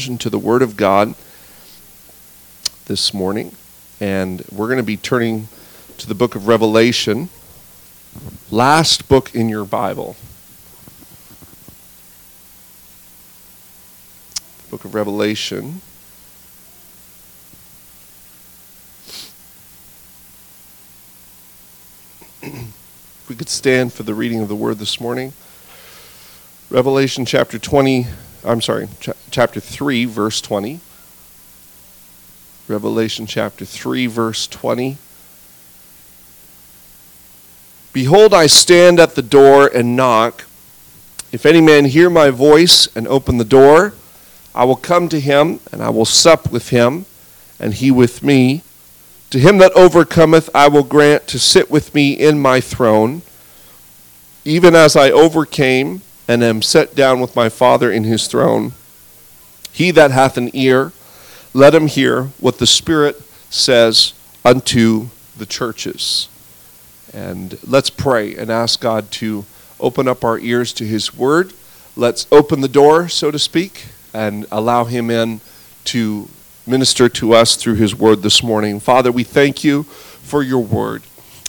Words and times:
to 0.00 0.30
the 0.30 0.38
Word 0.38 0.62
of 0.62 0.78
God 0.78 1.14
this 2.86 3.12
morning, 3.12 3.54
and 4.00 4.42
we're 4.50 4.66
going 4.66 4.78
to 4.78 4.82
be 4.82 4.96
turning 4.96 5.48
to 5.98 6.06
the 6.08 6.14
book 6.14 6.34
of 6.34 6.48
Revelation, 6.48 7.28
last 8.50 9.08
book 9.08 9.34
in 9.34 9.50
your 9.50 9.66
Bible. 9.66 10.16
The 14.64 14.70
book 14.70 14.86
of 14.86 14.94
Revelation. 14.94 15.82
we 23.28 23.34
could 23.36 23.50
stand 23.50 23.92
for 23.92 24.04
the 24.04 24.14
reading 24.14 24.40
of 24.40 24.48
the 24.48 24.56
Word 24.56 24.78
this 24.78 24.98
morning. 24.98 25.34
Revelation 26.70 27.26
chapter 27.26 27.58
20. 27.58 28.06
I'm 28.44 28.60
sorry, 28.60 28.88
ch- 29.00 29.10
chapter 29.30 29.60
3, 29.60 30.06
verse 30.06 30.40
20. 30.40 30.80
Revelation 32.68 33.26
chapter 33.26 33.64
3, 33.64 34.06
verse 34.06 34.46
20. 34.46 34.96
Behold, 37.92 38.32
I 38.32 38.46
stand 38.46 38.98
at 39.00 39.14
the 39.14 39.22
door 39.22 39.66
and 39.66 39.96
knock. 39.96 40.44
If 41.32 41.44
any 41.44 41.60
man 41.60 41.86
hear 41.86 42.08
my 42.08 42.30
voice 42.30 42.88
and 42.96 43.06
open 43.08 43.38
the 43.38 43.44
door, 43.44 43.94
I 44.54 44.64
will 44.64 44.76
come 44.76 45.08
to 45.10 45.20
him, 45.20 45.60
and 45.70 45.82
I 45.82 45.90
will 45.90 46.04
sup 46.04 46.50
with 46.50 46.70
him, 46.70 47.04
and 47.58 47.74
he 47.74 47.90
with 47.90 48.22
me. 48.22 48.62
To 49.30 49.38
him 49.38 49.58
that 49.58 49.72
overcometh, 49.72 50.48
I 50.54 50.68
will 50.68 50.82
grant 50.82 51.26
to 51.28 51.38
sit 51.38 51.70
with 51.70 51.94
me 51.94 52.12
in 52.12 52.40
my 52.40 52.60
throne, 52.60 53.22
even 54.44 54.74
as 54.74 54.96
I 54.96 55.10
overcame 55.10 56.02
and 56.30 56.44
am 56.44 56.62
set 56.62 56.94
down 56.94 57.18
with 57.18 57.34
my 57.34 57.48
Father 57.48 57.90
in 57.90 58.04
his 58.04 58.28
throne. 58.28 58.70
He 59.72 59.90
that 59.90 60.12
hath 60.12 60.36
an 60.36 60.48
ear, 60.52 60.92
let 61.52 61.74
him 61.74 61.88
hear 61.88 62.26
what 62.38 62.58
the 62.58 62.68
Spirit 62.68 63.20
says 63.50 64.12
unto 64.44 65.08
the 65.36 65.44
churches. 65.44 66.28
And 67.12 67.58
let's 67.66 67.90
pray 67.90 68.36
and 68.36 68.48
ask 68.48 68.80
God 68.80 69.10
to 69.12 69.44
open 69.80 70.06
up 70.06 70.22
our 70.22 70.38
ears 70.38 70.72
to 70.74 70.84
his 70.84 71.12
word. 71.12 71.52
Let's 71.96 72.28
open 72.30 72.60
the 72.60 72.68
door, 72.68 73.08
so 73.08 73.32
to 73.32 73.38
speak, 73.40 73.86
and 74.14 74.46
allow 74.52 74.84
him 74.84 75.10
in 75.10 75.40
to 75.86 76.28
minister 76.64 77.08
to 77.08 77.32
us 77.32 77.56
through 77.56 77.74
his 77.74 77.96
word 77.96 78.22
this 78.22 78.40
morning. 78.40 78.78
Father, 78.78 79.10
we 79.10 79.24
thank 79.24 79.64
you 79.64 79.82
for 79.82 80.44
your 80.44 80.62
word. 80.62 81.02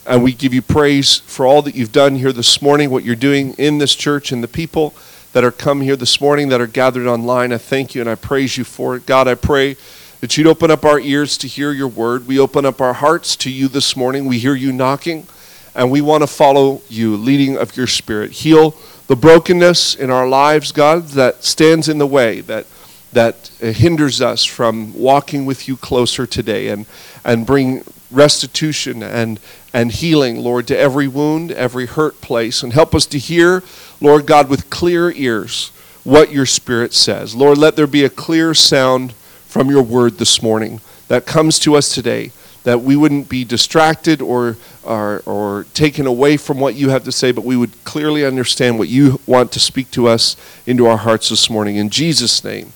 And 0.05 0.23
we 0.23 0.33
give 0.33 0.53
you 0.53 0.61
praise 0.61 1.19
for 1.19 1.45
all 1.45 1.61
that 1.61 1.75
you've 1.75 1.91
done 1.91 2.15
here 2.15 2.33
this 2.33 2.61
morning, 2.61 2.89
what 2.89 3.03
you're 3.03 3.15
doing 3.15 3.53
in 3.53 3.77
this 3.77 3.95
church, 3.95 4.31
and 4.31 4.43
the 4.43 4.47
people 4.47 4.95
that 5.33 5.43
are 5.43 5.51
come 5.51 5.81
here 5.81 5.95
this 5.95 6.19
morning 6.19 6.49
that 6.49 6.59
are 6.59 6.67
gathered 6.67 7.07
online. 7.07 7.53
I 7.53 7.57
thank 7.57 7.93
you 7.93 8.01
and 8.01 8.09
I 8.09 8.15
praise 8.15 8.57
you 8.57 8.63
for 8.63 8.95
it. 8.95 9.05
God, 9.05 9.27
I 9.27 9.35
pray 9.35 9.77
that 10.19 10.35
you'd 10.37 10.47
open 10.47 10.71
up 10.71 10.85
our 10.85 10.99
ears 10.99 11.37
to 11.39 11.47
hear 11.47 11.71
your 11.71 11.87
word. 11.87 12.27
We 12.27 12.39
open 12.39 12.65
up 12.65 12.81
our 12.81 12.93
hearts 12.93 13.35
to 13.37 13.51
you 13.51 13.67
this 13.67 13.95
morning. 13.95 14.25
We 14.25 14.39
hear 14.39 14.55
you 14.55 14.71
knocking, 14.73 15.27
and 15.75 15.91
we 15.91 16.01
want 16.01 16.23
to 16.23 16.27
follow 16.27 16.81
you, 16.89 17.15
leading 17.15 17.57
of 17.57 17.77
your 17.77 17.87
spirit. 17.87 18.31
Heal 18.31 18.75
the 19.07 19.15
brokenness 19.15 19.95
in 19.95 20.09
our 20.09 20.27
lives, 20.27 20.71
God, 20.71 21.09
that 21.09 21.43
stands 21.43 21.87
in 21.87 21.99
the 21.99 22.07
way, 22.07 22.41
that 22.41 22.65
that 23.13 23.51
hinders 23.59 24.21
us 24.21 24.45
from 24.45 24.93
walking 24.93 25.45
with 25.45 25.67
you 25.67 25.75
closer 25.75 26.25
today 26.25 26.69
and, 26.69 26.85
and 27.25 27.45
bring 27.45 27.83
restitution 28.09 29.03
and, 29.03 29.39
and 29.73 29.91
healing, 29.91 30.39
Lord, 30.39 30.67
to 30.67 30.77
every 30.77 31.07
wound, 31.07 31.51
every 31.51 31.85
hurt 31.85 32.21
place. 32.21 32.63
And 32.63 32.73
help 32.73 32.93
us 32.93 33.05
to 33.07 33.17
hear, 33.17 33.63
Lord 33.99 34.25
God, 34.25 34.49
with 34.49 34.69
clear 34.69 35.11
ears 35.11 35.71
what 36.03 36.31
your 36.31 36.45
Spirit 36.45 36.93
says. 36.93 37.35
Lord, 37.35 37.57
let 37.57 37.75
there 37.75 37.87
be 37.87 38.03
a 38.03 38.09
clear 38.09 38.53
sound 38.53 39.13
from 39.47 39.69
your 39.69 39.83
word 39.83 40.17
this 40.17 40.41
morning 40.41 40.81
that 41.07 41.25
comes 41.25 41.59
to 41.59 41.75
us 41.75 41.93
today, 41.93 42.31
that 42.63 42.81
we 42.81 42.95
wouldn't 42.95 43.29
be 43.29 43.43
distracted 43.43 44.21
or, 44.21 44.57
or, 44.83 45.21
or 45.25 45.65
taken 45.73 46.05
away 46.05 46.37
from 46.37 46.59
what 46.59 46.75
you 46.75 46.89
have 46.89 47.03
to 47.03 47.11
say, 47.11 47.31
but 47.31 47.43
we 47.43 47.57
would 47.57 47.83
clearly 47.83 48.25
understand 48.25 48.79
what 48.79 48.87
you 48.87 49.19
want 49.25 49.51
to 49.51 49.59
speak 49.59 49.91
to 49.91 50.07
us 50.07 50.35
into 50.65 50.85
our 50.85 50.97
hearts 50.97 51.29
this 51.29 51.49
morning. 51.49 51.75
In 51.75 51.89
Jesus' 51.89 52.43
name, 52.43 52.71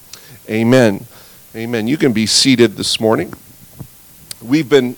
amen. 0.50 1.06
Amen. 1.56 1.88
You 1.88 1.96
can 1.96 2.12
be 2.12 2.25
seated 2.25 2.75
this 2.75 3.00
morning. 3.00 3.34
We've 4.42 4.68
been 4.68 4.98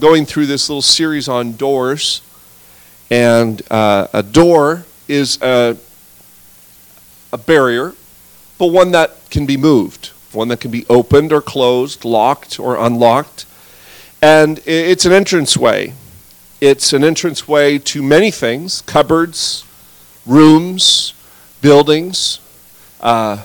going 0.00 0.26
through 0.26 0.46
this 0.46 0.68
little 0.68 0.82
series 0.82 1.28
on 1.28 1.54
doors, 1.54 2.22
and 3.10 3.62
uh, 3.70 4.06
a 4.12 4.22
door 4.22 4.84
is 5.08 5.40
a, 5.42 5.76
a 7.32 7.38
barrier, 7.38 7.94
but 8.58 8.66
one 8.66 8.92
that 8.92 9.30
can 9.30 9.46
be 9.46 9.56
moved, 9.56 10.08
one 10.32 10.48
that 10.48 10.60
can 10.60 10.70
be 10.70 10.86
opened 10.88 11.32
or 11.32 11.40
closed, 11.40 12.04
locked 12.04 12.60
or 12.60 12.76
unlocked. 12.76 13.46
And 14.20 14.60
it's 14.66 15.04
an 15.04 15.12
entranceway. 15.12 15.94
It's 16.60 16.92
an 16.92 17.04
entranceway 17.04 17.78
to 17.78 18.02
many 18.02 18.30
things 18.30 18.82
cupboards, 18.82 19.64
rooms, 20.26 21.14
buildings. 21.60 22.40
Uh, 23.00 23.44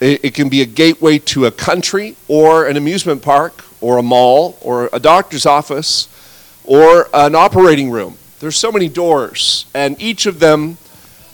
it, 0.00 0.24
it 0.26 0.34
can 0.34 0.48
be 0.48 0.62
a 0.62 0.66
gateway 0.66 1.18
to 1.18 1.46
a 1.46 1.50
country 1.50 2.16
or 2.28 2.66
an 2.66 2.76
amusement 2.76 3.22
park 3.22 3.64
or 3.80 3.98
a 3.98 4.02
mall 4.02 4.58
or 4.60 4.88
a 4.92 4.98
doctor's 5.00 5.46
office 5.46 6.08
or 6.64 7.08
an 7.14 7.34
operating 7.34 7.90
room. 7.90 8.16
There's 8.40 8.56
so 8.56 8.70
many 8.70 8.88
doors, 8.88 9.66
and 9.74 10.00
each 10.00 10.26
of 10.26 10.38
them 10.38 10.78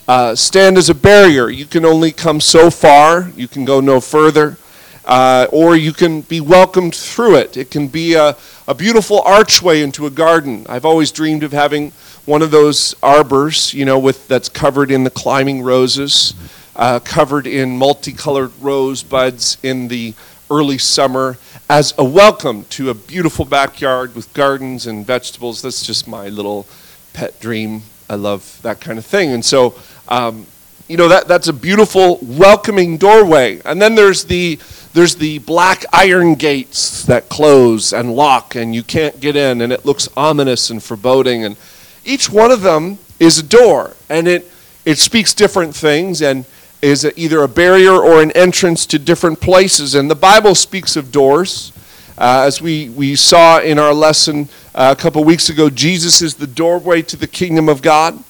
uh, 0.07 0.35
stand 0.35 0.77
as 0.77 0.89
a 0.89 0.95
barrier. 0.95 1.49
You 1.49 1.65
can 1.65 1.85
only 1.85 2.11
come 2.11 2.39
so 2.39 2.69
far, 2.71 3.29
you 3.35 3.47
can 3.47 3.65
go 3.65 3.79
no 3.79 3.99
further, 3.99 4.57
uh, 5.05 5.47
or 5.51 5.75
you 5.75 5.93
can 5.93 6.21
be 6.21 6.41
welcomed 6.41 6.95
through 6.95 7.35
it. 7.35 7.57
It 7.57 7.69
can 7.69 7.87
be 7.87 8.15
a, 8.15 8.35
a 8.67 8.73
beautiful 8.73 9.21
archway 9.21 9.81
into 9.81 10.07
a 10.07 10.09
garden. 10.09 10.65
I've 10.67 10.85
always 10.85 11.11
dreamed 11.11 11.43
of 11.43 11.51
having 11.51 11.91
one 12.25 12.41
of 12.41 12.49
those 12.49 12.95
arbors, 13.03 13.73
you 13.73 13.85
know, 13.85 13.99
with 13.99 14.27
that's 14.27 14.49
covered 14.49 14.89
in 14.89 15.03
the 15.03 15.11
climbing 15.11 15.61
roses, 15.61 16.33
uh, 16.75 16.99
covered 16.99 17.45
in 17.45 17.77
multicolored 17.77 18.51
rose 18.59 19.03
buds 19.03 19.57
in 19.61 19.87
the 19.89 20.13
early 20.49 20.77
summer 20.77 21.37
as 21.69 21.93
a 21.97 22.03
welcome 22.03 22.65
to 22.65 22.89
a 22.89 22.93
beautiful 22.93 23.45
backyard 23.45 24.15
with 24.15 24.31
gardens 24.33 24.85
and 24.85 25.05
vegetables. 25.05 25.61
That's 25.61 25.85
just 25.85 26.07
my 26.07 26.29
little 26.29 26.67
pet 27.13 27.39
dream. 27.39 27.81
I 28.09 28.15
love 28.15 28.59
that 28.61 28.79
kind 28.79 28.99
of 28.99 29.05
thing. 29.05 29.31
And 29.31 29.43
so, 29.43 29.73
um, 30.07 30.45
you 30.87 30.97
know, 30.97 31.07
that, 31.07 31.27
that's 31.27 31.47
a 31.47 31.53
beautiful, 31.53 32.19
welcoming 32.21 32.97
doorway. 32.97 33.59
And 33.65 33.81
then 33.81 33.95
there's 33.95 34.25
the, 34.25 34.59
there's 34.93 35.15
the 35.15 35.39
black 35.39 35.83
iron 35.91 36.35
gates 36.35 37.03
that 37.05 37.27
close 37.27 37.91
and 37.91 38.15
lock, 38.15 38.55
and 38.55 38.75
you 38.75 38.83
can't 38.83 39.19
get 39.19 39.35
in, 39.35 39.61
and 39.61 39.73
it 39.73 39.85
looks 39.85 40.07
ominous 40.15 40.69
and 40.69 40.83
foreboding. 40.83 41.43
And 41.43 41.57
each 42.03 42.29
one 42.29 42.51
of 42.51 42.61
them 42.61 42.99
is 43.19 43.39
a 43.39 43.43
door, 43.43 43.95
and 44.09 44.27
it, 44.27 44.51
it 44.85 44.99
speaks 44.99 45.33
different 45.33 45.75
things. 45.75 46.21
And 46.21 46.45
is 46.81 47.11
either 47.15 47.41
a 47.41 47.47
barrier 47.47 47.93
or 47.93 48.21
an 48.21 48.31
entrance 48.31 48.85
to 48.87 48.99
different 48.99 49.41
places. 49.41 49.95
And 49.95 50.09
the 50.09 50.15
Bible 50.15 50.55
speaks 50.55 50.95
of 50.95 51.11
doors. 51.11 51.71
Uh, 52.17 52.43
as 52.45 52.61
we, 52.61 52.89
we 52.89 53.15
saw 53.15 53.59
in 53.59 53.77
our 53.77 53.93
lesson 53.93 54.47
uh, 54.73 54.95
a 54.97 55.01
couple 55.01 55.23
weeks 55.23 55.49
ago, 55.49 55.69
Jesus 55.69 56.21
is 56.21 56.35
the 56.35 56.47
doorway 56.47 57.01
to 57.03 57.17
the 57.17 57.27
kingdom 57.27 57.67
of 57.67 57.81
God. 57.81 58.23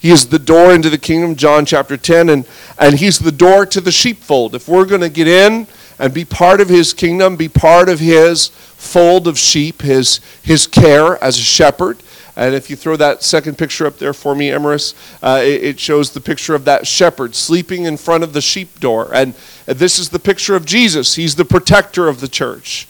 He 0.00 0.10
is 0.10 0.28
the 0.28 0.38
door 0.38 0.74
into 0.74 0.90
the 0.90 0.98
kingdom, 0.98 1.34
John 1.34 1.64
chapter 1.64 1.96
10, 1.96 2.28
and, 2.28 2.46
and 2.78 2.98
he's 2.98 3.18
the 3.18 3.32
door 3.32 3.64
to 3.64 3.80
the 3.80 3.90
sheepfold. 3.90 4.54
If 4.54 4.68
we're 4.68 4.84
going 4.84 5.00
to 5.00 5.08
get 5.08 5.26
in 5.26 5.66
and 5.98 6.12
be 6.12 6.26
part 6.26 6.60
of 6.60 6.68
his 6.68 6.92
kingdom, 6.92 7.36
be 7.36 7.48
part 7.48 7.88
of 7.88 8.00
his 8.00 8.48
fold 8.48 9.26
of 9.26 9.38
sheep, 9.38 9.80
his, 9.80 10.20
his 10.42 10.66
care 10.66 11.22
as 11.24 11.38
a 11.38 11.42
shepherd, 11.42 11.98
and 12.36 12.54
if 12.54 12.68
you 12.68 12.74
throw 12.74 12.96
that 12.96 13.22
second 13.22 13.58
picture 13.58 13.86
up 13.86 13.98
there 13.98 14.12
for 14.12 14.34
me, 14.34 14.50
Emerus, 14.50 14.94
uh, 15.22 15.40
it, 15.42 15.62
it, 15.62 15.80
shows 15.80 16.10
the 16.10 16.20
picture 16.20 16.54
of 16.54 16.64
that 16.64 16.86
shepherd 16.86 17.34
sleeping 17.34 17.84
in 17.84 17.96
front 17.96 18.24
of 18.24 18.32
the 18.32 18.40
sheep 18.40 18.80
door. 18.80 19.08
And 19.14 19.34
this 19.66 20.00
is 20.00 20.10
the 20.10 20.18
picture 20.18 20.56
of 20.56 20.66
Jesus. 20.66 21.14
He's 21.14 21.36
the 21.36 21.44
protector 21.44 22.08
of 22.08 22.20
the 22.20 22.26
church. 22.26 22.88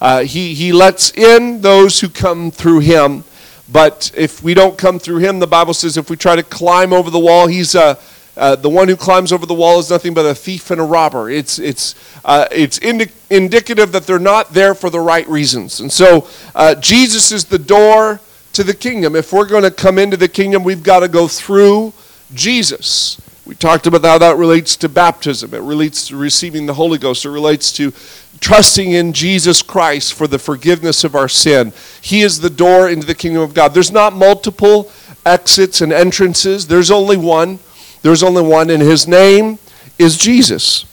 Uh, 0.00 0.22
he, 0.22 0.54
he 0.54 0.72
lets 0.72 1.10
in 1.12 1.60
those 1.60 2.00
who 2.00 2.08
come 2.08 2.50
through 2.50 2.80
him. 2.80 3.24
But 3.70 4.12
if 4.14 4.42
we 4.42 4.54
don't 4.54 4.78
come 4.78 4.98
through 4.98 5.18
him, 5.18 5.40
the 5.40 5.46
Bible 5.46 5.74
says 5.74 5.96
if 5.98 6.08
we 6.08 6.16
try 6.16 6.36
to 6.36 6.42
climb 6.42 6.92
over 6.92 7.10
the 7.10 7.18
wall, 7.18 7.46
he's 7.46 7.74
a. 7.74 7.98
Uh, 8.38 8.54
the 8.54 8.68
one 8.68 8.86
who 8.86 8.96
climbs 8.96 9.32
over 9.32 9.46
the 9.46 9.54
wall 9.54 9.78
is 9.78 9.88
nothing 9.88 10.12
but 10.12 10.26
a 10.26 10.34
thief 10.34 10.70
and 10.70 10.78
a 10.78 10.84
robber. 10.84 11.30
It's, 11.30 11.58
it's, 11.58 11.94
uh, 12.22 12.46
it's 12.52 12.78
indi- 12.80 13.10
indicative 13.30 13.92
that 13.92 14.06
they're 14.06 14.18
not 14.18 14.52
there 14.52 14.74
for 14.74 14.90
the 14.90 15.00
right 15.00 15.26
reasons. 15.26 15.80
And 15.80 15.90
so 15.90 16.28
uh, 16.54 16.74
Jesus 16.74 17.32
is 17.32 17.46
the 17.46 17.58
door 17.58 18.20
to 18.56 18.64
the 18.64 18.74
kingdom. 18.74 19.14
If 19.14 19.34
we're 19.34 19.46
going 19.46 19.64
to 19.64 19.70
come 19.70 19.98
into 19.98 20.16
the 20.16 20.28
kingdom, 20.28 20.64
we've 20.64 20.82
got 20.82 21.00
to 21.00 21.08
go 21.08 21.28
through 21.28 21.92
Jesus. 22.32 23.20
We 23.44 23.54
talked 23.54 23.86
about 23.86 24.02
how 24.02 24.16
that 24.16 24.38
relates 24.38 24.76
to 24.76 24.88
baptism. 24.88 25.52
It 25.52 25.60
relates 25.60 26.08
to 26.08 26.16
receiving 26.16 26.64
the 26.64 26.74
Holy 26.74 26.96
Ghost. 26.96 27.26
It 27.26 27.30
relates 27.30 27.70
to 27.74 27.92
trusting 28.40 28.92
in 28.92 29.12
Jesus 29.12 29.60
Christ 29.60 30.14
for 30.14 30.26
the 30.26 30.38
forgiveness 30.38 31.04
of 31.04 31.14
our 31.14 31.28
sin. 31.28 31.74
He 32.00 32.22
is 32.22 32.40
the 32.40 32.48
door 32.48 32.88
into 32.88 33.06
the 33.06 33.14
kingdom 33.14 33.42
of 33.42 33.52
God. 33.52 33.74
There's 33.74 33.92
not 33.92 34.14
multiple 34.14 34.90
exits 35.26 35.82
and 35.82 35.92
entrances, 35.92 36.66
there's 36.66 36.90
only 36.90 37.16
one. 37.16 37.58
There's 38.02 38.22
only 38.22 38.42
one, 38.42 38.70
and 38.70 38.80
his 38.80 39.08
name 39.08 39.58
is 39.98 40.16
Jesus. 40.16 40.84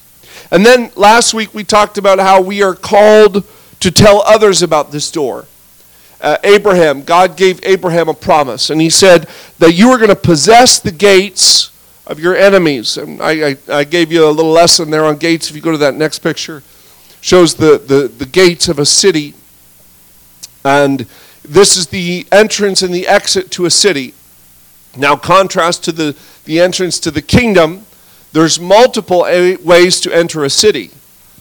And 0.51 0.65
then 0.65 0.91
last 0.95 1.33
week 1.33 1.53
we 1.53 1.63
talked 1.63 1.97
about 1.97 2.19
how 2.19 2.41
we 2.41 2.63
are 2.63 2.75
called 2.75 3.45
to 3.79 3.91
tell 3.91 4.21
others 4.25 4.63
about 4.63 4.91
this 4.91 5.11
door. 5.11 5.45
Uh, 6.23 6.37
Abraham, 6.45 7.03
God 7.03 7.35
gave 7.35 7.59
Abraham 7.63 8.07
a 8.07 8.13
promise, 8.13 8.69
and 8.69 8.79
he 8.79 8.89
said 8.89 9.27
that 9.59 9.73
you 9.73 9.89
are 9.89 9.97
going 9.97 10.09
to 10.09 10.15
possess 10.15 10.79
the 10.79 10.91
gates 10.91 11.69
of 12.07 12.17
your 12.17 12.33
enemies. 12.33 12.95
And 12.95 13.21
I, 13.21 13.49
I, 13.49 13.57
I, 13.69 13.83
gave 13.83 14.09
you 14.09 14.25
a 14.25 14.31
little 14.31 14.51
lesson 14.51 14.89
there 14.89 15.03
on 15.03 15.17
gates. 15.17 15.49
If 15.49 15.55
you 15.57 15.61
go 15.61 15.73
to 15.73 15.77
that 15.79 15.95
next 15.95 16.19
picture, 16.19 16.63
shows 17.19 17.55
the, 17.55 17.77
the, 17.77 18.07
the 18.07 18.25
gates 18.25 18.69
of 18.69 18.79
a 18.79 18.85
city. 18.85 19.33
And 20.63 21.05
this 21.43 21.75
is 21.75 21.87
the 21.87 22.25
entrance 22.31 22.81
and 22.81 22.93
the 22.93 23.05
exit 23.05 23.51
to 23.51 23.65
a 23.65 23.69
city. 23.69 24.13
Now, 24.95 25.17
contrast 25.17 25.83
to 25.85 25.91
the, 25.91 26.15
the 26.45 26.61
entrance 26.61 27.01
to 27.01 27.11
the 27.11 27.21
kingdom, 27.21 27.85
there's 28.31 28.61
multiple 28.61 29.21
ways 29.21 29.99
to 29.99 30.15
enter 30.15 30.45
a 30.45 30.49
city. 30.49 30.91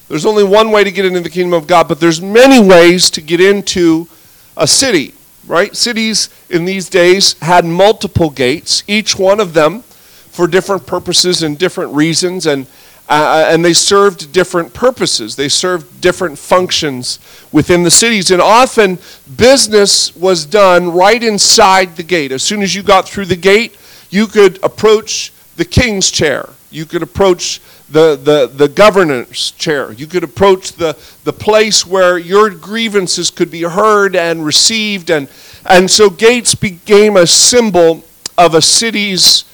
There's 0.09 0.27
only 0.27 0.43
one 0.43 0.73
way 0.73 0.83
to 0.83 0.91
get 0.91 1.05
into 1.05 1.21
the 1.21 1.31
kingdom 1.31 1.55
of 1.55 1.69
God, 1.69 1.87
but 1.87 2.01
there's 2.01 2.21
many 2.21 2.61
ways 2.61 3.11
to 3.11 3.21
get 3.21 3.41
into 3.41 4.09
a 4.57 4.67
city, 4.67 5.15
right? 5.47 5.75
Cities 5.77 6.29
in 6.51 6.65
these 6.65 6.89
days 6.89 7.39
had 7.41 7.65
multiple 7.65 8.31
gates, 8.31 8.83
each 8.87 9.19
one 9.19 9.41
of 9.41 9.55
them 9.55 9.83
for 9.83 10.47
different 10.47 10.87
purposes 10.87 11.43
and 11.43 11.59
different 11.59 11.93
reasons, 11.93 12.47
and, 12.47 12.67
uh, 13.09 13.47
and 13.49 13.65
they 13.65 13.73
served 13.73 14.33
different 14.33 14.73
purposes. 14.73 15.37
They 15.37 15.49
served 15.49 16.01
different 16.01 16.39
functions 16.39 17.19
within 17.53 17.83
the 17.83 17.91
cities. 17.91 18.31
And 18.31 18.41
often 18.41 18.99
business 19.37 20.15
was 20.17 20.47
done 20.47 20.93
right 20.93 21.23
inside 21.23 21.97
the 21.97 22.03
gate. 22.03 22.33
As 22.33 22.43
soon 22.43 22.63
as 22.63 22.75
you 22.75 22.83
got 22.83 23.09
through 23.09 23.27
the 23.27 23.37
gate, 23.37 23.77
you 24.11 24.27
could 24.27 24.63
approach 24.65 25.33
the 25.57 25.65
king's 25.65 26.11
chair 26.11 26.49
you 26.73 26.87
could 26.87 27.03
approach 27.03 27.61
the, 27.93 28.17
the, 28.17 28.47
the 28.47 28.69
governor's 28.69 29.51
chair. 29.53 29.93
You 29.93 30.07
could 30.07 30.25
approach 30.25 30.73
the, 30.73 30.99
the 31.25 31.33
place 31.33 31.87
where 31.87 32.17
your 32.19 32.49
grievances 32.51 33.31
could 33.31 33.51
be 33.51 33.63
heard 33.63 34.17
and 34.17 34.45
received. 34.45 35.11
And, 35.11 35.29
and 35.67 35.91
so 35.91 36.09
gates 36.09 36.55
became 36.55 37.17
a 37.17 37.27
symbol 37.27 38.03
of 38.39 38.55
a 38.55 38.63
city's 38.63 39.45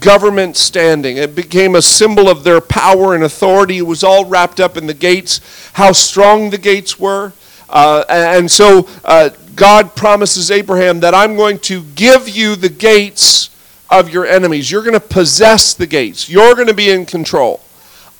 government 0.00 0.56
standing. 0.56 1.18
It 1.18 1.36
became 1.36 1.76
a 1.76 1.82
symbol 1.82 2.28
of 2.28 2.42
their 2.42 2.60
power 2.60 3.14
and 3.14 3.22
authority. 3.22 3.78
It 3.78 3.82
was 3.82 4.02
all 4.02 4.24
wrapped 4.24 4.58
up 4.58 4.76
in 4.76 4.86
the 4.88 4.94
gates, 4.94 5.40
how 5.74 5.92
strong 5.92 6.50
the 6.50 6.58
gates 6.58 6.98
were. 6.98 7.32
Uh, 7.68 8.04
and 8.08 8.50
so 8.50 8.88
uh, 9.04 9.30
God 9.54 9.94
promises 9.94 10.50
Abraham 10.50 11.00
that 11.00 11.14
I'm 11.14 11.36
going 11.36 11.60
to 11.60 11.84
give 11.94 12.28
you 12.28 12.56
the 12.56 12.68
gates 12.68 13.50
of 13.88 14.10
your 14.10 14.26
enemies. 14.26 14.68
You're 14.68 14.82
going 14.82 14.94
to 14.94 15.00
possess 15.00 15.74
the 15.74 15.86
gates. 15.86 16.28
You're 16.28 16.56
going 16.56 16.66
to 16.66 16.74
be 16.74 16.90
in 16.90 17.06
control 17.06 17.60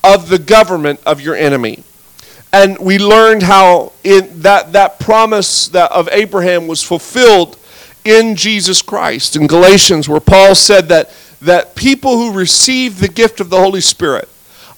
of 0.05 0.29
the 0.29 0.39
government 0.39 1.01
of 1.05 1.21
your 1.21 1.35
enemy. 1.35 1.83
And 2.53 2.79
we 2.79 2.99
learned 2.99 3.43
how 3.43 3.93
in 4.05 4.43
that, 4.43 4.73
that 4.75 5.01
promise 5.01 5.67
that 5.69 5.91
of 5.91 6.09
Abraham 6.13 6.69
was 6.69 6.83
fulfilled 6.83 7.59
in 8.05 8.37
Jesus 8.37 8.83
Christ. 8.83 9.35
In 9.35 9.49
Galatians, 9.49 10.09
where 10.09 10.21
Paul 10.21 10.55
said 10.55 10.89
that, 10.91 11.11
that 11.41 11.75
people 11.75 12.17
who 12.17 12.33
receive 12.33 13.01
the 13.01 13.09
gift 13.09 13.41
of 13.41 13.51
the 13.51 13.59
Holy 13.59 13.81
Spirit 13.81 14.29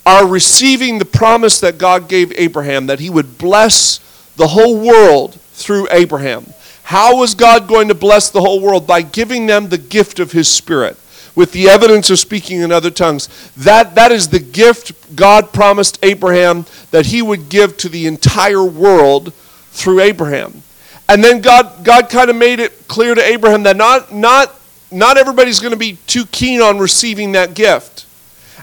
are 0.06 0.26
receiving 0.26 0.98
the 0.98 1.04
promise 1.04 1.60
that 1.60 1.76
God 1.76 2.08
gave 2.08 2.32
Abraham 2.36 2.86
that 2.86 3.00
he 3.00 3.10
would 3.10 3.36
bless 3.36 3.98
the 4.36 4.46
whole 4.46 4.78
world 4.78 5.34
through 5.52 5.88
Abraham. 5.90 6.46
How 6.84 7.16
was 7.16 7.34
God 7.34 7.66
going 7.66 7.88
to 7.88 7.94
bless 7.94 8.30
the 8.30 8.40
whole 8.40 8.60
world? 8.60 8.86
By 8.86 9.02
giving 9.02 9.46
them 9.46 9.68
the 9.68 9.78
gift 9.78 10.20
of 10.20 10.30
His 10.30 10.48
Spirit 10.48 10.96
with 11.36 11.52
the 11.52 11.68
evidence 11.68 12.10
of 12.10 12.18
speaking 12.18 12.62
in 12.62 12.72
other 12.72 12.90
tongues. 12.90 13.28
That, 13.56 13.94
that 13.94 14.10
is 14.10 14.28
the 14.28 14.40
gift 14.40 15.14
God 15.14 15.52
promised 15.52 15.98
Abraham 16.02 16.64
that 16.90 17.06
He 17.06 17.22
would 17.22 17.48
give 17.48 17.76
to 17.76 17.88
the 17.88 18.06
entire 18.06 18.64
world 18.64 19.32
through 19.70 20.00
Abraham. 20.00 20.62
And 21.08 21.22
then 21.22 21.40
God, 21.40 21.84
God 21.84 22.08
kind 22.08 22.30
of 22.30 22.36
made 22.36 22.58
it 22.58 22.88
clear 22.88 23.14
to 23.14 23.22
Abraham 23.22 23.62
that 23.64 23.76
not, 23.76 24.12
not, 24.12 24.58
not 24.90 25.18
everybody's 25.18 25.60
going 25.60 25.72
to 25.72 25.78
be 25.78 25.98
too 26.06 26.26
keen 26.26 26.60
on 26.60 26.78
receiving 26.78 27.32
that 27.32 27.54
gift. 27.54 28.06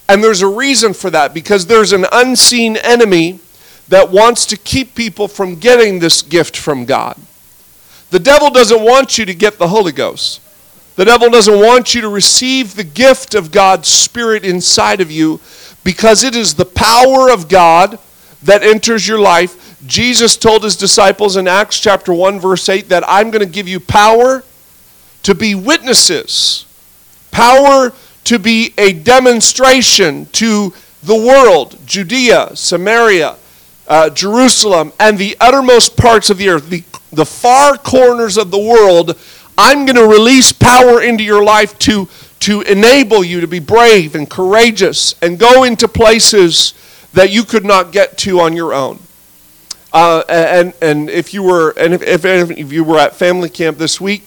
And 0.10 0.22
there's 0.22 0.42
a 0.42 0.48
reason 0.48 0.94
for 0.94 1.10
that 1.12 1.34
because 1.34 1.68
there's 1.68 1.94
an 1.94 2.06
unseen 2.12 2.76
enemy 2.78 3.40
that 3.88 4.12
wants 4.12 4.46
to 4.48 4.58
keep 4.58 4.96
people 4.96 5.28
from 5.28 5.56
getting 5.56 6.00
this 6.00 6.22
gift 6.22 6.58
from 6.58 6.86
God. 6.86 7.18
The 8.10 8.20
devil 8.20 8.50
doesn't 8.50 8.82
want 8.82 9.18
you 9.18 9.26
to 9.26 9.34
get 9.34 9.58
the 9.58 9.68
Holy 9.68 9.92
Ghost. 9.92 10.42
The 10.96 11.06
devil 11.06 11.30
doesn't 11.30 11.60
want 11.60 11.96
you 11.96 12.02
to 12.02 12.10
receive 12.10 12.76
the 12.76 12.84
gift 12.84 13.34
of 13.34 13.52
God's 13.52 13.88
Spirit 13.88 14.46
inside 14.46 15.02
of 15.02 15.10
you 15.10 15.40
because 15.84 16.24
it 16.24 16.36
is 16.36 16.54
the 16.54 16.66
power 16.66 17.32
of 17.32 17.48
God 17.50 17.98
that 18.44 18.64
enters 18.64 19.08
your 19.08 19.20
life. 19.20 19.78
Jesus 19.88 20.38
told 20.38 20.64
his 20.64 20.76
disciples 20.78 21.36
in 21.36 21.48
Acts 21.48 21.80
chapter 21.80 22.14
1, 22.14 22.40
verse 22.40 22.70
8, 22.70 22.90
that 22.90 23.04
I'm 23.08 23.32
going 23.32 23.46
to 23.46 23.52
give 23.52 23.68
you 23.68 23.80
power 23.80 24.44
to 25.24 25.34
be 25.36 25.56
witnesses, 25.56 26.66
power 27.32 27.92
to 28.26 28.40
be 28.40 28.74
a 28.78 28.94
demonstration 28.94 30.28
to 30.28 30.74
the 31.02 31.16
world, 31.16 31.78
Judea, 31.86 32.56
Samaria, 32.56 33.36
uh, 33.88 34.10
Jerusalem, 34.12 34.94
and 35.00 35.18
the 35.18 35.36
uttermost 35.42 35.98
parts 35.98 36.30
of 36.30 36.38
the 36.38 36.50
earth, 36.50 36.70
the 36.70 36.84
the 37.14 37.26
far 37.26 37.78
corners 37.78 38.38
of 38.38 38.52
the 38.52 38.58
world, 38.58 39.18
I'm 39.58 39.86
going 39.86 39.96
to 39.96 40.08
release 40.08 40.52
power 40.52 41.02
into 41.02 41.24
your 41.24 41.44
life 41.44 41.78
to, 41.80 42.08
to 42.42 42.62
enable 42.62 43.24
you 43.24 43.42
to 43.42 43.48
be 43.48 43.60
brave 43.60 44.16
and 44.16 44.30
courageous 44.30 45.16
and 45.22 45.38
go 45.38 45.64
into 45.64 45.88
places 45.88 46.74
that 47.14 47.32
you 47.32 47.44
could 47.44 47.66
not 47.66 47.92
get 47.92 48.18
to 48.20 48.40
on 48.40 48.56
your 48.56 48.74
own. 48.74 49.00
Uh, 49.92 50.24
and, 50.28 50.74
and 50.82 51.10
if 51.10 51.36
you 51.36 51.44
were 51.44 51.72
and 51.78 51.94
if, 51.94 52.02
if, 52.02 52.26
if 52.26 52.74
you 52.74 52.84
were 52.84 52.98
at 52.98 53.16
family 53.16 53.50
camp 53.50 53.78
this 53.78 54.02
week, 54.02 54.26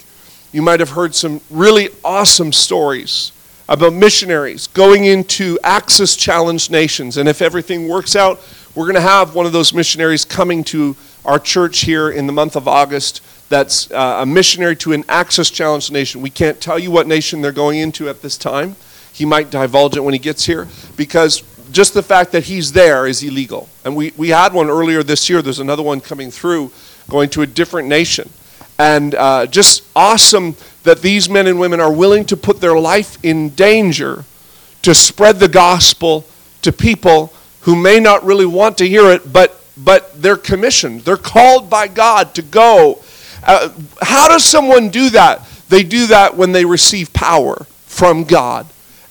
you 0.52 0.62
might 0.62 0.78
have 0.78 0.90
heard 0.90 1.12
some 1.12 1.40
really 1.50 1.88
awesome 2.04 2.52
stories 2.52 3.32
about 3.68 3.92
missionaries 3.92 4.68
going 4.68 5.04
into 5.04 5.58
access 5.64 6.14
challenged 6.14 6.70
nations. 6.70 7.16
And 7.16 7.28
if 7.28 7.42
everything 7.42 7.88
works 7.88 8.14
out, 8.14 8.40
we're 8.76 8.84
going 8.84 8.94
to 8.94 9.00
have 9.00 9.34
one 9.34 9.44
of 9.44 9.52
those 9.52 9.72
missionaries 9.72 10.24
coming 10.24 10.62
to 10.64 10.94
our 11.24 11.40
church 11.40 11.80
here 11.80 12.10
in 12.10 12.28
the 12.28 12.32
month 12.32 12.54
of 12.54 12.68
August 12.68 13.20
that's 13.48 13.90
uh, 13.90 14.18
a 14.22 14.26
missionary 14.26 14.76
to 14.76 14.92
an 14.92 15.04
access 15.08 15.50
challenged 15.50 15.92
nation. 15.92 16.20
We 16.20 16.30
can't 16.30 16.60
tell 16.60 16.78
you 16.78 16.90
what 16.90 17.06
nation 17.06 17.42
they're 17.42 17.52
going 17.52 17.78
into 17.78 18.08
at 18.08 18.22
this 18.22 18.36
time. 18.36 18.76
He 19.12 19.24
might 19.24 19.50
divulge 19.50 19.96
it 19.96 20.00
when 20.00 20.14
he 20.14 20.18
gets 20.18 20.44
here 20.44 20.68
because 20.96 21.42
just 21.72 21.94
the 21.94 22.02
fact 22.02 22.32
that 22.32 22.44
he's 22.44 22.72
there 22.72 23.06
is 23.06 23.22
illegal. 23.22 23.68
And 23.84 23.96
we, 23.96 24.12
we 24.16 24.30
had 24.30 24.52
one 24.52 24.68
earlier 24.68 25.02
this 25.02 25.28
year. 25.30 25.42
There's 25.42 25.58
another 25.58 25.82
one 25.82 26.00
coming 26.00 26.30
through 26.30 26.70
going 27.08 27.30
to 27.30 27.42
a 27.42 27.46
different 27.46 27.88
nation. 27.88 28.30
And 28.78 29.14
uh, 29.14 29.46
just 29.46 29.84
awesome 29.94 30.56
that 30.82 31.02
these 31.02 31.28
men 31.28 31.46
and 31.46 31.58
women 31.58 31.80
are 31.80 31.92
willing 31.92 32.24
to 32.26 32.36
put 32.36 32.60
their 32.60 32.78
life 32.78 33.18
in 33.24 33.50
danger 33.50 34.24
to 34.82 34.94
spread 34.94 35.38
the 35.38 35.48
gospel 35.48 36.24
to 36.62 36.72
people 36.72 37.32
who 37.60 37.74
may 37.74 37.98
not 37.98 38.24
really 38.24 38.46
want 38.46 38.78
to 38.78 38.88
hear 38.88 39.10
it, 39.10 39.32
but 39.32 39.62
but 39.76 40.22
they're 40.22 40.36
commissioned. 40.36 41.02
They're 41.02 41.16
called 41.16 41.68
by 41.68 41.88
God 41.88 42.34
to 42.36 42.42
go. 42.42 43.02
Uh, 43.46 43.70
how 44.02 44.28
does 44.28 44.44
someone 44.44 44.88
do 44.88 45.10
that? 45.10 45.46
They 45.68 45.82
do 45.82 46.08
that 46.08 46.36
when 46.36 46.52
they 46.52 46.64
receive 46.64 47.12
power 47.12 47.66
from 47.86 48.24
God 48.24 48.66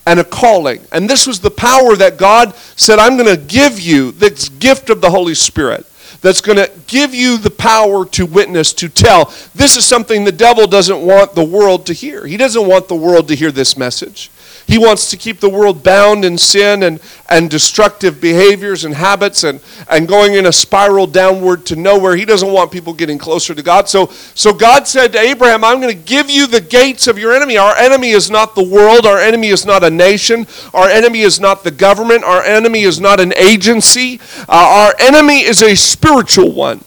and 0.06 0.20
a 0.20 0.24
calling. 0.24 0.82
And 0.92 1.10
this 1.10 1.26
was 1.26 1.40
the 1.40 1.52
power 1.52 1.96
that 1.96 2.18
God 2.18 2.56
said, 2.76 3.00
I'm 3.00 3.18
going 3.18 3.34
to 3.34 3.42
give 3.42 3.80
you, 3.80 4.12
this 4.12 4.50
gift 4.50 4.90
of 4.90 5.02
the 5.02 5.10
Holy 5.10 5.34
Spirit, 5.34 5.86
that's 6.22 6.42
going 6.42 6.58
to 6.58 6.72
give 6.88 7.14
you 7.14 7.38
the 7.38 7.52
power 7.52 8.06
to 8.06 8.26
witness, 8.26 8.74
to 8.74 8.90
tell. 8.90 9.34
This 9.54 9.76
is 9.76 9.86
something 9.86 10.24
the 10.24 10.32
devil 10.32 10.68
doesn't 10.68 11.02
want 11.02 11.36
the 11.36 11.44
world 11.44 11.86
to 11.88 11.94
hear. 11.94 12.26
He 12.26 12.38
doesn't 12.38 12.68
want 12.68 12.88
the 12.88 12.96
world 12.96 13.28
to 13.30 13.36
hear 13.36 13.52
this 13.52 13.78
message. 13.78 14.32
He 14.68 14.80
wants 14.80 15.12
to 15.12 15.18
keep 15.18 15.40
the 15.40 15.50
world 15.50 15.84
bound 15.84 16.26
in 16.26 16.40
sin 16.40 16.82
and, 16.82 17.00
and 17.30 17.52
destructive 17.52 18.20
behaviors 18.20 18.84
and 18.84 18.96
habits 18.96 19.44
and, 19.44 19.60
and 19.90 20.08
going 20.08 20.34
in 20.34 20.48
a 20.48 20.52
spiral 20.52 21.06
downward 21.06 21.68
to 21.68 21.76
nowhere. 21.76 22.16
He 22.16 22.26
doesn't 22.26 22.52
want 22.52 22.72
people 22.72 22.92
getting 22.94 23.20
closer 23.20 23.54
to 23.54 23.62
God. 23.62 23.88
So, 23.88 24.08
so 24.34 24.54
God 24.54 24.88
said 24.88 25.14
to 25.14 25.20
Abraham, 25.20 25.64
I'm 25.64 25.80
going 25.82 25.96
to 25.96 26.04
give 26.04 26.32
you 26.32 26.48
the 26.48 26.62
gates 26.62 27.08
of 27.08 27.20
your 27.20 27.36
enemy. 27.36 27.58
Our 27.58 27.76
enemy 27.76 28.10
is 28.10 28.32
not 28.32 28.56
the 28.56 28.64
world. 28.64 29.06
Our 29.06 29.20
enemy 29.20 29.50
is 29.50 29.68
not 29.68 29.84
a 29.84 29.90
nation. 29.90 30.48
Our 30.74 30.90
enemy 30.90 31.22
is 31.22 31.40
not 31.40 31.64
the 31.64 31.72
government. 31.72 32.24
Our 32.24 32.42
enemy 32.42 32.82
is 32.82 33.00
not 33.00 33.20
an 33.20 33.34
agency. 33.36 34.20
Uh, 34.50 34.90
our 34.90 34.96
enemy 35.00 35.44
is 35.44 35.62
a 35.62 35.76
spiritual 35.76 36.52
one. 36.52 36.84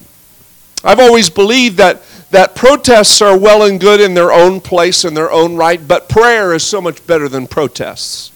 I've 0.82 1.00
always 1.00 1.30
believed 1.30 1.76
that 1.78 2.02
that 2.30 2.54
protests 2.54 3.22
are 3.22 3.38
well 3.38 3.62
and 3.62 3.80
good 3.80 4.00
in 4.00 4.14
their 4.14 4.32
own 4.32 4.60
place, 4.60 5.04
in 5.04 5.14
their 5.14 5.30
own 5.30 5.56
right, 5.56 5.86
but 5.86 6.08
prayer 6.08 6.52
is 6.54 6.62
so 6.62 6.80
much 6.80 7.06
better 7.06 7.28
than 7.28 7.46
protests. 7.46 8.32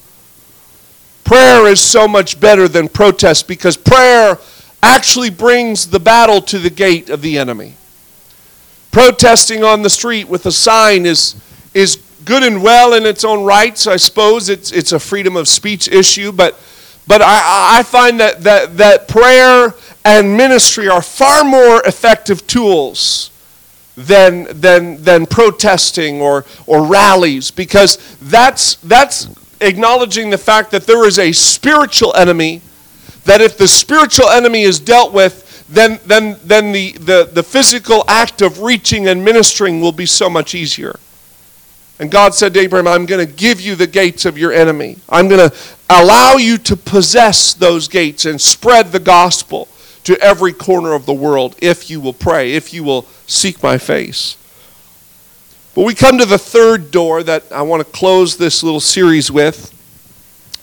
Prayer 1.25 1.67
is 1.67 1.81
so 1.81 2.09
much 2.09 2.41
better 2.41 2.69
than 2.69 2.89
protests 2.89 3.43
because 3.43 3.77
prayer 3.77 4.39
actually 4.83 5.31
brings 5.31 5.89
the 5.89 6.01
battle 6.01 6.41
to 6.43 6.59
the 6.59 6.71
gate 6.71 7.11
of 7.11 7.23
the 7.23 7.39
enemy. 7.39 7.75
Protesting 8.91 9.63
on 9.63 9.83
the 9.83 9.91
street 9.91 10.29
with 10.29 10.45
a 10.47 10.53
sign 10.53 11.07
is, 11.07 11.37
is 11.73 11.97
good 12.25 12.43
and 12.43 12.63
well 12.63 12.95
in 12.95 13.07
its 13.07 13.25
own 13.25 13.45
rights. 13.45 13.87
I 13.87 13.97
suppose 13.97 14.49
it's, 14.49 14.73
it's 14.73 14.93
a 14.93 14.99
freedom 14.99 15.37
of 15.37 15.49
speech 15.49 15.89
issue, 15.89 16.33
but, 16.33 16.59
But 17.07 17.23
I, 17.23 17.79
I 17.79 17.83
find 17.83 18.21
that, 18.21 18.43
that, 18.43 18.77
that 18.79 19.09
prayer 19.09 19.75
and 20.05 20.37
ministry 20.37 20.89
are 20.89 21.03
far 21.03 21.45
more 21.45 21.83
effective 21.83 22.47
tools 22.47 23.32
than, 23.97 24.45
than, 24.61 25.03
than 25.03 25.27
protesting 25.27 26.21
or, 26.21 26.45
or 26.67 26.85
rallies 26.87 27.51
because 27.51 27.99
that's, 28.23 28.77
that's 28.77 29.29
acknowledging 29.61 30.31
the 30.31 30.39
fact 30.39 30.71
that 30.71 30.87
there 30.87 31.07
is 31.07 31.19
a 31.19 31.33
spiritual 31.33 32.15
enemy, 32.17 32.63
that 33.25 33.41
if 33.41 33.59
the 33.59 33.69
spiritual 33.69 34.29
enemy 34.29 34.63
is 34.63 34.81
dealt 34.81 35.13
with, 35.13 35.67
then, 35.69 36.01
then, 36.07 36.39
then 36.45 36.73
the, 36.73 36.93
the, 36.93 37.31
the 37.33 37.43
physical 37.43 38.05
act 38.09 38.43
of 38.43 38.61
reaching 38.61 39.09
and 39.09 39.25
ministering 39.25 39.81
will 39.81 39.93
be 39.93 40.07
so 40.07 40.29
much 40.29 40.55
easier. 40.55 40.99
And 41.99 42.11
God 42.11 42.35
said 42.35 42.53
to 42.55 42.61
Abraham, 42.61 42.89
I'm 42.89 43.07
going 43.07 43.25
to 43.25 43.33
give 43.33 43.61
you 43.61 43.75
the 43.77 43.87
gates 43.87 44.25
of 44.25 44.37
your 44.37 44.53
enemy. 44.53 44.97
I'm 45.09 45.29
going 45.29 45.49
to 45.49 45.57
allow 45.89 46.35
you 46.35 46.59
to 46.59 46.77
possess 46.77 47.55
those 47.55 47.87
gates 47.89 48.25
and 48.25 48.41
spread 48.41 48.91
the 48.91 48.99
gospel 48.99 49.69
to 50.05 50.19
every 50.21 50.53
corner 50.53 50.93
of 50.93 51.07
the 51.07 51.13
world 51.13 51.57
if 51.61 51.91
you 51.91 52.01
will 52.01 52.13
pray, 52.13 52.55
if 52.55 52.73
you 52.73 52.85
will 52.85 53.03
seek 53.27 53.63
my 53.63 53.79
face. 53.79 54.37
But 55.75 55.85
we 55.85 55.95
come 55.95 56.19
to 56.19 56.27
the 56.27 56.39
third 56.39 56.91
door 56.91 57.23
that 57.23 57.51
I 57.51 57.63
want 57.63 57.81
to 57.85 57.93
close 57.93 58.37
this 58.37 58.63
little 58.63 58.81
series 58.81 59.31
with. 59.31 59.71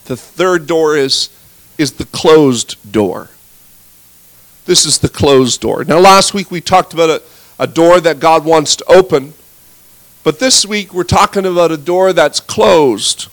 The 0.05 0.17
third 0.17 0.67
door 0.67 0.96
is, 0.96 1.29
is 1.77 1.93
the 1.93 2.05
closed 2.05 2.75
door. 2.91 3.29
This 4.65 4.86
is 4.86 5.00
the 5.00 5.10
closed 5.10 5.62
door. 5.62 5.84
Now, 5.84 5.98
last 5.98 6.36
week 6.36 6.51
we 6.51 6.62
talked 6.62 6.93
about 6.93 7.10
a, 7.10 7.22
a 7.58 7.65
door 7.65 8.00
that 8.00 8.19
God 8.19 8.46
wants 8.46 8.75
to 8.75 8.86
open, 8.86 9.34
but 10.24 10.39
this 10.39 10.63
week 10.65 10.93
we're 10.93 11.03
talking 11.03 11.46
about 11.46 11.72
a 11.72 11.77
door 11.77 12.13
that's 12.13 12.39
closed. 12.39 13.29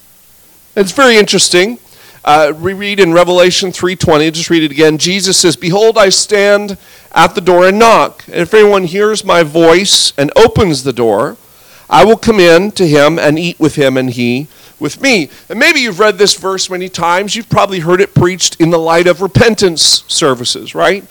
It's 0.75 0.93
very 0.93 1.17
interesting. 1.17 1.79
Uh, 2.27 2.53
we 2.61 2.73
read 2.73 2.99
in 2.99 3.13
Revelation 3.13 3.71
3:20. 3.71 4.33
Just 4.33 4.51
read 4.51 4.65
it 4.65 4.73
again. 4.73 4.99
Jesus 4.99 5.37
says, 5.37 5.55
"Behold, 5.55 5.97
I 5.97 6.09
stand 6.09 6.77
at 7.13 7.37
the 7.37 7.41
door 7.41 7.69
and 7.69 7.79
knock. 7.79 8.25
And 8.27 8.41
if 8.41 8.53
anyone 8.53 8.85
hears 8.85 9.25
my 9.25 9.45
voice 9.45 10.13
and 10.19 10.33
opens 10.35 10.83
the 10.83 10.93
door, 10.93 11.37
I 11.89 12.05
will 12.05 12.17
come 12.17 12.41
in 12.41 12.73
to 12.73 12.87
him 12.87 13.17
and 13.19 13.39
eat 13.39 13.61
with 13.61 13.77
him, 13.77 13.97
and 13.97 14.11
he 14.11 14.49
with 14.81 15.01
me." 15.01 15.31
And 15.49 15.59
maybe 15.61 15.81
you've 15.81 16.01
read 16.01 16.19
this 16.19 16.35
verse 16.35 16.69
many 16.69 16.89
times. 16.89 17.37
You've 17.37 17.49
probably 17.49 17.79
heard 17.79 18.01
it 18.01 18.13
preached 18.13 18.57
in 18.59 18.71
the 18.71 18.79
light 18.79 19.07
of 19.07 19.23
repentance 19.23 20.03
services, 20.09 20.75
right? 20.75 21.05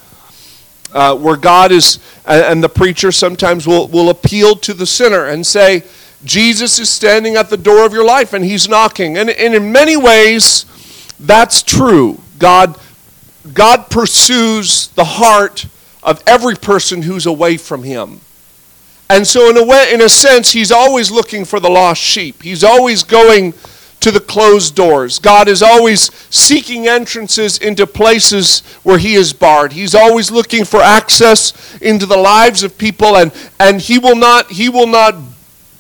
uh, 0.96 1.14
where 1.14 1.36
God 1.36 1.72
is, 1.72 2.00
and 2.26 2.64
the 2.64 2.70
preacher 2.70 3.12
sometimes 3.12 3.68
will, 3.68 3.88
will 3.90 4.10
appeal 4.10 4.56
to 4.56 4.74
the 4.74 4.86
sinner 4.86 5.26
and 5.26 5.46
say, 5.46 5.84
Jesus 6.24 6.80
is 6.80 6.90
standing 6.90 7.36
at 7.36 7.50
the 7.50 7.58
door 7.58 7.86
of 7.86 7.94
your 7.94 8.06
life 8.06 8.34
and 8.34 8.44
he's 8.44 8.70
knocking. 8.70 9.18
And, 9.18 9.30
and 9.30 9.54
in 9.54 9.72
many 9.72 9.98
ways, 9.98 10.66
that's 11.20 11.64
true. 11.64 12.22
God, 12.40 12.78
God 13.54 13.90
pursues 13.90 14.90
the 14.90 15.06
heart 15.06 15.68
of 16.04 16.22
every 16.28 16.56
person 16.56 17.02
who's 17.02 17.26
away 17.26 17.58
from 17.58 17.84
him. 17.84 18.22
And 19.10 19.26
so, 19.26 19.50
in 19.50 19.58
a, 19.58 19.64
way, 19.64 19.94
in 19.94 20.02
a 20.02 20.10
sense, 20.10 20.52
he's 20.52 20.72
always 20.72 21.12
looking 21.12 21.46
for 21.46 21.60
the 21.60 21.70
lost 21.70 22.02
sheep. 22.02 22.42
He's 22.42 22.64
always 22.64 23.04
going 23.04 23.54
to 24.06 24.12
the 24.12 24.20
closed 24.20 24.76
doors. 24.76 25.18
God 25.18 25.48
is 25.48 25.64
always 25.64 26.12
seeking 26.30 26.88
entrances 26.88 27.58
into 27.58 27.88
places 27.88 28.60
where 28.84 29.00
He 29.00 29.16
is 29.16 29.34
barred. 29.34 29.74
He's 29.74 29.96
always 29.96 30.30
looking 30.30 30.64
for 30.64 30.80
access 30.80 31.76
into 31.82 32.06
the 32.06 32.18
lives 32.18 32.62
of 32.62 32.78
people, 32.78 33.18
and, 33.18 33.32
and 33.60 33.82
He 33.82 33.98
will 33.98 34.16
not 34.16 34.52
He 34.52 34.70
will 34.70 34.86
not 34.86 35.16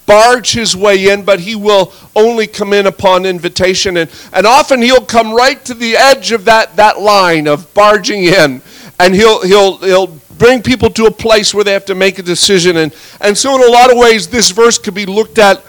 barge 0.06 0.54
His 0.54 0.76
way 0.76 1.10
in, 1.10 1.24
but 1.24 1.40
He 1.40 1.56
will 1.56 1.94
only 2.16 2.48
come 2.48 2.74
in 2.74 2.88
upon 2.88 3.26
invitation. 3.26 3.98
And, 3.98 4.12
and 4.34 4.46
often 4.46 4.82
He'll 4.82 5.06
come 5.06 5.34
right 5.34 5.64
to 5.66 5.74
the 5.74 5.96
edge 5.96 6.32
of 6.32 6.46
that, 6.46 6.76
that 6.76 7.00
line 7.00 7.48
of 7.48 7.74
barging 7.74 8.24
in, 8.24 8.62
and 9.00 9.16
He'll 9.16 9.42
He'll 9.44 9.78
He'll 9.78 10.20
bring 10.38 10.62
people 10.62 10.90
to 10.90 11.06
a 11.06 11.12
place 11.12 11.54
where 11.54 11.64
they 11.64 11.74
have 11.74 11.86
to 11.86 11.96
make 11.96 12.20
a 12.20 12.24
decision. 12.24 12.78
And, 12.78 12.94
and 13.22 13.38
so, 13.38 13.56
in 13.56 13.68
a 13.68 13.72
lot 13.72 13.92
of 13.92 13.98
ways, 13.98 14.28
this 14.28 14.52
verse 14.52 14.78
could 14.78 14.94
be 14.94 15.06
looked 15.06 15.38
at 15.38 15.64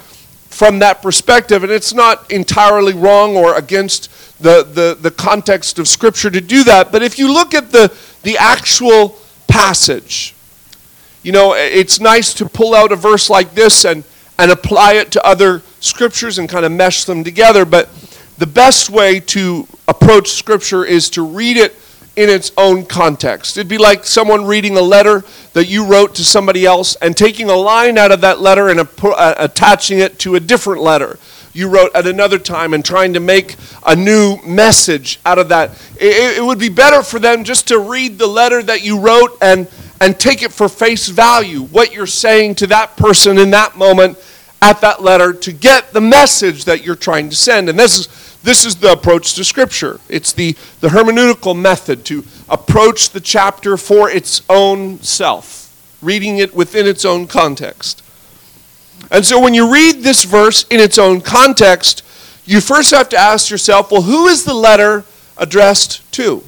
from 0.57 0.79
that 0.79 1.03
perspective. 1.03 1.63
And 1.63 1.71
it's 1.71 1.93
not 1.93 2.31
entirely 2.33 2.95
wrong 2.95 3.37
or 3.37 3.57
against 3.57 4.11
the, 4.43 4.63
the, 4.63 4.97
the 5.01 5.11
context 5.11 5.79
of 5.79 5.87
Scripture 5.87 6.31
to 6.31 6.41
do 6.41 6.65
that. 6.65 6.91
But 6.91 7.03
if 7.03 7.19
you 7.19 7.33
look 7.33 7.55
at 7.55 7.71
the, 7.73 7.95
the 8.23 8.39
actual 8.39 9.19
passage, 9.47 10.35
you 11.23 11.33
know, 11.33 11.55
it's 11.55 12.01
nice 12.01 12.33
to 12.35 12.47
pull 12.47 12.75
out 12.75 12.93
a 12.93 12.97
verse 12.97 13.29
like 13.29 13.55
this 13.55 13.85
and, 13.85 14.05
and 14.39 14.51
apply 14.51 14.95
it 14.95 15.11
to 15.13 15.27
other 15.27 15.63
scriptures 15.81 16.39
and 16.39 16.49
kind 16.49 16.65
of 16.65 16.73
mesh 16.73 17.05
them 17.05 17.25
together. 17.25 17.65
But 17.65 17.89
the 18.39 18.47
best 18.47 18.91
way 18.91 19.21
to 19.21 19.67
approach 19.89 20.31
Scripture 20.31 20.85
is 20.85 21.11
to 21.11 21.23
read 21.23 21.57
it 21.57 21.75
in 22.17 22.31
its 22.31 22.51
own 22.57 22.87
context. 22.87 23.57
It'd 23.57 23.69
be 23.69 23.79
like 23.79 24.05
someone 24.05 24.47
reading 24.47 24.77
a 24.77 24.83
letter 24.83 25.25
that 25.53 25.67
you 25.69 25.87
wrote 25.87 26.15
to 26.17 26.25
somebody 26.25 26.65
else 26.65 26.97
and 26.97 27.17
taking 27.17 27.51
a 27.51 27.57
line 27.57 27.99
out 27.99 28.11
of 28.11 28.23
that 28.23 28.41
letter 28.41 28.69
and 28.69 28.81
uh, 28.81 29.35
attaching 29.37 29.99
it 29.99 30.19
to 30.21 30.35
a 30.35 30.41
different 30.41 30.83
letter 30.83 31.19
you 31.57 31.69
wrote 31.71 31.91
at 31.95 32.07
another 32.07 32.39
time 32.39 32.75
and 32.75 32.85
trying 32.85 33.15
to 33.15 33.21
make 33.21 33.57
a 33.87 33.97
new 33.97 34.37
message 34.45 35.19
out 35.25 35.39
of 35.39 35.49
that. 35.49 35.71
It, 35.99 36.39
it 36.39 36.45
would 36.45 36.59
be 36.59 36.69
better 36.69 37.03
for 37.03 37.19
them 37.19 37.45
just 37.45 37.69
to 37.69 37.79
read 37.79 38.19
the 38.19 38.27
letter 38.27 38.63
that 38.63 38.85
you 38.85 39.01
wrote 39.01 39.39
and, 39.41 39.67
and 40.01 40.19
take 40.19 40.43
it 40.43 40.53
for 40.53 40.69
face 40.69 41.09
value, 41.09 41.63
what 41.63 41.93
you're 41.93 42.07
saying 42.07 42.57
to 42.57 42.67
that 42.69 42.97
person 42.97 43.39
in 43.39 43.51
that 43.51 43.77
moment 43.77 44.19
at 44.63 44.81
that 44.81 45.03
letter 45.03 45.33
to 45.33 45.53
get 45.53 45.93
the 45.93 46.01
message 46.01 46.65
that 46.65 46.85
you're 46.85 46.97
trying 46.97 47.31
to 47.31 47.37
send. 47.37 47.69
And 47.69 47.79
this 47.79 47.99
is 47.99 48.27
this 48.47 48.65
is 48.65 48.77
the 48.77 48.93
approach 48.93 49.35
to 49.35 49.45
Scripture. 49.45 49.99
It's 50.09 50.33
the, 50.33 50.53
the 50.81 50.87
hermeneutical 50.87 51.61
method 51.61 52.05
to 52.05 52.23
approach 52.49 53.11
the 53.11 53.19
chapter 53.19 53.77
for 53.77 54.09
its 54.09 54.41
own 54.49 55.01
self, 55.01 55.97
reading 56.01 56.39
it 56.39 56.55
within 56.55 56.87
its 56.87 57.05
own 57.05 57.27
context. 57.27 58.05
And 59.11 59.27
so 59.27 59.41
when 59.41 59.53
you 59.53 59.73
read 59.73 59.97
this 59.97 60.23
verse 60.23 60.65
in 60.69 60.79
its 60.79 60.97
own 60.97 61.23
context, 61.23 62.05
you 62.45 62.61
first 62.61 62.93
have 62.93 63.09
to 63.09 63.17
ask 63.17 63.51
yourself, 63.51 63.91
well, 63.91 64.03
who 64.03 64.29
is 64.29 64.45
the 64.45 64.55
letter 64.55 65.05
addressed 65.37 66.13
to? 66.13 66.45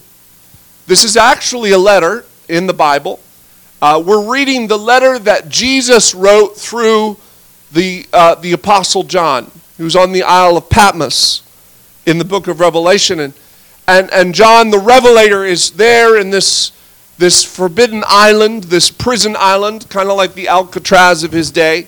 This 0.86 1.02
is 1.02 1.16
actually 1.16 1.72
a 1.72 1.78
letter 1.78 2.24
in 2.48 2.68
the 2.68 2.72
Bible. 2.72 3.18
Uh, 3.80 4.02
we're 4.04 4.28
reading 4.28 4.66
the 4.66 4.76
letter 4.76 5.20
that 5.20 5.48
Jesus 5.48 6.12
wrote 6.12 6.56
through 6.56 7.16
the, 7.70 8.06
uh, 8.12 8.34
the 8.34 8.52
Apostle 8.52 9.04
John, 9.04 9.52
who's 9.76 9.94
on 9.94 10.10
the 10.10 10.24
Isle 10.24 10.56
of 10.56 10.68
Patmos 10.68 11.42
in 12.04 12.18
the 12.18 12.24
book 12.24 12.48
of 12.48 12.58
Revelation. 12.58 13.20
And, 13.20 13.34
and, 13.86 14.12
and 14.12 14.34
John 14.34 14.70
the 14.70 14.80
Revelator 14.80 15.44
is 15.44 15.70
there 15.72 16.18
in 16.18 16.30
this, 16.30 16.72
this 17.18 17.44
forbidden 17.44 18.02
island, 18.08 18.64
this 18.64 18.90
prison 18.90 19.36
island, 19.38 19.88
kind 19.88 20.10
of 20.10 20.16
like 20.16 20.34
the 20.34 20.48
Alcatraz 20.48 21.22
of 21.22 21.30
his 21.30 21.52
day. 21.52 21.86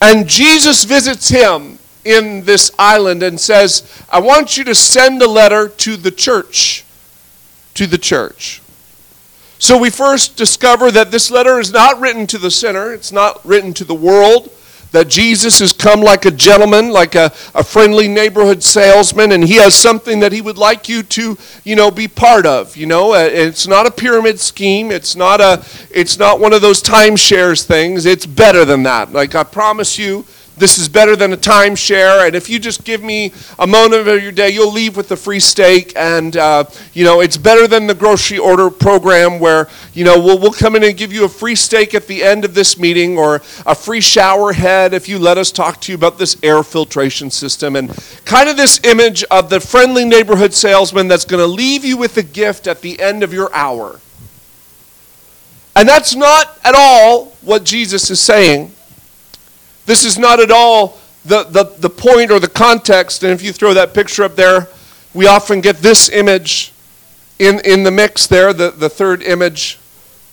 And 0.00 0.28
Jesus 0.28 0.84
visits 0.84 1.28
him 1.28 1.80
in 2.04 2.44
this 2.44 2.70
island 2.78 3.24
and 3.24 3.40
says, 3.40 4.04
I 4.12 4.20
want 4.20 4.56
you 4.56 4.62
to 4.64 4.76
send 4.76 5.20
a 5.22 5.28
letter 5.28 5.68
to 5.68 5.96
the 5.96 6.12
church. 6.12 6.84
To 7.74 7.88
the 7.88 7.98
church. 7.98 8.60
So 9.58 9.78
we 9.78 9.90
first 9.90 10.36
discover 10.36 10.90
that 10.90 11.10
this 11.10 11.30
letter 11.30 11.58
is 11.58 11.72
not 11.72 12.00
written 12.00 12.26
to 12.28 12.38
the 12.38 12.50
sinner, 12.50 12.92
it's 12.92 13.12
not 13.12 13.44
written 13.44 13.72
to 13.74 13.84
the 13.84 13.94
world 13.94 14.50
that 14.94 15.08
Jesus 15.08 15.58
has 15.58 15.72
come 15.72 16.00
like 16.00 16.24
a 16.24 16.30
gentleman, 16.30 16.90
like 16.90 17.16
a, 17.16 17.32
a 17.52 17.64
friendly 17.64 18.06
neighborhood 18.06 18.62
salesman, 18.62 19.32
and 19.32 19.42
he 19.42 19.56
has 19.56 19.74
something 19.74 20.20
that 20.20 20.30
he 20.30 20.40
would 20.40 20.56
like 20.56 20.88
you 20.88 21.02
to, 21.02 21.36
you 21.64 21.74
know, 21.74 21.90
be 21.90 22.06
part 22.06 22.46
of. 22.46 22.76
You 22.76 22.86
know, 22.86 23.12
uh, 23.12 23.28
it's 23.30 23.66
not 23.66 23.86
a 23.86 23.90
pyramid 23.90 24.38
scheme. 24.38 24.92
It's 24.92 25.16
not 25.16 25.40
a, 25.40 25.64
it's 25.90 26.16
not 26.16 26.38
one 26.38 26.52
of 26.52 26.62
those 26.62 26.80
timeshares 26.80 27.64
things. 27.64 28.06
It's 28.06 28.24
better 28.24 28.64
than 28.64 28.84
that. 28.84 29.12
Like 29.12 29.34
I 29.34 29.42
promise 29.42 29.98
you, 29.98 30.24
this 30.56 30.78
is 30.78 30.88
better 30.88 31.16
than 31.16 31.32
a 31.32 31.36
timeshare. 31.36 32.26
And 32.26 32.36
if 32.36 32.48
you 32.48 32.58
just 32.58 32.84
give 32.84 33.02
me 33.02 33.32
a 33.58 33.66
moment 33.66 34.06
of 34.06 34.22
your 34.22 34.32
day, 34.32 34.50
you'll 34.50 34.72
leave 34.72 34.96
with 34.96 35.10
a 35.10 35.16
free 35.16 35.40
steak. 35.40 35.92
And, 35.96 36.36
uh, 36.36 36.64
you 36.92 37.04
know, 37.04 37.20
it's 37.20 37.36
better 37.36 37.66
than 37.66 37.86
the 37.88 37.94
grocery 37.94 38.38
order 38.38 38.70
program 38.70 39.40
where, 39.40 39.68
you 39.94 40.04
know, 40.04 40.18
we'll, 40.18 40.38
we'll 40.38 40.52
come 40.52 40.76
in 40.76 40.84
and 40.84 40.96
give 40.96 41.12
you 41.12 41.24
a 41.24 41.28
free 41.28 41.56
steak 41.56 41.94
at 41.94 42.06
the 42.06 42.22
end 42.22 42.44
of 42.44 42.54
this 42.54 42.78
meeting 42.78 43.18
or 43.18 43.36
a 43.66 43.74
free 43.74 44.00
shower 44.00 44.52
head 44.52 44.94
if 44.94 45.08
you 45.08 45.18
let 45.18 45.38
us 45.38 45.50
talk 45.50 45.80
to 45.82 45.92
you 45.92 45.96
about 45.96 46.18
this 46.18 46.36
air 46.42 46.62
filtration 46.62 47.30
system. 47.30 47.74
And 47.74 47.90
kind 48.24 48.48
of 48.48 48.56
this 48.56 48.80
image 48.84 49.24
of 49.24 49.50
the 49.50 49.58
friendly 49.58 50.04
neighborhood 50.04 50.52
salesman 50.52 51.08
that's 51.08 51.24
going 51.24 51.42
to 51.42 51.46
leave 51.46 51.84
you 51.84 51.96
with 51.96 52.16
a 52.16 52.22
gift 52.22 52.68
at 52.68 52.80
the 52.80 53.00
end 53.00 53.24
of 53.24 53.32
your 53.32 53.52
hour. 53.52 53.98
And 55.76 55.88
that's 55.88 56.14
not 56.14 56.58
at 56.62 56.74
all 56.76 57.32
what 57.42 57.64
Jesus 57.64 58.08
is 58.08 58.20
saying. 58.20 58.70
This 59.86 60.04
is 60.04 60.18
not 60.18 60.40
at 60.40 60.50
all 60.50 60.98
the, 61.24 61.44
the, 61.44 61.64
the 61.78 61.90
point 61.90 62.30
or 62.30 62.38
the 62.38 62.48
context. 62.48 63.22
And 63.22 63.32
if 63.32 63.42
you 63.42 63.52
throw 63.52 63.74
that 63.74 63.94
picture 63.94 64.24
up 64.24 64.36
there, 64.36 64.68
we 65.12 65.26
often 65.26 65.60
get 65.60 65.76
this 65.76 66.08
image 66.08 66.72
in, 67.38 67.60
in 67.64 67.82
the 67.82 67.90
mix 67.90 68.26
there, 68.26 68.52
the, 68.52 68.70
the 68.70 68.88
third 68.88 69.22
image 69.22 69.76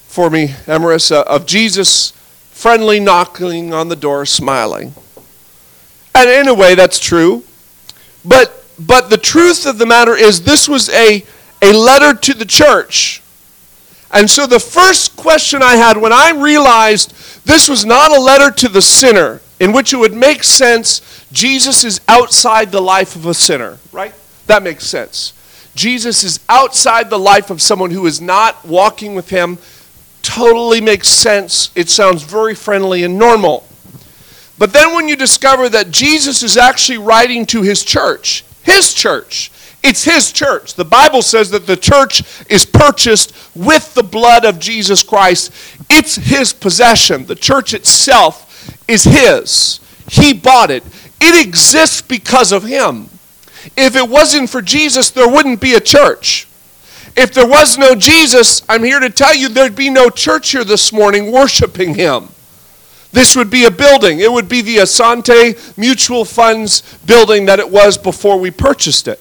for 0.07 0.29
me, 0.29 0.53
Emerus, 0.67 1.11
uh, 1.11 1.23
of 1.27 1.45
Jesus 1.45 2.11
friendly 2.61 2.99
knocking 2.99 3.73
on 3.73 3.89
the 3.89 3.95
door, 3.95 4.25
smiling. 4.25 4.93
And 6.13 6.29
in 6.29 6.47
a 6.47 6.53
way, 6.53 6.75
that's 6.75 6.99
true. 6.99 7.43
But, 8.23 8.65
but 8.77 9.09
the 9.09 9.17
truth 9.17 9.65
of 9.65 9.79
the 9.79 9.85
matter 9.85 10.15
is, 10.15 10.43
this 10.43 10.69
was 10.69 10.89
a, 10.89 11.25
a 11.61 11.73
letter 11.73 12.13
to 12.13 12.33
the 12.33 12.45
church. 12.45 13.23
And 14.11 14.29
so 14.29 14.45
the 14.45 14.59
first 14.59 15.15
question 15.15 15.63
I 15.63 15.77
had 15.77 15.97
when 15.97 16.13
I 16.13 16.31
realized 16.31 17.13
this 17.45 17.67
was 17.67 17.85
not 17.85 18.11
a 18.11 18.19
letter 18.19 18.51
to 18.51 18.69
the 18.69 18.81
sinner, 18.81 19.41
in 19.59 19.73
which 19.73 19.93
it 19.93 19.97
would 19.97 20.13
make 20.13 20.43
sense 20.43 21.01
Jesus 21.31 21.83
is 21.83 22.01
outside 22.07 22.71
the 22.71 22.81
life 22.81 23.15
of 23.15 23.25
a 23.25 23.33
sinner, 23.33 23.79
right? 23.91 24.13
That 24.47 24.63
makes 24.63 24.85
sense. 24.85 25.33
Jesus 25.75 26.23
is 26.23 26.39
outside 26.49 27.09
the 27.09 27.19
life 27.19 27.49
of 27.49 27.61
someone 27.61 27.91
who 27.91 28.05
is 28.05 28.19
not 28.19 28.65
walking 28.65 29.15
with 29.15 29.29
him. 29.29 29.57
Totally 30.21 30.81
makes 30.81 31.07
sense. 31.07 31.71
It 31.75 31.89
sounds 31.89 32.23
very 32.23 32.53
friendly 32.53 33.03
and 33.03 33.17
normal. 33.17 33.65
But 34.57 34.73
then 34.73 34.93
when 34.93 35.07
you 35.07 35.15
discover 35.15 35.69
that 35.69 35.89
Jesus 35.91 36.43
is 36.43 36.57
actually 36.57 36.97
writing 36.97 37.45
to 37.47 37.61
his 37.61 37.83
church, 37.83 38.43
his 38.63 38.93
church, 38.93 39.51
it's 39.83 40.03
his 40.03 40.31
church. 40.31 40.75
The 40.75 40.85
Bible 40.85 41.21
says 41.21 41.49
that 41.51 41.65
the 41.65 41.77
church 41.77 42.23
is 42.49 42.65
purchased 42.65 43.33
with 43.55 43.93
the 43.95 44.03
blood 44.03 44.45
of 44.45 44.59
Jesus 44.59 45.01
Christ. 45.01 45.51
It's 45.89 46.15
his 46.15 46.53
possession. 46.53 47.25
The 47.25 47.35
church 47.35 47.73
itself 47.73 48.47
is 48.87 49.03
his. 49.03 49.79
He 50.09 50.33
bought 50.33 50.69
it. 50.69 50.83
It 51.19 51.47
exists 51.47 52.01
because 52.01 52.51
of 52.51 52.63
him. 52.63 53.09
If 53.75 53.95
it 53.95 54.07
wasn't 54.07 54.49
for 54.49 54.61
Jesus, 54.61 55.09
there 55.09 55.29
wouldn't 55.29 55.61
be 55.61 55.73
a 55.73 55.79
church. 55.79 56.47
If 57.15 57.33
there 57.33 57.47
was 57.47 57.77
no 57.77 57.95
Jesus, 57.95 58.61
I'm 58.69 58.83
here 58.83 58.99
to 58.99 59.09
tell 59.09 59.35
you 59.35 59.49
there'd 59.49 59.75
be 59.75 59.89
no 59.89 60.09
church 60.09 60.51
here 60.51 60.63
this 60.63 60.93
morning 60.93 61.31
worshiping 61.31 61.95
him. 61.95 62.29
This 63.11 63.35
would 63.35 63.49
be 63.49 63.65
a 63.65 63.71
building. 63.71 64.19
It 64.19 64.31
would 64.31 64.47
be 64.47 64.61
the 64.61 64.77
Asante 64.77 65.77
Mutual 65.77 66.23
Funds 66.23 66.81
building 67.05 67.45
that 67.47 67.59
it 67.59 67.69
was 67.69 67.97
before 67.97 68.39
we 68.39 68.51
purchased 68.51 69.07
it. 69.07 69.19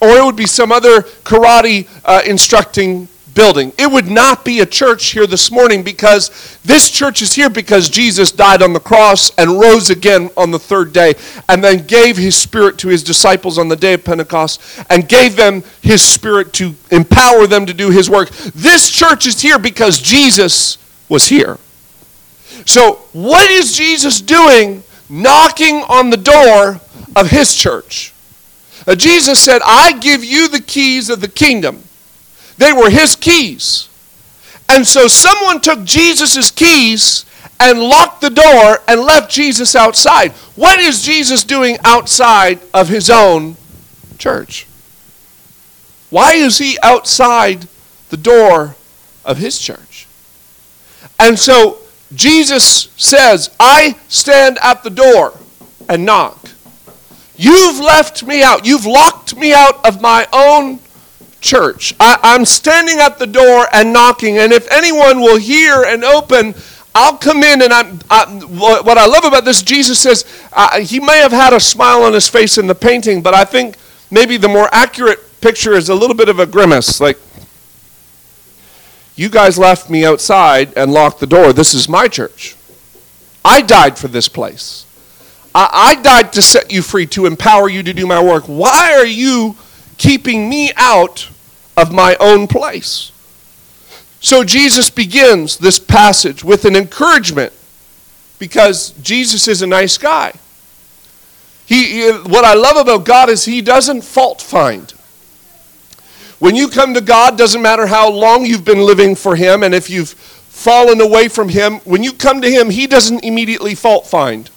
Or 0.00 0.08
it 0.08 0.24
would 0.24 0.36
be 0.36 0.46
some 0.46 0.72
other 0.72 1.02
karate 1.24 1.88
uh, 2.04 2.22
instructing 2.26 3.08
building. 3.34 3.72
It 3.78 3.90
would 3.90 4.08
not 4.08 4.44
be 4.44 4.60
a 4.60 4.66
church 4.66 5.06
here 5.06 5.26
this 5.26 5.50
morning 5.50 5.82
because 5.82 6.58
this 6.64 6.90
church 6.90 7.22
is 7.22 7.32
here 7.32 7.50
because 7.50 7.88
Jesus 7.88 8.32
died 8.32 8.62
on 8.62 8.72
the 8.72 8.80
cross 8.80 9.30
and 9.38 9.60
rose 9.60 9.90
again 9.90 10.30
on 10.36 10.50
the 10.50 10.58
third 10.58 10.92
day 10.92 11.14
and 11.48 11.62
then 11.62 11.86
gave 11.86 12.16
his 12.16 12.34
spirit 12.34 12.78
to 12.78 12.88
his 12.88 13.02
disciples 13.02 13.58
on 13.58 13.68
the 13.68 13.76
day 13.76 13.94
of 13.94 14.04
Pentecost 14.04 14.60
and 14.90 15.08
gave 15.08 15.36
them 15.36 15.62
his 15.80 16.02
spirit 16.02 16.52
to 16.54 16.74
empower 16.90 17.46
them 17.46 17.66
to 17.66 17.74
do 17.74 17.90
his 17.90 18.10
work. 18.10 18.30
This 18.54 18.90
church 18.90 19.26
is 19.26 19.40
here 19.40 19.58
because 19.58 20.00
Jesus 20.00 20.78
was 21.08 21.28
here. 21.28 21.58
So, 22.66 22.96
what 23.12 23.50
is 23.50 23.76
Jesus 23.76 24.20
doing 24.20 24.82
knocking 25.08 25.76
on 25.88 26.10
the 26.10 26.16
door 26.16 26.80
of 27.16 27.30
his 27.30 27.54
church? 27.54 28.12
Uh, 28.86 28.94
Jesus 28.94 29.40
said, 29.40 29.60
I 29.64 29.92
give 29.98 30.24
you 30.24 30.48
the 30.48 30.60
keys 30.60 31.10
of 31.10 31.20
the 31.20 31.28
kingdom. 31.28 31.82
They 32.56 32.72
were 32.72 32.90
his 32.90 33.16
keys. 33.16 33.88
And 34.68 34.86
so 34.86 35.08
someone 35.08 35.60
took 35.60 35.84
Jesus' 35.84 36.50
keys 36.50 37.24
and 37.58 37.80
locked 37.80 38.20
the 38.20 38.30
door 38.30 38.78
and 38.88 39.00
left 39.00 39.30
Jesus 39.30 39.76
outside. 39.76 40.32
What 40.56 40.78
is 40.78 41.02
Jesus 41.02 41.44
doing 41.44 41.76
outside 41.84 42.60
of 42.72 42.88
his 42.88 43.10
own 43.10 43.56
church? 44.18 44.66
Why 46.08 46.34
is 46.34 46.58
he 46.58 46.78
outside 46.82 47.68
the 48.08 48.16
door 48.16 48.76
of 49.24 49.38
his 49.38 49.58
church? 49.58 50.06
And 51.18 51.38
so 51.38 51.78
Jesus 52.14 52.88
says, 52.96 53.50
I 53.60 53.96
stand 54.08 54.58
at 54.62 54.82
the 54.82 54.90
door 54.90 55.38
and 55.88 56.04
knock. 56.04 56.39
You've 57.40 57.80
left 57.80 58.22
me 58.22 58.42
out. 58.42 58.66
You've 58.66 58.84
locked 58.84 59.34
me 59.34 59.54
out 59.54 59.82
of 59.86 60.02
my 60.02 60.26
own 60.30 60.78
church. 61.40 61.94
I, 61.98 62.34
am 62.34 62.44
standing 62.44 62.98
at 62.98 63.18
the 63.18 63.26
door 63.26 63.66
and 63.72 63.94
knocking, 63.94 64.36
and 64.36 64.52
if 64.52 64.70
anyone 64.70 65.20
will 65.20 65.38
hear 65.38 65.84
and 65.86 66.04
open, 66.04 66.54
I'll 66.94 67.16
come 67.16 67.42
in. 67.42 67.62
And 67.62 67.72
I'm, 67.72 67.98
I, 68.10 68.26
what 68.26 68.98
I 68.98 69.06
love 69.06 69.24
about 69.24 69.46
this, 69.46 69.62
Jesus 69.62 69.98
says, 69.98 70.26
uh, 70.52 70.80
he 70.80 71.00
may 71.00 71.16
have 71.20 71.32
had 71.32 71.54
a 71.54 71.60
smile 71.60 72.02
on 72.02 72.12
his 72.12 72.28
face 72.28 72.58
in 72.58 72.66
the 72.66 72.74
painting, 72.74 73.22
but 73.22 73.32
I 73.32 73.46
think 73.46 73.78
maybe 74.10 74.36
the 74.36 74.48
more 74.48 74.68
accurate 74.70 75.40
picture 75.40 75.72
is 75.72 75.88
a 75.88 75.94
little 75.94 76.16
bit 76.16 76.28
of 76.28 76.40
a 76.40 76.46
grimace, 76.46 77.00
like, 77.00 77.18
you 79.16 79.30
guys 79.30 79.56
left 79.56 79.88
me 79.88 80.04
outside 80.04 80.74
and 80.76 80.92
locked 80.92 81.20
the 81.20 81.26
door. 81.26 81.54
This 81.54 81.72
is 81.72 81.88
my 81.88 82.06
church. 82.06 82.54
I 83.42 83.62
died 83.62 83.96
for 83.96 84.08
this 84.08 84.28
place. 84.28 84.84
I, 85.54 85.96
I 85.98 86.02
died 86.02 86.32
to 86.34 86.42
set 86.42 86.70
you 86.70 86.82
free, 86.82 87.06
to 87.06 87.26
empower 87.26 87.68
you 87.68 87.82
to 87.82 87.92
do 87.92 88.06
my 88.06 88.22
work. 88.22 88.44
Why 88.44 88.94
are 88.94 89.06
you 89.06 89.56
keeping 89.98 90.48
me 90.48 90.72
out 90.76 91.28
of 91.76 91.92
my 91.92 92.16
own 92.20 92.46
place? 92.46 93.12
So 94.20 94.44
Jesus 94.44 94.90
begins 94.90 95.56
this 95.56 95.78
passage 95.78 96.44
with 96.44 96.64
an 96.64 96.76
encouragement 96.76 97.52
because 98.38 98.90
Jesus 99.02 99.48
is 99.48 99.62
a 99.62 99.66
nice 99.66 99.96
guy. 99.98 100.34
He, 101.66 102.10
what 102.10 102.44
I 102.44 102.54
love 102.54 102.76
about 102.76 103.04
God 103.04 103.28
is 103.28 103.44
he 103.44 103.62
doesn't 103.62 104.02
fault 104.02 104.42
find. 104.42 104.92
When 106.40 106.56
you 106.56 106.68
come 106.68 106.94
to 106.94 107.02
God, 107.02 107.36
doesn't 107.36 107.60
matter 107.60 107.86
how 107.86 108.10
long 108.10 108.46
you've 108.46 108.64
been 108.64 108.80
living 108.80 109.14
for 109.14 109.36
Him 109.36 109.62
and 109.62 109.74
if 109.74 109.90
you've 109.90 110.10
fallen 110.10 111.00
away 111.00 111.28
from 111.28 111.50
Him, 111.50 111.80
when 111.80 112.02
you 112.02 112.14
come 112.14 112.40
to 112.40 112.50
Him, 112.50 112.70
He 112.70 112.86
doesn't 112.86 113.22
immediately 113.22 113.74
fault 113.74 114.06
find. 114.06 114.50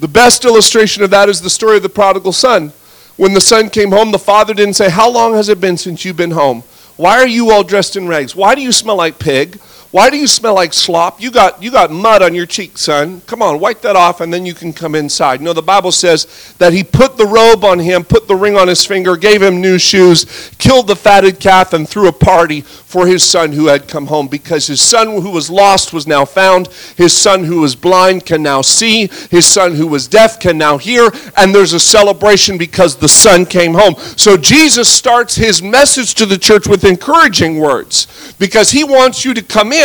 The 0.00 0.08
best 0.08 0.46
illustration 0.46 1.02
of 1.02 1.10
that 1.10 1.28
is 1.28 1.42
the 1.42 1.50
story 1.50 1.76
of 1.76 1.82
the 1.82 1.90
prodigal 1.90 2.32
son. 2.32 2.72
When 3.18 3.34
the 3.34 3.40
son 3.40 3.68
came 3.68 3.90
home, 3.90 4.12
the 4.12 4.18
father 4.18 4.54
didn't 4.54 4.74
say, 4.74 4.88
How 4.88 5.10
long 5.10 5.34
has 5.34 5.50
it 5.50 5.60
been 5.60 5.76
since 5.76 6.06
you've 6.06 6.16
been 6.16 6.30
home? 6.30 6.62
Why 6.96 7.18
are 7.18 7.26
you 7.26 7.50
all 7.50 7.62
dressed 7.62 7.96
in 7.96 8.08
rags? 8.08 8.34
Why 8.34 8.54
do 8.54 8.62
you 8.62 8.72
smell 8.72 8.96
like 8.96 9.18
pig? 9.18 9.60
Why 9.92 10.08
do 10.08 10.16
you 10.16 10.28
smell 10.28 10.54
like 10.54 10.72
slop? 10.72 11.20
You 11.20 11.32
got, 11.32 11.60
you 11.60 11.72
got 11.72 11.90
mud 11.90 12.22
on 12.22 12.32
your 12.32 12.46
cheek, 12.46 12.78
son. 12.78 13.22
Come 13.22 13.42
on, 13.42 13.58
wipe 13.58 13.80
that 13.80 13.96
off, 13.96 14.20
and 14.20 14.32
then 14.32 14.46
you 14.46 14.54
can 14.54 14.72
come 14.72 14.94
inside. 14.94 15.40
No, 15.40 15.52
the 15.52 15.62
Bible 15.62 15.90
says 15.90 16.54
that 16.58 16.72
he 16.72 16.84
put 16.84 17.16
the 17.16 17.26
robe 17.26 17.64
on 17.64 17.80
him, 17.80 18.04
put 18.04 18.28
the 18.28 18.36
ring 18.36 18.56
on 18.56 18.68
his 18.68 18.86
finger, 18.86 19.16
gave 19.16 19.42
him 19.42 19.60
new 19.60 19.80
shoes, 19.80 20.52
killed 20.58 20.86
the 20.86 20.94
fatted 20.94 21.40
calf, 21.40 21.72
and 21.72 21.88
threw 21.88 22.06
a 22.06 22.12
party 22.12 22.60
for 22.60 23.08
his 23.08 23.24
son 23.24 23.50
who 23.50 23.66
had 23.66 23.88
come 23.88 24.06
home 24.06 24.28
because 24.28 24.68
his 24.68 24.80
son 24.80 25.08
who 25.22 25.30
was 25.30 25.50
lost 25.50 25.92
was 25.92 26.06
now 26.06 26.24
found. 26.24 26.68
His 26.96 27.12
son 27.12 27.42
who 27.42 27.60
was 27.60 27.74
blind 27.74 28.24
can 28.26 28.44
now 28.44 28.62
see. 28.62 29.08
His 29.30 29.46
son 29.46 29.74
who 29.74 29.88
was 29.88 30.06
deaf 30.06 30.38
can 30.38 30.56
now 30.56 30.78
hear. 30.78 31.10
And 31.36 31.52
there's 31.52 31.72
a 31.72 31.80
celebration 31.80 32.58
because 32.58 32.96
the 32.96 33.08
son 33.08 33.44
came 33.44 33.74
home. 33.74 33.94
So 34.16 34.36
Jesus 34.36 34.88
starts 34.88 35.34
his 35.34 35.62
message 35.62 36.14
to 36.14 36.26
the 36.26 36.38
church 36.38 36.68
with 36.68 36.84
encouraging 36.84 37.58
words 37.58 38.06
because 38.38 38.70
he 38.70 38.84
wants 38.84 39.24
you 39.24 39.34
to 39.34 39.42
come 39.42 39.72
in. 39.72 39.79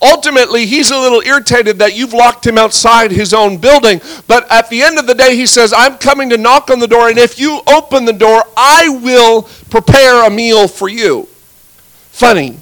Ultimately, 0.00 0.66
he's 0.66 0.90
a 0.90 0.98
little 0.98 1.20
irritated 1.20 1.78
that 1.78 1.96
you've 1.96 2.12
locked 2.12 2.46
him 2.46 2.58
outside 2.58 3.10
his 3.10 3.34
own 3.34 3.58
building. 3.58 4.00
But 4.26 4.50
at 4.50 4.68
the 4.70 4.82
end 4.82 4.98
of 4.98 5.06
the 5.06 5.14
day, 5.14 5.36
he 5.36 5.46
says, 5.46 5.72
I'm 5.76 5.98
coming 5.98 6.30
to 6.30 6.36
knock 6.36 6.70
on 6.70 6.78
the 6.78 6.86
door, 6.86 7.08
and 7.08 7.18
if 7.18 7.38
you 7.38 7.60
open 7.66 8.04
the 8.04 8.12
door, 8.12 8.44
I 8.56 8.88
will 8.88 9.42
prepare 9.70 10.26
a 10.26 10.30
meal 10.30 10.68
for 10.68 10.88
you. 10.88 11.28
Funny. 12.10 12.58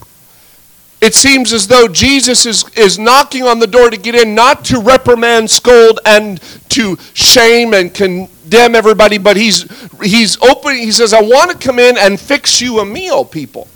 It 1.01 1.15
seems 1.15 1.53
as 1.53 1.69
though 1.69 1.89
Jesus 1.89 2.47
is, 2.47 2.65
is 2.75 2.99
knocking 2.99 3.43
on 3.43 3.59
the 3.59 3.67
door 3.67 3.91
to 3.91 3.99
get 3.99 4.15
in, 4.15 4.35
not 4.35 4.65
to 4.67 4.81
reprimand, 4.81 5.51
scold, 5.51 6.01
and 6.07 6.41
to 6.71 6.97
shame 7.13 7.75
and 7.75 7.93
condemn 7.93 8.75
everybody, 8.75 9.19
but 9.19 9.37
he's, 9.37 9.67
he's 10.01 10.41
opening, 10.43 10.83
he 10.83 10.93
says, 10.93 11.13
I 11.13 11.21
want 11.21 11.51
to 11.51 11.59
come 11.59 11.79
in 11.79 11.99
and 11.99 12.19
fix 12.19 12.63
you 12.63 12.81
a 12.81 12.85
meal, 12.85 13.25
people. 13.25 13.69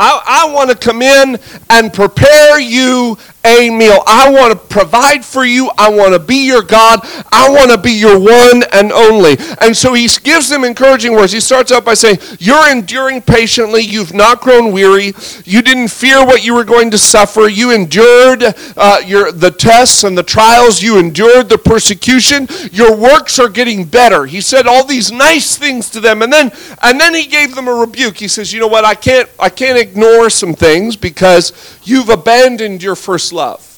I, 0.00 0.44
I 0.48 0.52
want 0.52 0.70
to 0.70 0.76
come 0.76 1.02
in 1.02 1.38
and 1.70 1.92
prepare 1.92 2.60
you 2.60 3.16
a 3.44 3.70
meal. 3.70 4.02
I 4.06 4.30
want 4.30 4.52
to 4.52 4.58
provide 4.58 5.24
for 5.24 5.44
you. 5.44 5.70
I 5.78 5.90
want 5.90 6.14
to 6.14 6.18
be 6.18 6.46
your 6.46 6.62
God. 6.62 7.00
I 7.30 7.48
want 7.50 7.70
to 7.70 7.78
be 7.78 7.92
your 7.92 8.18
one 8.18 8.62
and 8.72 8.92
only. 8.92 9.36
And 9.60 9.76
so 9.76 9.94
he 9.94 10.08
gives 10.22 10.48
them 10.48 10.64
encouraging 10.64 11.12
words. 11.12 11.32
He 11.32 11.40
starts 11.40 11.70
out 11.72 11.84
by 11.84 11.94
saying, 11.94 12.18
You're 12.38 12.70
enduring 12.70 13.22
patiently. 13.22 13.82
You've 13.82 14.14
not 14.14 14.40
grown 14.40 14.72
weary. 14.72 15.12
You 15.44 15.62
didn't 15.62 15.88
fear 15.88 16.24
what 16.24 16.44
you 16.44 16.54
were 16.54 16.64
going 16.64 16.90
to 16.92 16.98
suffer. 16.98 17.48
You 17.48 17.72
endured 17.72 18.42
uh, 18.76 19.00
your, 19.04 19.32
the 19.32 19.50
tests 19.50 20.04
and 20.04 20.16
the 20.16 20.22
trials. 20.22 20.82
You 20.82 20.98
endured 20.98 21.48
the 21.48 21.58
persecution. 21.58 22.48
Your 22.72 22.96
works 22.96 23.38
are 23.38 23.48
getting 23.48 23.84
better. 23.84 24.26
He 24.26 24.40
said 24.40 24.66
all 24.66 24.84
these 24.84 25.12
nice 25.12 25.56
things 25.56 25.90
to 25.90 26.00
them. 26.00 26.22
And 26.22 26.32
then, 26.32 26.50
and 26.82 27.00
then 27.00 27.14
he 27.14 27.26
gave 27.26 27.54
them 27.54 27.68
a 27.68 27.74
rebuke. 27.74 28.16
He 28.16 28.28
says, 28.28 28.52
You 28.52 28.60
know 28.60 28.68
what? 28.68 28.84
I 28.84 28.94
can't, 28.94 29.28
I 29.38 29.48
can't 29.48 29.78
ignore 29.78 30.30
some 30.30 30.54
things 30.54 30.96
because 30.96 31.73
you've 31.84 32.08
abandoned 32.08 32.82
your 32.82 32.96
first 32.96 33.32
love. 33.32 33.70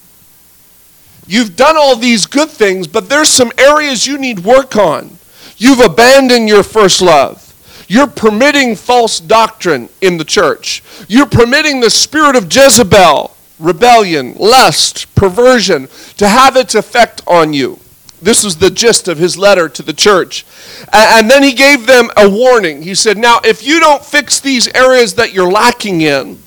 You've 1.27 1.55
done 1.55 1.75
all 1.75 1.95
these 1.95 2.25
good 2.25 2.49
things, 2.49 2.87
but 2.87 3.09
there's 3.09 3.29
some 3.29 3.51
areas 3.57 4.07
you 4.07 4.17
need 4.17 4.39
work 4.39 4.75
on. 4.77 5.17
You've 5.57 5.81
abandoned 5.81 6.47
your 6.47 6.63
first 6.63 7.01
love. 7.01 7.43
You're 7.89 8.07
permitting 8.07 8.75
false 8.75 9.19
doctrine 9.19 9.89
in 10.01 10.17
the 10.17 10.25
church. 10.25 10.83
You're 11.07 11.25
permitting 11.25 11.79
the 11.79 11.89
spirit 11.89 12.35
of 12.35 12.53
Jezebel, 12.53 13.35
rebellion, 13.59 14.35
lust, 14.35 15.13
perversion, 15.15 15.87
to 16.17 16.27
have 16.27 16.55
its 16.55 16.75
effect 16.75 17.21
on 17.27 17.53
you. 17.53 17.79
This 18.21 18.43
was 18.43 18.57
the 18.57 18.71
gist 18.71 19.07
of 19.07 19.17
his 19.17 19.37
letter 19.37 19.69
to 19.69 19.83
the 19.83 19.93
church. 19.93 20.45
And 20.91 21.29
then 21.29 21.43
he 21.43 21.53
gave 21.53 21.85
them 21.85 22.09
a 22.17 22.29
warning. 22.29 22.81
He 22.81 22.95
said, 22.95 23.17
Now, 23.17 23.39
if 23.43 23.65
you 23.65 23.79
don't 23.79 24.03
fix 24.03 24.39
these 24.39 24.67
areas 24.69 25.13
that 25.15 25.33
you're 25.33 25.51
lacking 25.51 26.01
in, 26.01 26.39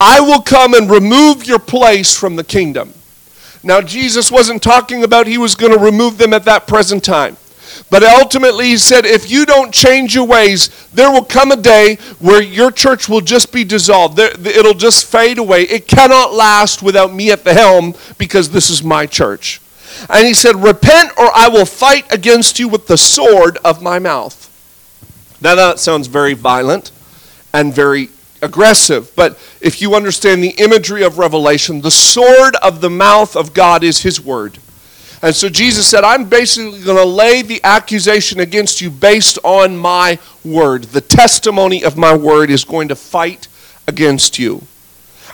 I 0.00 0.20
will 0.20 0.42
come 0.42 0.74
and 0.74 0.90
remove 0.90 1.46
your 1.46 1.58
place 1.58 2.16
from 2.16 2.36
the 2.36 2.44
kingdom. 2.44 2.92
Now, 3.62 3.80
Jesus 3.80 4.30
wasn't 4.30 4.62
talking 4.62 5.02
about 5.02 5.26
he 5.26 5.38
was 5.38 5.54
going 5.54 5.72
to 5.72 5.78
remove 5.78 6.18
them 6.18 6.32
at 6.32 6.44
that 6.44 6.66
present 6.66 7.02
time. 7.02 7.36
But 7.90 8.02
ultimately, 8.02 8.66
he 8.66 8.78
said, 8.78 9.04
if 9.04 9.30
you 9.30 9.44
don't 9.44 9.72
change 9.72 10.14
your 10.14 10.26
ways, 10.26 10.68
there 10.92 11.10
will 11.10 11.24
come 11.24 11.52
a 11.52 11.56
day 11.56 11.96
where 12.20 12.42
your 12.42 12.70
church 12.70 13.08
will 13.08 13.20
just 13.20 13.52
be 13.52 13.64
dissolved. 13.64 14.18
It'll 14.18 14.74
just 14.74 15.04
fade 15.04 15.38
away. 15.38 15.62
It 15.62 15.86
cannot 15.86 16.32
last 16.32 16.82
without 16.82 17.12
me 17.12 17.30
at 17.30 17.44
the 17.44 17.54
helm 17.54 17.94
because 18.18 18.50
this 18.50 18.70
is 18.70 18.82
my 18.82 19.06
church. 19.06 19.60
And 20.08 20.26
he 20.26 20.34
said, 20.34 20.56
Repent, 20.56 21.10
or 21.18 21.30
I 21.34 21.48
will 21.48 21.64
fight 21.64 22.12
against 22.12 22.58
you 22.58 22.68
with 22.68 22.86
the 22.86 22.98
sword 22.98 23.58
of 23.64 23.82
my 23.82 23.98
mouth. 23.98 24.42
Now, 25.40 25.54
that 25.54 25.78
sounds 25.78 26.06
very 26.06 26.34
violent 26.34 26.90
and 27.52 27.74
very 27.74 28.10
aggressive, 28.42 29.14
but 29.16 29.38
if 29.60 29.80
you 29.80 29.94
understand 29.94 30.42
the 30.42 30.54
imagery 30.58 31.02
of 31.02 31.18
Revelation, 31.18 31.80
the 31.80 31.90
sword 31.90 32.56
of 32.62 32.80
the 32.80 32.90
mouth 32.90 33.36
of 33.36 33.54
God 33.54 33.82
is 33.82 34.02
his 34.02 34.20
word. 34.20 34.58
And 35.22 35.34
so 35.34 35.48
Jesus 35.48 35.86
said, 35.86 36.04
I'm 36.04 36.28
basically 36.28 36.82
going 36.82 36.98
to 36.98 37.04
lay 37.04 37.42
the 37.42 37.60
accusation 37.64 38.40
against 38.40 38.80
you 38.80 38.90
based 38.90 39.38
on 39.42 39.76
my 39.76 40.18
word. 40.44 40.84
The 40.84 41.00
testimony 41.00 41.84
of 41.84 41.96
my 41.96 42.14
word 42.14 42.50
is 42.50 42.64
going 42.64 42.88
to 42.88 42.96
fight 42.96 43.48
against 43.88 44.38
you. 44.38 44.62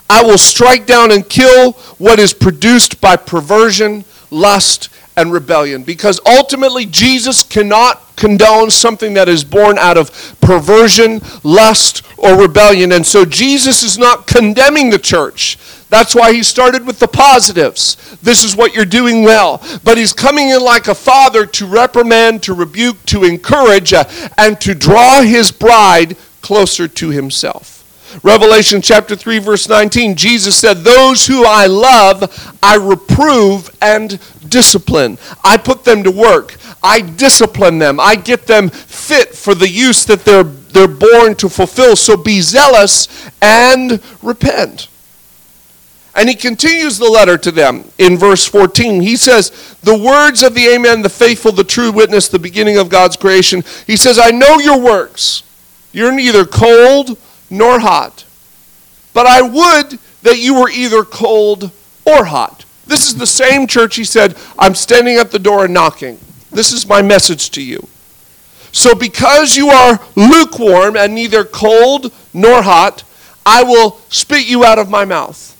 I 0.08 0.22
will 0.22 0.38
strike 0.38 0.86
down 0.86 1.10
and 1.10 1.28
kill 1.28 1.72
what 1.98 2.18
is 2.18 2.32
produced 2.32 3.00
by 3.00 3.16
perversion, 3.16 4.04
lust, 4.30 4.88
and 5.16 5.32
rebellion. 5.32 5.82
Because 5.82 6.20
ultimately, 6.26 6.86
Jesus 6.86 7.42
cannot 7.42 8.16
condone 8.16 8.70
something 8.70 9.14
that 9.14 9.28
is 9.28 9.44
born 9.44 9.78
out 9.78 9.96
of 9.96 10.10
perversion, 10.40 11.20
lust, 11.42 12.02
or 12.18 12.40
rebellion. 12.40 12.92
And 12.92 13.04
so 13.04 13.24
Jesus 13.24 13.82
is 13.82 13.98
not 13.98 14.26
condemning 14.26 14.90
the 14.90 14.98
church. 14.98 15.58
That's 15.88 16.14
why 16.14 16.32
he 16.32 16.42
started 16.42 16.86
with 16.86 16.98
the 16.98 17.08
positives. 17.08 18.16
This 18.22 18.44
is 18.44 18.56
what 18.56 18.74
you're 18.74 18.84
doing 18.84 19.24
well. 19.24 19.62
But 19.84 19.98
he's 19.98 20.12
coming 20.12 20.48
in 20.48 20.62
like 20.62 20.88
a 20.88 20.94
father 20.94 21.44
to 21.46 21.66
reprimand, 21.66 22.42
to 22.44 22.54
rebuke, 22.54 23.04
to 23.06 23.24
encourage, 23.24 23.92
uh, 23.92 24.04
and 24.38 24.60
to 24.62 24.74
draw 24.74 25.20
his 25.20 25.50
bride 25.50 26.16
closer 26.40 26.88
to 26.88 27.10
himself. 27.10 27.71
Revelation 28.22 28.82
chapter 28.82 29.16
3, 29.16 29.38
verse 29.38 29.68
19, 29.68 30.14
Jesus 30.14 30.56
said, 30.56 30.78
Those 30.78 31.26
who 31.26 31.44
I 31.46 31.66
love, 31.66 32.56
I 32.62 32.76
reprove 32.76 33.70
and 33.80 34.20
discipline. 34.48 35.18
I 35.44 35.56
put 35.56 35.84
them 35.84 36.02
to 36.04 36.10
work. 36.10 36.56
I 36.82 37.00
discipline 37.00 37.78
them. 37.78 37.98
I 38.00 38.16
get 38.16 38.46
them 38.46 38.68
fit 38.68 39.34
for 39.34 39.54
the 39.54 39.68
use 39.68 40.04
that 40.06 40.24
they're, 40.24 40.42
they're 40.42 40.88
born 40.88 41.34
to 41.36 41.48
fulfill. 41.48 41.96
So 41.96 42.16
be 42.16 42.40
zealous 42.40 43.30
and 43.40 44.00
repent. 44.22 44.88
And 46.14 46.28
he 46.28 46.34
continues 46.34 46.98
the 46.98 47.08
letter 47.08 47.38
to 47.38 47.50
them 47.50 47.90
in 47.98 48.18
verse 48.18 48.46
14. 48.46 49.00
He 49.00 49.16
says, 49.16 49.76
The 49.82 49.96
words 49.96 50.42
of 50.42 50.54
the 50.54 50.66
Amen, 50.68 51.00
the 51.00 51.08
faithful, 51.08 51.52
the 51.52 51.64
true 51.64 51.90
witness, 51.90 52.28
the 52.28 52.38
beginning 52.38 52.76
of 52.76 52.90
God's 52.90 53.16
creation. 53.16 53.62
He 53.86 53.96
says, 53.96 54.18
I 54.18 54.30
know 54.30 54.58
your 54.58 54.78
works. 54.78 55.42
You're 55.92 56.12
neither 56.12 56.44
cold 56.44 57.16
nor 57.52 57.78
hot. 57.78 58.24
But 59.12 59.26
I 59.26 59.42
would 59.42 59.98
that 60.22 60.38
you 60.38 60.54
were 60.54 60.70
either 60.70 61.04
cold 61.04 61.70
or 62.04 62.24
hot. 62.24 62.64
This 62.86 63.06
is 63.06 63.16
the 63.16 63.26
same 63.26 63.66
church 63.66 63.94
he 63.96 64.04
said, 64.04 64.36
I'm 64.58 64.74
standing 64.74 65.18
at 65.18 65.30
the 65.30 65.38
door 65.38 65.66
and 65.66 65.74
knocking. 65.74 66.18
This 66.50 66.72
is 66.72 66.88
my 66.88 67.02
message 67.02 67.50
to 67.50 67.62
you. 67.62 67.86
So 68.72 68.94
because 68.94 69.56
you 69.56 69.68
are 69.68 70.00
lukewarm 70.16 70.96
and 70.96 71.14
neither 71.14 71.44
cold 71.44 72.10
nor 72.32 72.62
hot, 72.62 73.04
I 73.44 73.62
will 73.62 74.00
spit 74.08 74.48
you 74.48 74.64
out 74.64 74.78
of 74.78 74.88
my 74.88 75.04
mouth. 75.04 75.50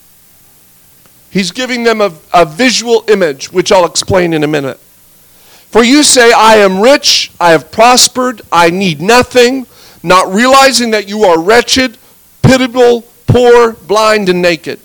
He's 1.31 1.51
giving 1.51 1.85
them 1.85 2.01
a, 2.01 2.13
a 2.33 2.47
visual 2.47 3.05
image, 3.09 3.53
which 3.53 3.71
I'll 3.71 3.87
explain 3.87 4.33
in 4.33 4.45
a 4.45 4.49
minute. 4.49 4.79
For 4.79 5.83
you 5.83 6.03
say, 6.03 6.33
I 6.33 6.57
am 6.57 6.81
rich, 6.81 7.31
I 7.41 7.51
have 7.51 7.71
prospered, 7.71 8.43
I 8.51 8.71
need 8.71 9.01
nothing, 9.01 9.67
not 10.03 10.33
realizing 10.33 10.91
that 10.91 11.09
you 11.09 11.25
are 11.25 11.41
wretched, 11.41 11.99
pitiable, 12.43 13.03
poor, 13.27 13.73
blind, 13.73 14.29
and 14.29 14.43
naked. 14.43 14.81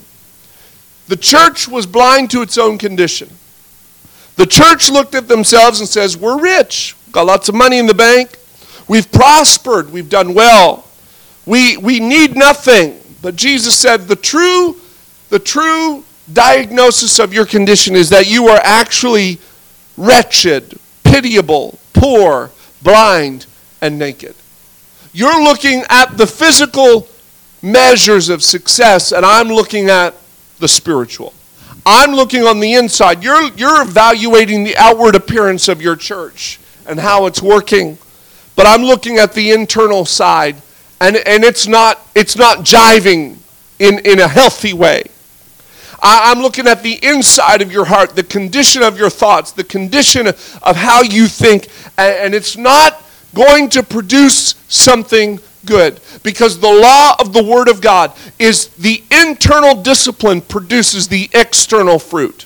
The 1.08 1.18
church 1.18 1.68
was 1.68 1.86
blind 1.86 2.32
to 2.32 2.42
its 2.42 2.58
own 2.58 2.78
condition. 2.78 3.30
The 4.36 4.46
church 4.46 4.90
looked 4.90 5.16
at 5.16 5.28
themselves 5.28 5.80
and 5.80 5.90
says, 5.90 6.16
We're 6.16 6.40
rich, 6.40 6.96
got 7.12 7.26
lots 7.26 7.50
of 7.50 7.56
money 7.56 7.80
in 7.80 7.88
the 7.88 7.94
bank, 7.94 8.38
we've 8.88 9.12
prospered, 9.12 9.92
we've 9.92 10.10
done 10.10 10.34
well, 10.34 10.88
we, 11.46 11.78
we 11.78 12.00
need 12.00 12.36
nothing. 12.36 13.00
But 13.22 13.36
Jesus 13.36 13.78
said, 13.78 14.08
The 14.08 14.16
true, 14.16 14.78
the 15.30 15.40
true 15.40 16.04
diagnosis 16.32 17.20
of 17.20 17.34
your 17.34 17.46
condition 17.46 17.96
is 17.96 18.10
that 18.10 18.30
you 18.30 18.48
are 18.50 18.60
actually 18.64 19.40
wretched, 19.96 20.78
pitiable, 21.04 21.80
poor, 21.94 22.52
blind, 22.84 23.46
and 23.82 23.98
naked. 23.98 24.36
You're 25.14 25.44
looking 25.44 25.84
at 25.90 26.18
the 26.18 26.28
physical 26.28 27.08
measures 27.62 28.30
of 28.30 28.44
success, 28.44 29.12
and 29.12 29.26
I'm 29.26 29.48
looking 29.48 29.90
at 29.90 30.14
the 30.60 30.68
spiritual. 30.68 31.34
I'm 31.86 32.12
looking 32.12 32.44
on 32.44 32.60
the 32.60 32.74
inside. 32.74 33.24
You're, 33.24 33.52
you're 33.54 33.82
evaluating 33.82 34.64
the 34.64 34.76
outward 34.78 35.16
appearance 35.16 35.68
of 35.68 35.82
your 35.82 35.96
church 35.96 36.60
and 36.86 37.00
how 37.00 37.26
it's 37.26 37.42
working. 37.42 37.98
But 38.56 38.68
I'm 38.68 38.82
looking 38.82 39.18
at 39.18 39.34
the 39.34 39.52
internal 39.52 40.04
side, 40.06 40.56
and, 41.00 41.16
and 41.16 41.44
it's, 41.44 41.68
not, 41.68 42.02
it's 42.16 42.36
not 42.36 42.60
jiving 42.60 43.38
in, 43.80 44.00
in 44.00 44.20
a 44.20 44.28
healthy 44.28 44.74
way. 44.74 45.04
I'm 46.00 46.40
looking 46.40 46.68
at 46.68 46.84
the 46.84 47.00
inside 47.04 47.62
of 47.62 47.72
your 47.72 47.86
heart, 47.86 48.16
the 48.16 48.24
condition 48.24 48.84
of 48.84 49.00
your 49.00 49.10
thoughts, 49.10 49.52
the 49.52 49.64
condition 49.64 50.28
of 50.28 50.76
how 50.76 51.02
you 51.02 51.28
think, 51.28 51.70
and 51.98 52.36
it's 52.36 52.56
not 52.56 53.04
going 53.34 53.70
to 53.70 53.84
produce 53.84 54.56
something 54.68 55.40
good 55.66 56.00
because 56.24 56.60
the 56.60 56.72
law 56.72 57.16
of 57.20 57.34
the 57.34 57.44
Word 57.44 57.68
of 57.68 57.82
God 57.82 58.14
is 58.40 58.68
the 58.70 59.04
internal 59.12 59.76
discipline 59.82 60.42
produces 60.42 61.08
the 61.08 61.30
external 61.34 62.00
fruit. 62.00 62.46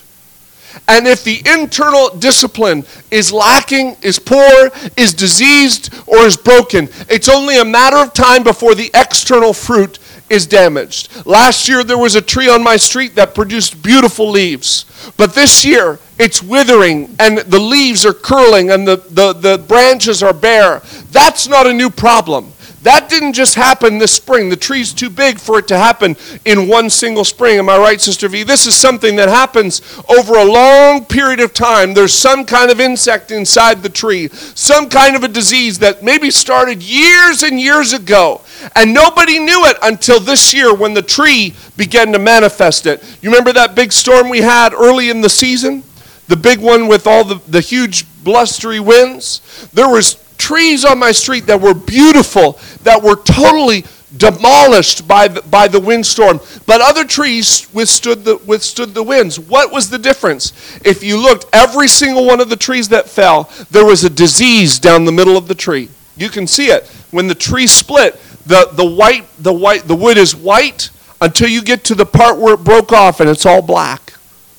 And 0.88 1.06
if 1.06 1.22
the 1.22 1.42
internal 1.46 2.10
discipline 2.16 2.84
is 3.10 3.32
lacking, 3.32 3.96
is 4.02 4.18
poor, 4.18 4.70
is 4.96 5.14
diseased, 5.14 5.92
or 6.06 6.18
is 6.18 6.36
broken, 6.36 6.88
it's 7.08 7.28
only 7.28 7.58
a 7.58 7.64
matter 7.64 7.98
of 7.98 8.12
time 8.12 8.42
before 8.42 8.74
the 8.74 8.90
external 8.94 9.52
fruit 9.52 9.98
is 10.32 10.46
damaged. 10.46 11.26
Last 11.26 11.68
year 11.68 11.84
there 11.84 11.98
was 11.98 12.14
a 12.14 12.22
tree 12.22 12.48
on 12.48 12.64
my 12.64 12.76
street 12.76 13.14
that 13.16 13.34
produced 13.34 13.82
beautiful 13.82 14.30
leaves. 14.30 14.86
But 15.18 15.34
this 15.34 15.64
year 15.64 15.98
it's 16.18 16.42
withering 16.42 17.14
and 17.20 17.38
the 17.38 17.58
leaves 17.58 18.06
are 18.06 18.14
curling 18.14 18.70
and 18.70 18.88
the, 18.88 18.96
the, 19.10 19.34
the 19.34 19.58
branches 19.58 20.22
are 20.22 20.32
bare. 20.32 20.80
That's 21.10 21.46
not 21.46 21.66
a 21.66 21.72
new 21.72 21.90
problem. 21.90 22.52
That 22.82 23.08
didn't 23.08 23.34
just 23.34 23.54
happen 23.54 23.98
this 23.98 24.12
spring. 24.12 24.48
The 24.48 24.56
tree's 24.56 24.92
too 24.92 25.08
big 25.08 25.38
for 25.38 25.58
it 25.60 25.68
to 25.68 25.78
happen 25.78 26.16
in 26.44 26.66
one 26.66 26.90
single 26.90 27.24
spring. 27.24 27.58
Am 27.58 27.68
I 27.68 27.78
right, 27.78 28.00
Sister 28.00 28.28
V? 28.28 28.42
This 28.42 28.66
is 28.66 28.74
something 28.74 29.16
that 29.16 29.28
happens 29.28 29.82
over 30.08 30.34
a 30.34 30.44
long 30.44 31.04
period 31.04 31.38
of 31.38 31.54
time. 31.54 31.94
There's 31.94 32.12
some 32.12 32.44
kind 32.44 32.72
of 32.72 32.80
insect 32.80 33.30
inside 33.30 33.82
the 33.82 33.88
tree, 33.88 34.28
some 34.28 34.88
kind 34.88 35.14
of 35.14 35.22
a 35.22 35.28
disease 35.28 35.78
that 35.78 36.02
maybe 36.02 36.30
started 36.30 36.82
years 36.82 37.44
and 37.44 37.60
years 37.60 37.92
ago. 37.92 38.40
And 38.74 38.92
nobody 38.92 39.38
knew 39.38 39.64
it 39.66 39.76
until 39.82 40.18
this 40.18 40.52
year 40.52 40.74
when 40.74 40.94
the 40.94 41.02
tree 41.02 41.54
began 41.76 42.12
to 42.12 42.18
manifest 42.18 42.86
it. 42.86 43.02
You 43.22 43.30
remember 43.30 43.52
that 43.52 43.76
big 43.76 43.92
storm 43.92 44.28
we 44.28 44.40
had 44.40 44.74
early 44.74 45.08
in 45.08 45.20
the 45.20 45.28
season? 45.28 45.84
The 46.26 46.36
big 46.36 46.60
one 46.60 46.88
with 46.88 47.06
all 47.06 47.24
the, 47.24 47.40
the 47.48 47.60
huge 47.60 48.06
blustery 48.24 48.80
winds? 48.80 49.68
There 49.72 49.88
was 49.88 50.21
trees 50.42 50.84
on 50.84 50.98
my 50.98 51.12
street 51.12 51.46
that 51.46 51.60
were 51.60 51.72
beautiful, 51.72 52.58
that 52.82 53.00
were 53.00 53.14
totally 53.14 53.84
demolished 54.16 55.06
by 55.06 55.28
the, 55.28 55.40
by 55.42 55.68
the 55.68 55.78
windstorm, 55.78 56.40
but 56.66 56.80
other 56.80 57.04
trees 57.04 57.72
withstood 57.72 58.24
the, 58.24 58.36
withstood 58.38 58.92
the 58.92 59.02
winds. 59.02 59.38
What 59.38 59.72
was 59.72 59.88
the 59.88 59.98
difference? 59.98 60.52
If 60.84 61.04
you 61.04 61.16
looked, 61.16 61.46
every 61.52 61.86
single 61.86 62.26
one 62.26 62.40
of 62.40 62.48
the 62.48 62.56
trees 62.56 62.88
that 62.88 63.08
fell, 63.08 63.50
there 63.70 63.84
was 63.84 64.02
a 64.02 64.10
disease 64.10 64.80
down 64.80 65.04
the 65.04 65.12
middle 65.12 65.36
of 65.36 65.46
the 65.46 65.54
tree. 65.54 65.88
You 66.16 66.28
can 66.28 66.48
see 66.48 66.66
it. 66.66 66.86
When 67.12 67.28
the 67.28 67.36
tree 67.36 67.68
split, 67.68 68.20
the, 68.44 68.68
the 68.72 68.84
white, 68.84 69.26
the 69.38 69.52
white, 69.52 69.84
the 69.84 69.94
wood 69.94 70.18
is 70.18 70.34
white 70.34 70.90
until 71.20 71.48
you 71.48 71.62
get 71.62 71.84
to 71.84 71.94
the 71.94 72.04
part 72.04 72.36
where 72.36 72.54
it 72.54 72.64
broke 72.64 72.92
off 72.92 73.20
and 73.20 73.30
it's 73.30 73.46
all 73.46 73.62
black. 73.62 74.10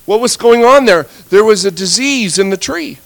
What 0.06 0.20
was 0.20 0.36
going 0.36 0.64
on 0.64 0.86
there? 0.86 1.04
There 1.28 1.44
was 1.44 1.66
a 1.66 1.70
disease 1.70 2.38
in 2.38 2.48
the 2.48 2.56
tree. 2.56 2.98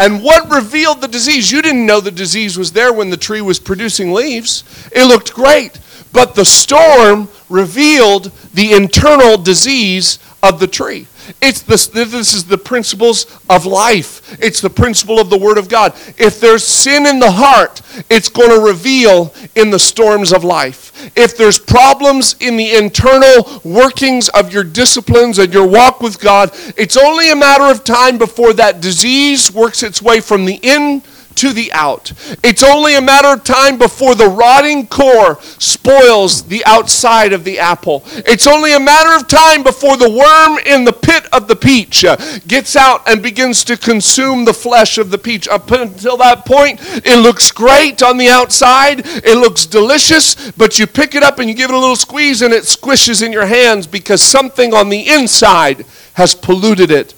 And 0.00 0.22
what 0.22 0.50
revealed 0.50 1.00
the 1.00 1.08
disease? 1.08 1.50
You 1.50 1.60
didn't 1.60 1.86
know 1.86 2.00
the 2.00 2.10
disease 2.10 2.56
was 2.56 2.72
there 2.72 2.92
when 2.92 3.10
the 3.10 3.16
tree 3.16 3.40
was 3.40 3.58
producing 3.58 4.12
leaves. 4.12 4.62
It 4.92 5.04
looked 5.04 5.34
great. 5.34 5.78
But 6.12 6.34
the 6.34 6.44
storm 6.44 7.28
revealed 7.48 8.32
the 8.54 8.72
internal 8.72 9.36
disease 9.36 10.18
of 10.42 10.60
the 10.60 10.66
tree. 10.66 11.06
It's 11.40 11.62
this, 11.62 11.86
this 11.88 12.34
is 12.34 12.44
the 12.44 12.58
principles 12.58 13.26
of 13.48 13.66
life. 13.66 14.36
It's 14.42 14.60
the 14.60 14.70
principle 14.70 15.18
of 15.18 15.30
the 15.30 15.38
Word 15.38 15.58
of 15.58 15.68
God. 15.68 15.92
If 16.16 16.40
there's 16.40 16.64
sin 16.64 17.06
in 17.06 17.18
the 17.18 17.30
heart, 17.30 17.82
it's 18.08 18.28
going 18.28 18.50
to 18.50 18.60
reveal 18.60 19.34
in 19.54 19.70
the 19.70 19.78
storms 19.78 20.32
of 20.32 20.44
life. 20.44 21.12
If 21.16 21.36
there's 21.36 21.58
problems 21.58 22.36
in 22.40 22.56
the 22.56 22.74
internal 22.74 23.60
workings 23.64 24.28
of 24.30 24.52
your 24.52 24.64
disciplines 24.64 25.38
and 25.38 25.52
your 25.52 25.66
walk 25.66 26.00
with 26.00 26.20
God, 26.20 26.50
it's 26.76 26.96
only 26.96 27.30
a 27.30 27.36
matter 27.36 27.64
of 27.64 27.84
time 27.84 28.18
before 28.18 28.52
that 28.54 28.80
disease 28.80 29.52
works 29.52 29.82
its 29.82 30.02
way 30.02 30.20
from 30.20 30.44
the 30.44 30.56
in 30.62 31.02
to 31.38 31.52
the 31.52 31.72
out. 31.72 32.12
It's 32.42 32.64
only 32.64 32.96
a 32.96 33.00
matter 33.00 33.28
of 33.28 33.44
time 33.44 33.78
before 33.78 34.16
the 34.16 34.28
rotting 34.28 34.88
core 34.88 35.38
spoils 35.42 36.42
the 36.42 36.64
outside 36.64 37.32
of 37.32 37.44
the 37.44 37.60
apple. 37.60 38.02
It's 38.06 38.48
only 38.48 38.72
a 38.72 38.80
matter 38.80 39.14
of 39.14 39.28
time 39.28 39.62
before 39.62 39.96
the 39.96 40.10
worm 40.10 40.58
in 40.66 40.84
the 40.84 40.92
pit 40.92 41.26
of 41.32 41.46
the 41.46 41.54
peach 41.54 42.04
uh, 42.04 42.16
gets 42.48 42.74
out 42.74 43.08
and 43.08 43.22
begins 43.22 43.62
to 43.64 43.76
consume 43.76 44.44
the 44.44 44.52
flesh 44.52 44.98
of 44.98 45.10
the 45.10 45.18
peach. 45.18 45.46
Up 45.46 45.70
until 45.70 46.16
that 46.16 46.44
point, 46.44 46.80
it 47.04 47.22
looks 47.22 47.52
great 47.52 48.02
on 48.02 48.18
the 48.18 48.28
outside, 48.28 49.02
it 49.04 49.38
looks 49.38 49.64
delicious, 49.64 50.50
but 50.52 50.78
you 50.78 50.88
pick 50.88 51.14
it 51.14 51.22
up 51.22 51.38
and 51.38 51.48
you 51.48 51.54
give 51.54 51.70
it 51.70 51.74
a 51.74 51.78
little 51.78 51.94
squeeze 51.96 52.42
and 52.42 52.52
it 52.52 52.64
squishes 52.64 53.24
in 53.24 53.32
your 53.32 53.46
hands 53.46 53.86
because 53.86 54.20
something 54.20 54.74
on 54.74 54.88
the 54.88 55.08
inside 55.08 55.86
has 56.14 56.34
polluted 56.34 56.90
it 56.90 57.14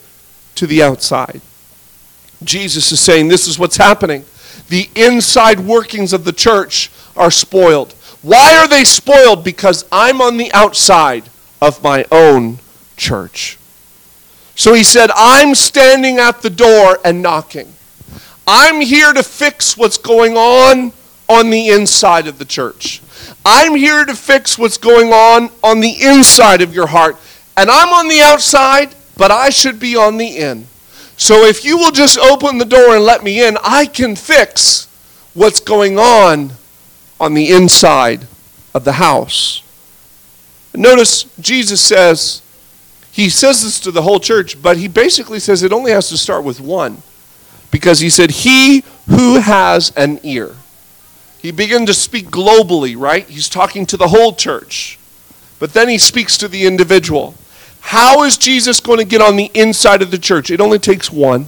to 0.57 0.67
the 0.67 0.83
outside. 0.83 1.41
Jesus 2.43 2.93
is 2.93 3.01
saying 3.01 3.29
this 3.29 3.47
is 3.47 3.59
what's 3.59 3.77
happening. 3.77 4.25
The 4.69 4.89
inside 4.95 5.61
workings 5.61 6.13
of 6.13 6.25
the 6.25 6.33
church 6.33 6.91
are 7.17 7.31
spoiled. 7.31 7.93
Why 8.23 8.57
are 8.57 8.69
they 8.69 8.85
spoiled? 8.85 9.45
Because 9.45 9.85
I'm 9.91 10.21
on 10.21 10.37
the 10.37 10.53
outside 10.53 11.29
of 11.61 11.83
my 11.83 12.05
own 12.13 12.59
church. 12.97 13.59
So 14.55 14.75
he 14.75 14.85
said, 14.85 15.11
I'm 15.15 15.55
standing 15.55 16.19
at 16.19 16.43
the 16.43 16.51
door 16.51 16.99
and 17.05 17.23
knocking. 17.23 17.73
I'm 18.47 18.81
here 18.81 19.13
to 19.13 19.23
fix 19.23 19.77
what's 19.77 19.97
going 19.97 20.37
on 20.37 20.93
on 21.29 21.51
the 21.51 21.69
inside 21.69 22.27
of 22.27 22.39
the 22.39 22.45
church. 22.45 23.01
I'm 23.45 23.75
here 23.75 24.05
to 24.05 24.15
fix 24.15 24.59
what's 24.59 24.77
going 24.77 25.13
on 25.13 25.51
on 25.63 25.81
the 25.81 26.03
inside 26.03 26.61
of 26.61 26.75
your 26.75 26.89
heart. 26.89 27.17
And 27.57 27.71
I'm 27.71 27.89
on 27.89 28.09
the 28.09 28.21
outside, 28.21 28.95
but 29.17 29.31
I 29.31 29.51
should 29.51 29.79
be 29.79 29.97
on 29.97 30.17
the 30.17 30.37
in. 30.37 30.67
So 31.21 31.45
if 31.45 31.67
you 31.67 31.77
will 31.77 31.91
just 31.91 32.19
open 32.19 32.57
the 32.57 32.65
door 32.65 32.97
and 32.97 33.05
let 33.05 33.23
me 33.23 33.47
in, 33.47 33.59
I 33.63 33.85
can 33.85 34.17
fix 34.17 34.89
what's 35.35 35.61
going 35.61 35.99
on 35.99 36.53
on 37.21 37.35
the 37.35 37.51
inside 37.53 38.27
of 38.73 38.85
the 38.85 38.93
house. 38.93 39.63
Notice 40.75 41.25
Jesus 41.39 41.79
says, 41.79 42.41
he 43.13 43.29
says 43.29 43.63
this 43.63 43.79
to 43.81 43.91
the 43.91 44.01
whole 44.01 44.19
church, 44.19 44.63
but 44.63 44.79
he 44.79 44.89
basically 44.89 45.41
says 45.41 45.63
it 45.63 45.75
only 45.75 45.93
has 45.93 46.09
to 46.09 46.17
start 46.17 46.43
with 46.43 46.59
one. 46.59 47.03
Because 47.71 48.01
he 48.01 48.09
said, 48.09 48.31
He 48.31 48.83
who 49.07 49.41
has 49.41 49.93
an 49.97 50.21
ear. 50.23 50.57
He 51.39 51.51
began 51.51 51.85
to 51.85 51.95
speak 51.95 52.29
globally, 52.29 52.97
right? 52.99 53.29
He's 53.29 53.51
talking 53.51 53.85
to 53.87 53.99
the 53.99 54.09
whole 54.09 54.33
church. 54.33 54.99
But 55.59 55.75
then 55.75 55.91
he 55.91 55.99
speaks 55.99 56.39
to 56.39 56.49
the 56.49 56.65
individual. 56.65 57.35
How 57.81 58.23
is 58.23 58.39
Jesus 58.39 58.81
going 58.81 58.99
to 58.99 59.05
get 59.05 59.21
on 59.21 59.37
the 59.37 59.51
inside 59.55 60.03
of 60.03 60.11
the 60.11 60.19
church? 60.19 60.51
It 60.51 60.61
only 60.61 60.79
takes 60.79 61.11
one. 61.11 61.47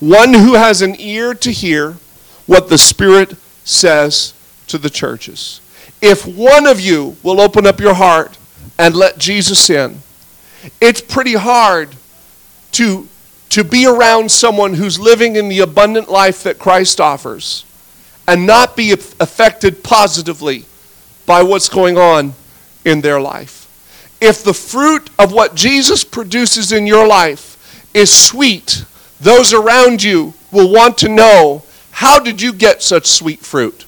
One 0.00 0.34
who 0.34 0.54
has 0.54 0.82
an 0.82 0.96
ear 0.98 1.34
to 1.34 1.50
hear 1.50 1.96
what 2.46 2.68
the 2.68 2.78
Spirit 2.78 3.34
says 3.64 4.34
to 4.66 4.78
the 4.78 4.90
churches. 4.90 5.60
If 6.02 6.26
one 6.26 6.66
of 6.66 6.80
you 6.80 7.16
will 7.22 7.40
open 7.40 7.66
up 7.66 7.80
your 7.80 7.94
heart 7.94 8.36
and 8.78 8.94
let 8.94 9.18
Jesus 9.18 9.70
in, 9.70 10.00
it's 10.80 11.00
pretty 11.00 11.34
hard 11.34 11.90
to, 12.72 13.08
to 13.50 13.64
be 13.64 13.86
around 13.86 14.30
someone 14.30 14.74
who's 14.74 14.98
living 14.98 15.36
in 15.36 15.48
the 15.48 15.60
abundant 15.60 16.10
life 16.10 16.42
that 16.42 16.58
Christ 16.58 17.00
offers 17.00 17.64
and 18.28 18.46
not 18.46 18.76
be 18.76 18.92
affected 18.92 19.82
positively 19.82 20.64
by 21.24 21.42
what's 21.42 21.68
going 21.68 21.96
on 21.96 22.34
in 22.84 23.00
their 23.00 23.20
life 23.20 23.65
if 24.20 24.42
the 24.42 24.54
fruit 24.54 25.10
of 25.18 25.32
what 25.32 25.54
Jesus 25.54 26.04
produces 26.04 26.72
in 26.72 26.86
your 26.86 27.06
life 27.06 27.56
is 27.94 28.14
sweet, 28.14 28.84
those 29.20 29.52
around 29.52 30.02
you 30.02 30.34
will 30.52 30.72
want 30.72 30.98
to 30.98 31.08
know 31.08 31.62
how 31.90 32.18
did 32.18 32.42
you 32.42 32.52
get 32.52 32.82
such 32.82 33.06
sweet 33.06 33.40
fruit? 33.40 33.86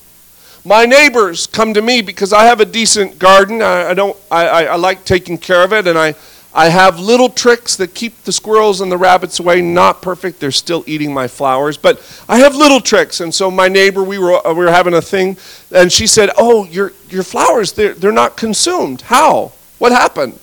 My 0.65 0.87
neighbors 0.87 1.47
come 1.47 1.75
to 1.75 1.83
me 1.83 2.03
because 2.03 2.33
I 2.33 2.45
have 2.45 2.61
a 2.61 2.65
decent 2.65 3.19
garden. 3.19 3.63
I, 3.63 3.91
I 3.91 3.95
don't. 3.95 4.17
I, 4.31 4.47
I, 4.47 4.63
I, 4.65 4.77
like 4.77 5.05
taking 5.05 5.39
care 5.39 5.63
of 5.63 5.73
it, 5.73 5.87
and 5.87 5.99
I, 5.99 6.15
I 6.53 6.69
have 6.69 6.99
little 6.99 7.29
tricks 7.29 7.77
that 7.77 7.95
keep 7.95 8.25
the 8.25 8.33
squirrels 8.33 8.81
and 8.81 8.91
the 8.91 8.97
rabbits 8.97 9.41
away. 9.41 9.61
Not 9.63 10.03
perfect; 10.03 10.41
they're 10.41 10.51
still 10.51 10.85
eating 10.87 11.13
my 11.13 11.29
flowers, 11.29 11.77
but 11.77 12.03
I 12.29 12.39
have 12.39 12.55
little 12.55 12.81
tricks. 12.81 13.21
And 13.21 13.35
so 13.35 13.51
my 13.51 13.69
neighbor, 13.69 14.03
we 14.03 14.19
were 14.19 14.41
we 14.47 14.55
were 14.55 14.71
having 14.71 14.95
a 14.95 15.03
thing, 15.03 15.37
and 15.71 15.93
she 15.93 16.07
said, 16.07 16.31
"Oh, 16.37 16.65
your 16.65 16.93
your 17.09 17.23
flowers 17.23 17.73
they're 17.73 17.95
they're 17.95 18.11
not 18.11 18.37
consumed. 18.37 19.03
How?" 19.03 19.53
What 19.79 19.93
happened? 19.93 20.39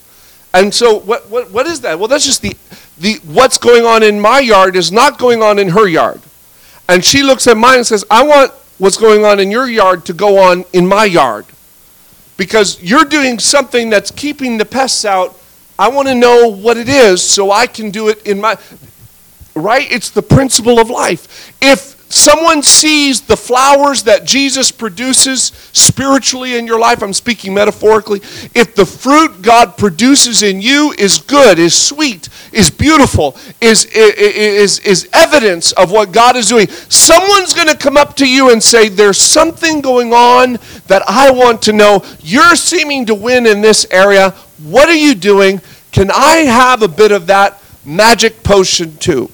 And 0.54 0.74
so 0.74 1.00
what, 1.00 1.30
what, 1.30 1.52
what 1.52 1.68
is 1.68 1.82
that? 1.82 2.00
Well, 2.00 2.08
that's 2.08 2.26
just 2.26 2.42
the, 2.42 2.56
the 2.98 3.16
what's 3.26 3.58
going 3.58 3.86
on 3.86 4.04
in 4.04 4.20
my 4.20 4.40
yard 4.40 4.76
is 4.76 4.92
not 4.92 5.20
going 5.20 5.44
on 5.44 5.60
in 5.60 5.70
her 5.70 5.88
yard. 5.88 6.22
And 6.88 7.04
she 7.04 7.24
looks 7.24 7.48
at 7.48 7.58
mine 7.58 7.80
and 7.80 7.88
says, 7.88 8.06
I 8.10 8.24
want 8.24 8.52
what's 8.78 8.98
going 8.98 9.26
on 9.26 9.40
in 9.40 9.52
your 9.52 9.68
yard 9.68 10.06
to 10.06 10.14
go 10.14 10.38
on 10.38 10.64
in 10.72 10.88
my 10.88 11.06
yard. 11.06 11.46
Because 12.38 12.82
you're 12.82 13.06
doing 13.06 13.40
something 13.40 13.90
that's 13.90 14.12
keeping 14.12 14.58
the 14.58 14.66
pests 14.66 15.04
out. 15.06 15.38
I 15.78 15.90
want 15.90 16.08
to 16.08 16.16
know 16.16 16.50
what 16.50 16.78
it 16.78 16.88
is 16.88 17.22
so 17.22 17.52
I 17.52 17.68
can 17.68 17.92
do 17.92 18.08
it 18.08 18.26
in 18.26 18.40
my 18.40 18.58
right? 19.56 19.90
It's 19.92 20.10
the 20.10 20.22
principle 20.22 20.80
of 20.80 20.90
life. 20.90 21.54
If 21.62 21.95
someone 22.10 22.62
sees 22.62 23.22
the 23.22 23.38
flowers 23.38 24.04
that 24.04 24.26
Jesus 24.26 24.72
produces 24.72 25.52
spiritually 25.74 26.56
in 26.56 26.68
your 26.68 26.80
life, 26.80 27.02
I'm 27.02 27.14
speaking 27.14 27.54
metaphorically, 27.54 28.20
if 28.54 28.76
the 28.76 28.86
fruit 28.86 29.42
God 29.42 29.78
produces 29.78 30.44
in 30.44 30.62
you 30.62 30.94
is 30.98 31.20
good, 31.20 31.60
is 31.60 31.74
sweet, 31.74 32.30
is 32.52 32.70
beautiful, 32.70 33.36
is, 33.62 33.86
is, 33.86 34.80
is 34.80 35.10
evidence 35.14 35.72
of 35.74 35.92
what 35.92 36.12
God 36.12 36.36
is 36.36 36.50
doing, 36.50 36.68
someone's 36.68 37.54
going 37.54 37.68
to 37.68 37.78
come 37.78 37.98
up 37.98 38.16
to 38.18 38.30
you 38.30 38.52
and 38.52 38.62
say, 38.62 38.90
There's 38.90 39.20
something 39.20 39.82
going 39.82 40.14
on 40.14 40.60
that 40.88 41.04
I 41.08 41.32
want 41.32 41.62
to 41.64 41.74
know. 41.74 42.04
You're 42.20 42.56
seeming 42.56 43.06
to 43.08 43.16
win 43.16 43.46
in 43.46 43.62
this 43.62 43.86
area. 43.92 44.32
What 44.64 44.90
are 44.90 44.96
you 44.96 45.16
doing? 45.16 45.62
Can 45.92 46.12
I 46.12 46.38
have 46.38 46.82
a 46.82 46.88
bit 46.88 47.12
of 47.12 47.28
that 47.28 47.62
magic 47.86 48.44
potion 48.44 48.98
too? 48.98 49.32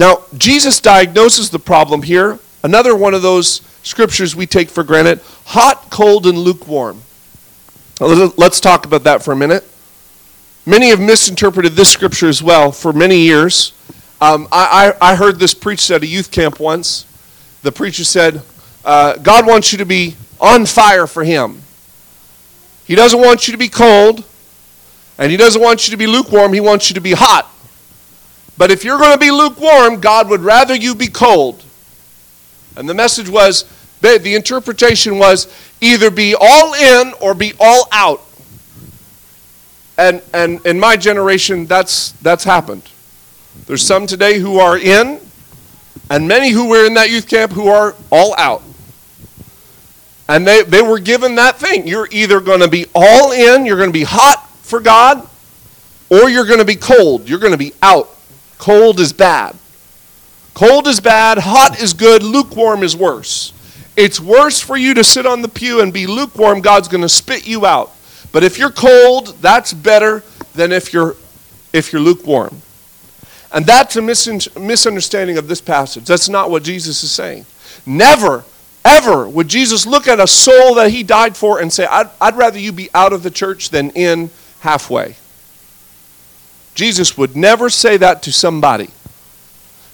Now, 0.00 0.24
Jesus 0.38 0.80
diagnoses 0.80 1.50
the 1.50 1.58
problem 1.58 2.00
here. 2.00 2.38
Another 2.62 2.96
one 2.96 3.12
of 3.12 3.20
those 3.20 3.60
scriptures 3.82 4.34
we 4.34 4.46
take 4.46 4.70
for 4.70 4.82
granted 4.82 5.20
hot, 5.44 5.90
cold, 5.90 6.26
and 6.26 6.38
lukewarm. 6.38 7.02
Let's 8.00 8.60
talk 8.60 8.86
about 8.86 9.04
that 9.04 9.22
for 9.22 9.32
a 9.32 9.36
minute. 9.36 9.62
Many 10.64 10.88
have 10.88 11.00
misinterpreted 11.00 11.72
this 11.72 11.92
scripture 11.92 12.30
as 12.30 12.42
well 12.42 12.72
for 12.72 12.94
many 12.94 13.18
years. 13.18 13.74
Um, 14.22 14.48
I, 14.50 14.94
I, 15.02 15.12
I, 15.12 15.16
heard 15.16 15.38
this 15.38 15.52
preached 15.52 15.90
at 15.90 16.02
a 16.02 16.06
youth 16.06 16.30
camp 16.30 16.60
once. 16.60 17.04
The 17.60 17.70
preacher 17.70 18.04
said, 18.04 18.40
uh, 18.86 19.18
God 19.18 19.46
wants 19.46 19.70
you 19.70 19.76
to 19.78 19.86
be 19.86 20.16
on 20.40 20.64
fire 20.64 21.06
for 21.06 21.24
Him. 21.24 21.60
He 22.86 22.94
doesn't 22.94 23.20
want 23.20 23.48
you 23.48 23.52
to 23.52 23.58
be 23.58 23.68
cold, 23.68 24.24
and 25.18 25.30
He 25.30 25.36
doesn't 25.36 25.60
want 25.60 25.86
you 25.86 25.90
to 25.90 25.98
be 25.98 26.06
lukewarm. 26.06 26.54
He 26.54 26.60
wants 26.60 26.88
you 26.88 26.94
to 26.94 27.02
be 27.02 27.12
hot. 27.12 27.50
But 28.60 28.70
if 28.70 28.84
you're 28.84 28.98
going 28.98 29.14
to 29.14 29.18
be 29.18 29.30
lukewarm, 29.30 30.00
God 30.00 30.28
would 30.28 30.42
rather 30.42 30.74
you 30.74 30.94
be 30.94 31.06
cold. 31.06 31.64
And 32.76 32.86
the 32.86 32.92
message 32.92 33.26
was, 33.26 33.64
the 34.02 34.34
interpretation 34.34 35.18
was 35.18 35.50
either 35.80 36.10
be 36.10 36.34
all 36.38 36.74
in 36.74 37.14
or 37.22 37.32
be 37.32 37.54
all 37.58 37.88
out. 37.90 38.20
And, 39.96 40.20
and 40.34 40.66
in 40.66 40.78
my 40.78 40.98
generation, 40.98 41.64
that's, 41.64 42.12
that's 42.20 42.44
happened. 42.44 42.82
There's 43.66 43.80
some 43.80 44.06
today 44.06 44.38
who 44.38 44.58
are 44.58 44.76
in, 44.76 45.20
and 46.10 46.28
many 46.28 46.50
who 46.50 46.68
were 46.68 46.84
in 46.84 46.92
that 46.94 47.08
youth 47.08 47.30
camp 47.30 47.52
who 47.52 47.68
are 47.68 47.94
all 48.12 48.34
out. 48.36 48.62
And 50.28 50.46
they, 50.46 50.64
they 50.64 50.82
were 50.82 50.98
given 50.98 51.36
that 51.36 51.56
thing. 51.56 51.86
You're 51.86 52.08
either 52.10 52.40
going 52.40 52.60
to 52.60 52.68
be 52.68 52.84
all 52.94 53.32
in, 53.32 53.64
you're 53.64 53.78
going 53.78 53.88
to 53.88 53.98
be 53.98 54.04
hot 54.04 54.50
for 54.60 54.80
God, 54.80 55.26
or 56.10 56.28
you're 56.28 56.44
going 56.44 56.58
to 56.58 56.66
be 56.66 56.76
cold. 56.76 57.26
You're 57.26 57.38
going 57.38 57.52
to 57.52 57.58
be 57.58 57.72
out. 57.80 58.18
Cold 58.60 59.00
is 59.00 59.14
bad. 59.14 59.56
Cold 60.52 60.86
is 60.86 61.00
bad, 61.00 61.38
hot 61.38 61.80
is 61.80 61.94
good, 61.94 62.22
lukewarm 62.22 62.82
is 62.82 62.94
worse. 62.94 63.54
It's 63.96 64.20
worse 64.20 64.60
for 64.60 64.76
you 64.76 64.92
to 64.94 65.02
sit 65.02 65.24
on 65.24 65.40
the 65.40 65.48
pew 65.48 65.80
and 65.80 65.90
be 65.90 66.06
lukewarm, 66.06 66.60
God's 66.60 66.86
going 66.86 67.00
to 67.00 67.08
spit 67.08 67.46
you 67.46 67.64
out. 67.64 67.90
But 68.32 68.44
if 68.44 68.58
you're 68.58 68.70
cold, 68.70 69.28
that's 69.40 69.72
better 69.72 70.22
than 70.54 70.72
if 70.72 70.92
you're 70.92 71.16
if 71.72 71.90
you're 71.90 72.02
lukewarm. 72.02 72.60
And 73.50 73.64
that's 73.64 73.96
a 73.96 74.02
misunderstanding 74.02 75.38
of 75.38 75.48
this 75.48 75.62
passage. 75.62 76.04
That's 76.04 76.28
not 76.28 76.50
what 76.50 76.62
Jesus 76.62 77.02
is 77.02 77.10
saying. 77.10 77.46
Never, 77.86 78.44
ever 78.84 79.26
would 79.26 79.48
Jesus 79.48 79.86
look 79.86 80.06
at 80.06 80.20
a 80.20 80.26
soul 80.26 80.74
that 80.74 80.90
he 80.90 81.02
died 81.02 81.34
for 81.34 81.60
and 81.60 81.72
say, 81.72 81.86
I'd, 81.86 82.10
I'd 82.20 82.36
rather 82.36 82.58
you 82.58 82.72
be 82.72 82.90
out 82.92 83.14
of 83.14 83.22
the 83.22 83.30
church 83.30 83.70
than 83.70 83.88
in 83.90 84.28
halfway. 84.60 85.16
Jesus 86.74 87.16
would 87.18 87.36
never 87.36 87.68
say 87.68 87.96
that 87.96 88.22
to 88.22 88.32
somebody. 88.32 88.90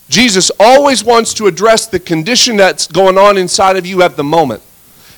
Jesus 0.09 0.51
always 0.61 1.03
wants 1.03 1.35
to 1.35 1.47
address 1.47 1.87
the 1.87 1.99
condition 1.99 2.57
that's 2.57 2.87
going 2.87 3.19
on 3.19 3.37
inside 3.37 3.77
of 3.77 3.87
you 3.87 4.03
at 4.03 4.17
the 4.17 4.25
moment. 4.25 4.62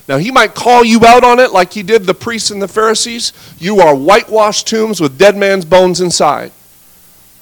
Now, 0.09 0.17
he 0.17 0.31
might 0.31 0.55
call 0.55 0.85
you 0.85 1.05
out 1.05 1.23
on 1.23 1.39
it 1.39 1.53
like 1.53 1.75
he 1.75 1.83
did 1.83 2.05
the 2.05 2.15
priests 2.15 2.51
and 2.51 2.63
the 2.63 2.69
Pharisees. 2.69 3.35
You 3.59 3.81
are 3.81 3.95
whitewashed 3.95 4.67
tombs 4.67 5.01
with 5.01 5.19
dead 5.19 5.37
man's 5.37 5.67
bones 5.67 6.01
inside. 6.01 6.51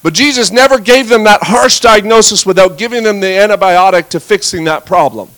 But 0.03 0.13
Jesus 0.13 0.51
never 0.51 0.77
gave 0.77 1.07
them 1.07 1.23
that 1.23 1.43
harsh 1.43 1.79
diagnosis 1.79 2.45
without 2.45 2.77
giving 2.77 3.03
them 3.03 3.21
the 3.21 3.27
antibiotic 3.27 4.09
to 4.09 4.19
fixing 4.19 4.65
that 4.65 4.85
problem. 4.85 5.29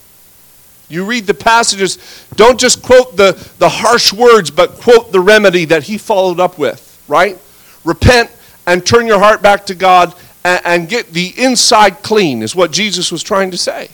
You 0.90 1.06
read 1.06 1.28
the 1.28 1.36
passages, 1.36 2.00
don't 2.36 2.60
just 2.60 2.82
quote 2.82 3.16
the, 3.16 3.34
the 3.60 3.70
harsh 3.70 4.12
words, 4.12 4.50
but 4.50 4.72
quote 4.82 5.12
the 5.12 5.20
remedy 5.20 5.66
that 5.66 5.84
he 5.84 6.00
followed 6.00 6.40
up 6.40 6.58
with, 6.58 7.04
right? 7.08 7.38
Repent 7.86 8.32
and 8.70 8.86
turn 8.86 9.08
your 9.08 9.20
heart 9.20 9.42
back 9.42 9.66
to 9.66 9.76
God 9.76 10.14
and, 10.46 10.62
and 10.64 10.90
get 10.90 11.12
the 11.12 11.34
inside 11.38 12.04
clean, 12.04 12.44
is 12.44 12.56
what 12.56 12.72
Jesus 12.72 13.12
was 13.12 13.24
trying 13.24 13.50
to 13.52 13.58
say. 13.58 13.90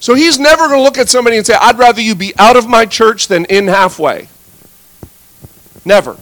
So 0.00 0.14
he's 0.14 0.38
never 0.38 0.66
going 0.66 0.80
to 0.80 0.82
look 0.82 0.98
at 0.98 1.08
somebody 1.08 1.36
and 1.36 1.46
say, 1.46 1.54
I'd 1.54 1.78
rather 1.78 2.00
you 2.00 2.14
be 2.14 2.34
out 2.36 2.56
of 2.56 2.68
my 2.68 2.86
church 2.86 3.28
than 3.28 3.44
in 3.46 3.68
halfway. 3.68 4.28
Never. 5.84 6.16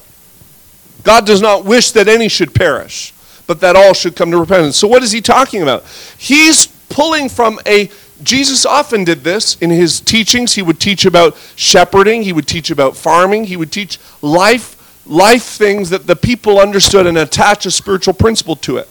God 1.02 1.26
does 1.26 1.40
not 1.40 1.64
wish 1.64 1.92
that 1.92 2.06
any 2.06 2.28
should 2.28 2.54
perish, 2.54 3.14
but 3.46 3.60
that 3.60 3.74
all 3.74 3.94
should 3.94 4.16
come 4.16 4.30
to 4.30 4.38
repentance. 4.38 4.76
So 4.76 4.86
what 4.86 5.02
is 5.02 5.10
he 5.10 5.20
talking 5.20 5.62
about? 5.62 5.84
He's 6.18 6.66
pulling 6.88 7.28
from 7.28 7.58
a 7.66 7.90
Jesus 8.22 8.64
often 8.64 9.04
did 9.04 9.24
this 9.24 9.56
in 9.56 9.70
his 9.70 10.00
teachings. 10.00 10.54
He 10.54 10.62
would 10.62 10.78
teach 10.78 11.04
about 11.04 11.36
shepherding, 11.56 12.22
he 12.22 12.32
would 12.32 12.46
teach 12.46 12.70
about 12.70 12.96
farming, 12.96 13.44
he 13.44 13.56
would 13.56 13.72
teach 13.72 13.98
life 14.22 14.73
life 15.06 15.42
things 15.44 15.90
that 15.90 16.06
the 16.06 16.16
people 16.16 16.58
understood 16.58 17.06
and 17.06 17.18
attach 17.18 17.66
a 17.66 17.70
spiritual 17.70 18.14
principle 18.14 18.56
to 18.56 18.78
it. 18.78 18.88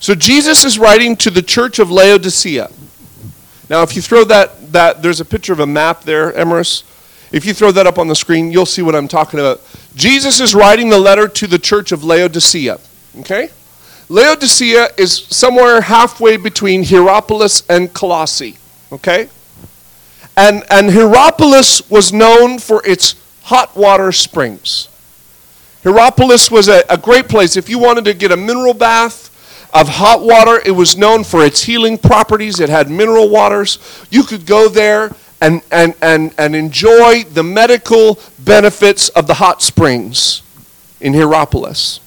So 0.00 0.14
Jesus 0.14 0.64
is 0.64 0.78
writing 0.78 1.16
to 1.16 1.30
the 1.30 1.42
church 1.42 1.78
of 1.78 1.90
Laodicea. 1.90 2.70
Now, 3.70 3.82
if 3.82 3.94
you 3.96 4.02
throw 4.02 4.24
that, 4.24 4.72
that 4.72 5.02
there's 5.02 5.20
a 5.20 5.24
picture 5.24 5.52
of 5.52 5.60
a 5.60 5.66
map 5.66 6.02
there, 6.02 6.32
Emerus. 6.32 6.82
If 7.30 7.46
you 7.46 7.54
throw 7.54 7.72
that 7.72 7.86
up 7.86 7.98
on 7.98 8.08
the 8.08 8.14
screen, 8.14 8.52
you'll 8.52 8.66
see 8.66 8.82
what 8.82 8.94
I'm 8.94 9.08
talking 9.08 9.40
about. 9.40 9.60
Jesus 9.94 10.40
is 10.40 10.54
writing 10.54 10.90
the 10.90 10.98
letter 10.98 11.28
to 11.28 11.46
the 11.46 11.58
church 11.58 11.92
of 11.92 12.04
Laodicea. 12.04 12.78
Okay? 13.20 13.48
Laodicea 14.08 14.88
is 14.98 15.16
somewhere 15.16 15.80
halfway 15.80 16.36
between 16.36 16.84
Hierapolis 16.84 17.64
and 17.70 17.94
Colossae. 17.94 18.58
Okay? 18.90 19.28
And, 20.36 20.64
and 20.70 20.90
Hierapolis 20.90 21.88
was 21.90 22.12
known 22.12 22.58
for 22.58 22.84
its 22.86 23.14
hot 23.44 23.74
water 23.76 24.12
springs. 24.12 24.88
Hierapolis 25.82 26.50
was 26.50 26.68
a, 26.68 26.82
a 26.88 26.96
great 26.96 27.28
place. 27.28 27.56
If 27.56 27.68
you 27.68 27.78
wanted 27.78 28.04
to 28.04 28.14
get 28.14 28.30
a 28.30 28.36
mineral 28.36 28.74
bath 28.74 29.30
of 29.74 29.88
hot 29.88 30.22
water, 30.22 30.60
it 30.64 30.70
was 30.70 30.96
known 30.96 31.24
for 31.24 31.44
its 31.44 31.64
healing 31.64 31.98
properties. 31.98 32.60
It 32.60 32.68
had 32.68 32.90
mineral 32.90 33.28
waters. 33.28 33.78
You 34.10 34.22
could 34.22 34.46
go 34.46 34.68
there 34.68 35.12
and, 35.40 35.60
and, 35.72 35.94
and, 36.00 36.32
and 36.38 36.54
enjoy 36.54 37.24
the 37.24 37.42
medical 37.42 38.18
benefits 38.38 39.08
of 39.10 39.26
the 39.26 39.34
hot 39.34 39.60
springs 39.60 40.42
in 41.00 41.14
Hierapolis. 41.14 41.98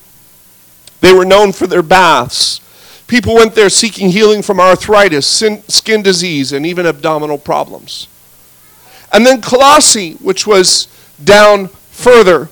They 1.02 1.12
were 1.12 1.26
known 1.26 1.52
for 1.52 1.68
their 1.68 1.84
baths. 1.84 2.62
People 3.08 3.36
went 3.36 3.54
there 3.54 3.70
seeking 3.70 4.10
healing 4.10 4.42
from 4.42 4.60
arthritis, 4.60 5.28
skin 5.28 6.02
disease, 6.02 6.54
and 6.54 6.66
even 6.66 6.86
abdominal 6.86 7.38
problems. 7.38 8.08
And 9.12 9.26
then 9.26 9.42
Colossae, 9.42 10.14
which 10.14 10.48
was 10.48 10.88
down 11.24 11.68
further, 11.92 12.50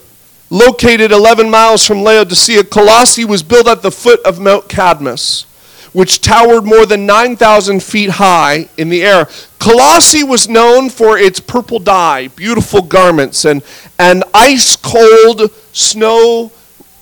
located 0.54 1.12
11 1.12 1.50
miles 1.50 1.84
from 1.84 2.04
Laodicea, 2.04 2.63
Colossae 2.66 3.26
was 3.26 3.42
built 3.42 3.68
at 3.68 3.82
the 3.82 3.89
foot 3.89 4.22
of 4.24 4.39
Mount 4.39 4.70
Cadmus, 4.70 5.46
which 5.94 6.22
towered 6.22 6.63
more 6.63 6.86
than 6.86 7.08
9,000 7.08 7.82
feet 7.82 8.12
high 8.12 8.70
in 8.78 8.89
the 8.89 9.04
air. 9.04 9.28
Colossae 9.58 10.24
was 10.24 10.48
known 10.48 10.92
for 10.92 11.18
its 11.18 11.39
purple 11.39 11.80
dye, 11.80 12.28
beautiful 12.28 12.84
garments, 12.84 13.46
and, 13.46 13.63
and 13.98 14.24
ice 14.32 14.76
cold 14.76 15.50
snow 15.72 16.52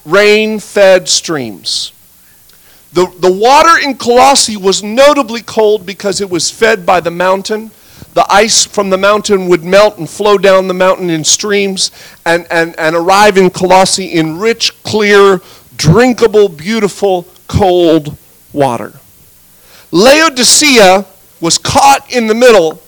rain 0.06 0.58
fed 0.58 1.10
streams. 1.10 1.92
The, 2.94 3.14
the 3.20 3.32
water 3.32 3.86
in 3.86 3.98
Colossae 3.98 4.56
was 4.56 4.82
notably 4.82 5.42
cold 5.42 5.86
because 5.86 6.22
it 6.22 6.30
was 6.30 6.50
fed 6.50 6.86
by 6.86 7.02
the 7.02 7.12
mountain. 7.12 7.72
The 8.14 8.26
ice 8.30 8.66
from 8.66 8.90
the 8.90 8.98
mountain 8.98 9.48
would 9.48 9.64
melt 9.64 9.98
and 9.98 10.10
flow 10.10 10.38
down 10.38 10.68
the 10.68 10.74
mountain 10.74 11.10
in 11.10 11.24
streams 11.24 11.92
and, 12.26 12.46
and, 12.52 12.78
and 12.78 12.96
arrive 12.96 13.38
in 13.38 13.50
Colossae 13.50 14.06
in 14.06 14.38
rich, 14.38 14.82
clear, 14.84 15.42
drinkable, 15.78 16.50
beautiful, 16.50 17.26
cold 17.48 18.18
water. 18.52 18.94
Laodicea 19.92 21.06
was 21.40 21.58
caught 21.58 22.12
in 22.12 22.28
the 22.28 22.36
middle 22.36 22.82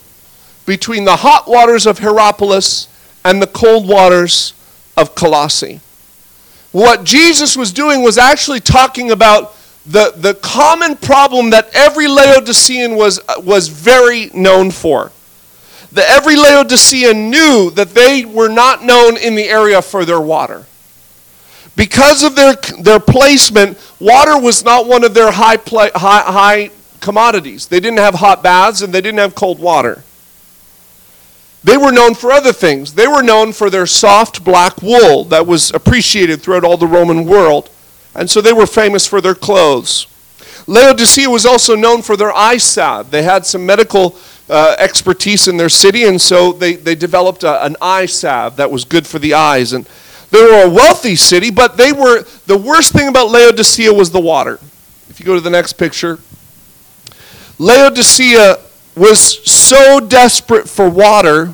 between 0.66 1.06
the 1.06 1.18
hot 1.18 1.48
waters 1.48 1.86
of 1.86 2.00
Hierapolis 2.00 2.88
and 3.24 3.42
the 3.42 3.48
cold 3.48 3.88
waters 3.88 4.54
of 4.98 5.16
Colossae 5.16 5.80
what 6.74 7.04
Jesus 7.04 7.56
was 7.56 7.72
doing 7.72 8.02
was 8.02 8.18
actually 8.18 8.60
talking 8.60 9.12
about 9.12 9.56
the, 9.86 10.14
the 10.16 10.34
common 10.36 10.96
problem 10.96 11.50
that 11.50 11.70
every 11.74 12.08
Laodicean 12.08 12.96
was, 12.96 13.20
uh, 13.28 13.42
was 13.42 13.68
very 13.68 14.30
known 14.34 14.72
for. 14.72 15.12
That 15.92 16.10
every 16.10 16.36
Laodicean 16.36 17.30
knew 17.30 17.70
that 17.72 17.90
they 17.90 18.26
were 18.26 18.50
not 18.50 18.84
known 18.84 19.18
in 19.18 19.36
the 19.36 19.44
area 19.44 19.82
for 19.82 20.06
their 20.06 20.22
water. 20.22 20.66
Because 21.76 22.24
of 22.24 22.36
their, 22.36 22.56
their 22.80 23.00
placement, 23.00 23.78
water 24.00 24.40
was 24.40 24.64
not 24.64 24.88
one 24.88 25.04
of 25.04 25.14
their 25.14 25.32
high, 25.32 25.58
high, 25.58 26.22
high 26.22 26.72
commodities. 27.00 27.68
They 27.68 27.80
didn't 27.80 28.00
have 28.00 28.16
hot 28.16 28.42
baths 28.42 28.82
and 28.82 28.94
they 28.94 29.02
didn't 29.02 29.20
have 29.20 29.36
cold 29.36 29.60
water. 29.60 30.04
They 31.64 31.78
were 31.78 31.92
known 31.92 32.14
for 32.14 32.32
other 32.32 32.54
things. 32.54 32.94
They 32.94 33.08
were 33.08 33.24
known 33.24 33.54
for 33.54 33.70
their 33.70 33.86
soft 33.86 34.44
black 34.44 34.82
wool 34.82 35.24
that 35.26 35.48
was 35.48 35.72
appreciated 35.72 36.42
throughout 36.42 36.64
all 36.64 36.78
the 36.78 36.88
Roman 36.88 37.26
world. 37.26 37.70
And 38.16 38.30
so 38.30 38.42
they 38.42 38.54
were 38.54 38.68
famous 38.68 39.08
for 39.08 39.22
their 39.22 39.36
clothes. 39.36 40.08
Laodicea 40.68 41.30
was 41.30 41.46
also 41.46 41.76
known 41.76 42.02
for 42.02 42.16
their 42.16 42.34
eye 42.34 42.58
salve. 42.58 43.12
They 43.12 43.24
had 43.24 43.46
some 43.46 43.66
medical 43.66 44.16
uh, 44.50 44.76
expertise 44.78 45.48
in 45.48 45.58
their 45.58 45.70
city, 45.70 46.06
and 46.06 46.22
so 46.22 46.52
they, 46.54 46.76
they 46.76 46.96
developed 46.96 47.44
a, 47.44 47.66
an 47.66 47.76
eye 47.82 48.06
salve 48.06 48.56
that 48.58 48.72
was 48.72 48.86
good 48.86 49.06
for 49.06 49.20
the 49.20 49.34
eyes. 49.34 49.74
And 49.74 49.88
they 50.32 50.42
were 50.42 50.66
a 50.66 50.70
wealthy 50.70 51.16
city, 51.16 51.52
but 51.52 51.78
they 51.78 51.92
were 51.92 52.24
the 52.46 52.58
worst 52.58 52.94
thing 52.94 53.08
about 53.08 53.30
Laodicea 53.30 53.94
was 53.94 54.12
the 54.12 54.20
water. 54.20 54.60
If 55.10 55.20
you 55.20 55.26
go 55.26 55.36
to 55.36 55.42
the 55.42 55.50
next 55.50 55.74
picture, 55.74 56.20
Laodicea 57.60 58.58
was 58.96 59.20
so 59.50 60.00
desperate 60.00 60.68
for 60.68 60.90
water 60.90 61.54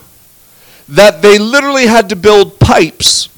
that 0.88 1.22
they 1.22 1.38
literally 1.38 1.88
had 1.88 2.10
to 2.10 2.16
build 2.16 2.60
pipes. 2.60 3.30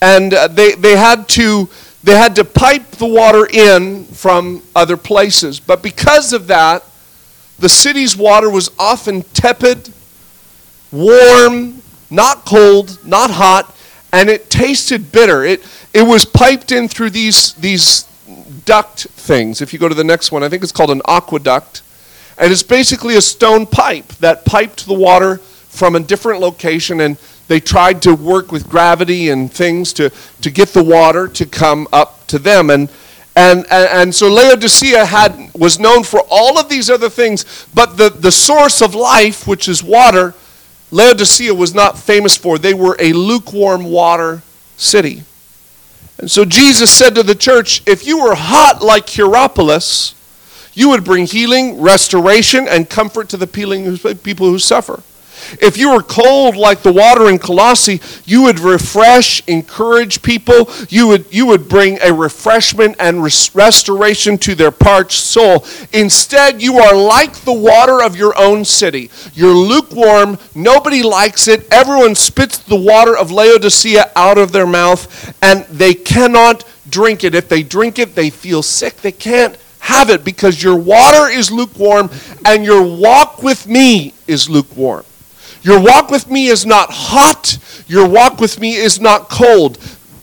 And 0.00 0.32
uh, 0.32 0.48
they, 0.48 0.74
they, 0.74 0.96
had 0.96 1.28
to, 1.30 1.68
they 2.02 2.16
had 2.16 2.34
to 2.36 2.44
pipe 2.44 2.90
the 2.92 3.06
water 3.06 3.46
in 3.46 4.04
from 4.04 4.62
other 4.74 4.96
places. 4.96 5.60
But 5.60 5.82
because 5.82 6.32
of 6.32 6.46
that, 6.46 6.84
the 7.58 7.68
city's 7.68 8.16
water 8.16 8.48
was 8.48 8.70
often 8.78 9.22
tepid, 9.34 9.92
warm, 10.90 11.82
not 12.10 12.46
cold, 12.46 12.98
not 13.04 13.30
hot, 13.30 13.76
and 14.12 14.28
it 14.30 14.50
tasted 14.50 15.12
bitter. 15.12 15.44
It, 15.44 15.62
it 15.92 16.02
was 16.02 16.24
piped 16.24 16.72
in 16.72 16.88
through 16.88 17.10
these, 17.10 17.52
these 17.54 18.04
duct 18.64 19.00
things. 19.10 19.60
If 19.60 19.72
you 19.72 19.78
go 19.78 19.88
to 19.88 19.94
the 19.94 20.04
next 20.04 20.32
one, 20.32 20.42
I 20.42 20.48
think 20.48 20.62
it's 20.62 20.72
called 20.72 20.90
an 20.90 21.02
aqueduct. 21.06 21.82
And 22.38 22.50
it's 22.50 22.62
basically 22.62 23.16
a 23.16 23.20
stone 23.20 23.66
pipe 23.66 24.08
that 24.14 24.46
piped 24.46 24.86
the 24.86 24.94
water 24.94 25.36
from 25.36 25.94
a 25.94 26.00
different 26.00 26.40
location 26.40 27.00
and 27.00 27.18
they 27.50 27.58
tried 27.58 28.00
to 28.00 28.14
work 28.14 28.52
with 28.52 28.68
gravity 28.68 29.30
and 29.30 29.52
things 29.52 29.92
to, 29.94 30.08
to 30.40 30.52
get 30.52 30.68
the 30.68 30.84
water 30.84 31.26
to 31.26 31.44
come 31.44 31.88
up 31.92 32.24
to 32.28 32.38
them. 32.38 32.70
And, 32.70 32.88
and, 33.34 33.66
and, 33.72 33.88
and 33.88 34.14
so 34.14 34.32
Laodicea 34.32 35.04
had, 35.04 35.52
was 35.52 35.80
known 35.80 36.04
for 36.04 36.20
all 36.30 36.60
of 36.60 36.68
these 36.68 36.88
other 36.88 37.10
things, 37.10 37.66
but 37.74 37.96
the, 37.96 38.08
the 38.08 38.30
source 38.30 38.80
of 38.80 38.94
life, 38.94 39.48
which 39.48 39.66
is 39.66 39.82
water, 39.82 40.32
Laodicea 40.92 41.52
was 41.52 41.74
not 41.74 41.98
famous 41.98 42.36
for. 42.36 42.56
They 42.56 42.72
were 42.72 42.96
a 43.00 43.12
lukewarm 43.12 43.82
water 43.82 44.42
city. 44.76 45.24
And 46.18 46.30
so 46.30 46.44
Jesus 46.44 46.88
said 46.88 47.16
to 47.16 47.24
the 47.24 47.34
church, 47.34 47.82
if 47.84 48.06
you 48.06 48.22
were 48.22 48.36
hot 48.36 48.80
like 48.80 49.08
Hierapolis, 49.08 50.14
you 50.74 50.90
would 50.90 51.02
bring 51.02 51.26
healing, 51.26 51.80
restoration, 51.80 52.68
and 52.68 52.88
comfort 52.88 53.28
to 53.30 53.36
the 53.36 53.48
people 53.48 54.46
who 54.46 54.60
suffer. 54.60 55.02
If 55.60 55.76
you 55.76 55.92
were 55.92 56.02
cold 56.02 56.56
like 56.56 56.82
the 56.82 56.92
water 56.92 57.28
in 57.28 57.38
Colossae, 57.38 58.00
you 58.24 58.42
would 58.42 58.60
refresh, 58.60 59.46
encourage 59.46 60.22
people. 60.22 60.70
You 60.88 61.08
would, 61.08 61.26
you 61.30 61.46
would 61.46 61.68
bring 61.68 62.00
a 62.02 62.12
refreshment 62.12 62.96
and 62.98 63.22
res- 63.22 63.54
restoration 63.54 64.38
to 64.38 64.54
their 64.54 64.70
parched 64.70 65.18
soul. 65.18 65.64
Instead, 65.92 66.62
you 66.62 66.78
are 66.78 66.94
like 66.94 67.34
the 67.40 67.52
water 67.52 68.02
of 68.02 68.16
your 68.16 68.36
own 68.38 68.64
city. 68.64 69.10
You're 69.34 69.54
lukewarm. 69.54 70.38
Nobody 70.54 71.02
likes 71.02 71.48
it. 71.48 71.66
Everyone 71.72 72.14
spits 72.14 72.58
the 72.58 72.76
water 72.76 73.16
of 73.16 73.30
Laodicea 73.30 74.12
out 74.16 74.38
of 74.38 74.52
their 74.52 74.66
mouth, 74.66 75.34
and 75.42 75.64
they 75.64 75.94
cannot 75.94 76.64
drink 76.88 77.24
it. 77.24 77.34
If 77.34 77.48
they 77.48 77.62
drink 77.62 77.98
it, 77.98 78.14
they 78.14 78.30
feel 78.30 78.62
sick. 78.62 78.96
They 78.96 79.12
can't 79.12 79.56
have 79.80 80.10
it 80.10 80.24
because 80.24 80.62
your 80.62 80.76
water 80.76 81.30
is 81.30 81.50
lukewarm 81.50 82.10
and 82.44 82.64
your 82.64 82.82
walk 82.82 83.42
with 83.42 83.66
me 83.66 84.14
is 84.26 84.48
lukewarm. 84.48 85.04
Your 85.62 85.80
walk 85.80 86.10
with 86.10 86.30
me 86.30 86.46
is 86.46 86.64
not 86.64 86.88
hot, 86.90 87.58
your 87.86 88.08
walk 88.08 88.40
with 88.40 88.58
me 88.60 88.76
is 88.76 89.00
not 89.00 89.28
cold. 89.28 89.78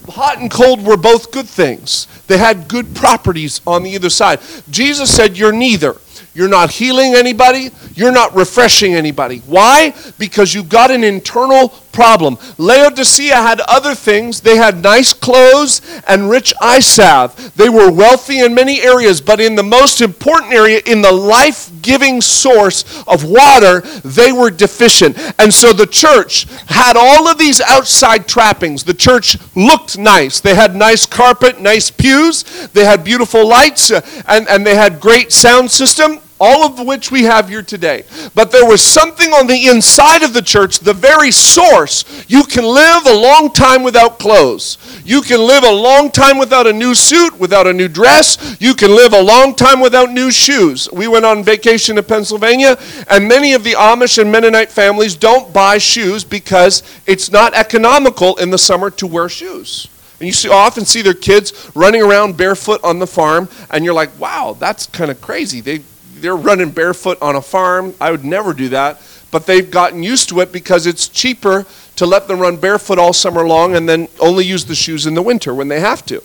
Hot 0.09 0.39
and 0.39 0.49
cold 0.49 0.85
were 0.85 0.97
both 0.97 1.31
good 1.31 1.47
things. 1.47 2.07
They 2.27 2.37
had 2.37 2.67
good 2.67 2.95
properties 2.95 3.61
on 3.67 3.83
the 3.83 3.91
either 3.91 4.09
side. 4.09 4.39
Jesus 4.69 5.13
said, 5.13 5.37
You're 5.37 5.51
neither. 5.51 5.97
You're 6.33 6.47
not 6.47 6.71
healing 6.71 7.15
anybody. 7.15 7.69
You're 7.95 8.11
not 8.11 8.35
refreshing 8.35 8.93
anybody. 8.93 9.39
Why? 9.45 9.93
Because 10.17 10.53
you've 10.53 10.69
got 10.69 10.91
an 10.91 11.03
internal 11.03 11.69
problem. 11.97 12.37
Laodicea 12.59 13.35
had 13.35 13.59
other 13.61 13.95
things. 13.95 14.41
They 14.41 14.55
had 14.55 14.83
nice 14.83 15.13
clothes 15.13 15.81
and 16.07 16.29
rich 16.29 16.53
eye 16.61 16.79
salve. 16.79 17.55
They 17.55 17.69
were 17.69 17.91
wealthy 17.91 18.39
in 18.41 18.53
many 18.53 18.81
areas, 18.81 19.19
but 19.19 19.39
in 19.39 19.55
the 19.55 19.63
most 19.63 19.99
important 19.99 20.53
area, 20.53 20.79
in 20.85 21.01
the 21.01 21.11
life 21.11 21.71
giving 21.81 22.21
source 22.21 23.03
of 23.07 23.23
water, 23.23 23.81
they 24.05 24.31
were 24.31 24.51
deficient. 24.51 25.17
And 25.39 25.51
so 25.51 25.73
the 25.73 25.87
church 25.87 26.45
had 26.67 26.95
all 26.95 27.27
of 27.27 27.39
these 27.39 27.61
outside 27.61 28.27
trappings. 28.27 28.83
The 28.83 28.93
church 28.93 29.35
looked 29.55 29.97
nice. 29.97 30.39
They 30.39 30.53
had 30.53 30.75
nice 30.75 31.07
carpet, 31.07 31.59
nice 31.61 31.89
pews, 31.89 32.43
they 32.73 32.85
had 32.85 33.03
beautiful 33.03 33.47
lights, 33.47 33.89
uh, 33.89 34.01
and, 34.27 34.47
and 34.47 34.67
they 34.67 34.75
had 34.75 34.99
great 34.99 35.31
sound 35.31 35.71
system 35.71 36.06
all 36.39 36.65
of 36.65 36.79
which 36.85 37.11
we 37.11 37.23
have 37.23 37.49
here 37.49 37.63
today. 37.63 38.03
But 38.35 38.51
there 38.51 38.67
was 38.67 38.81
something 38.81 39.31
on 39.33 39.47
the 39.47 39.67
inside 39.67 40.23
of 40.23 40.33
the 40.33 40.41
church, 40.41 40.79
the 40.79 40.93
very 40.93 41.31
source. 41.31 42.25
You 42.27 42.43
can 42.43 42.63
live 42.63 43.05
a 43.05 43.15
long 43.15 43.51
time 43.51 43.83
without 43.83 44.19
clothes. 44.19 44.77
You 45.03 45.21
can 45.21 45.39
live 45.39 45.63
a 45.63 45.71
long 45.71 46.11
time 46.11 46.37
without 46.37 46.67
a 46.67 46.73
new 46.73 46.93
suit, 46.93 47.39
without 47.39 47.67
a 47.67 47.73
new 47.73 47.87
dress. 47.87 48.57
You 48.59 48.73
can 48.73 48.91
live 48.91 49.13
a 49.13 49.21
long 49.21 49.55
time 49.55 49.79
without 49.79 50.11
new 50.11 50.31
shoes. 50.31 50.89
We 50.91 51.07
went 51.07 51.25
on 51.25 51.43
vacation 51.43 51.95
to 51.95 52.03
Pennsylvania, 52.03 52.77
and 53.09 53.27
many 53.27 53.53
of 53.53 53.63
the 53.63 53.73
Amish 53.73 54.17
and 54.17 54.31
Mennonite 54.31 54.71
families 54.71 55.15
don't 55.15 55.53
buy 55.53 55.77
shoes 55.77 56.23
because 56.23 56.83
it's 57.05 57.31
not 57.31 57.53
economical 57.53 58.35
in 58.37 58.49
the 58.49 58.57
summer 58.57 58.89
to 58.91 59.07
wear 59.07 59.29
shoes. 59.29 59.87
And 60.19 60.25
you 60.25 60.33
see, 60.33 60.49
often 60.49 60.83
see 60.83 61.01
their 61.03 61.13
kids 61.13 61.69
running 61.75 62.01
around 62.01 62.37
barefoot 62.37 62.83
on 62.83 62.99
the 62.99 63.07
farm, 63.07 63.49
and 63.69 63.85
you're 63.85 63.93
like, 63.93 64.19
wow, 64.19 64.55
that's 64.59 64.87
kind 64.87 65.11
of 65.11 65.21
crazy. 65.21 65.61
They 65.61 65.81
they're 66.21 66.35
running 66.35 66.71
barefoot 66.71 67.21
on 67.21 67.35
a 67.35 67.41
farm. 67.41 67.93
I 67.99 68.11
would 68.11 68.25
never 68.25 68.53
do 68.53 68.69
that. 68.69 69.01
But 69.31 69.45
they've 69.45 69.69
gotten 69.69 70.03
used 70.03 70.29
to 70.29 70.39
it 70.39 70.51
because 70.51 70.87
it's 70.87 71.07
cheaper 71.07 71.65
to 71.97 72.05
let 72.05 72.27
them 72.27 72.39
run 72.39 72.57
barefoot 72.57 72.97
all 72.97 73.13
summer 73.13 73.45
long 73.47 73.75
and 73.75 73.87
then 73.87 74.07
only 74.19 74.45
use 74.45 74.65
the 74.65 74.75
shoes 74.75 75.05
in 75.05 75.13
the 75.13 75.21
winter 75.21 75.53
when 75.53 75.67
they 75.67 75.79
have 75.79 76.05
to. 76.05 76.23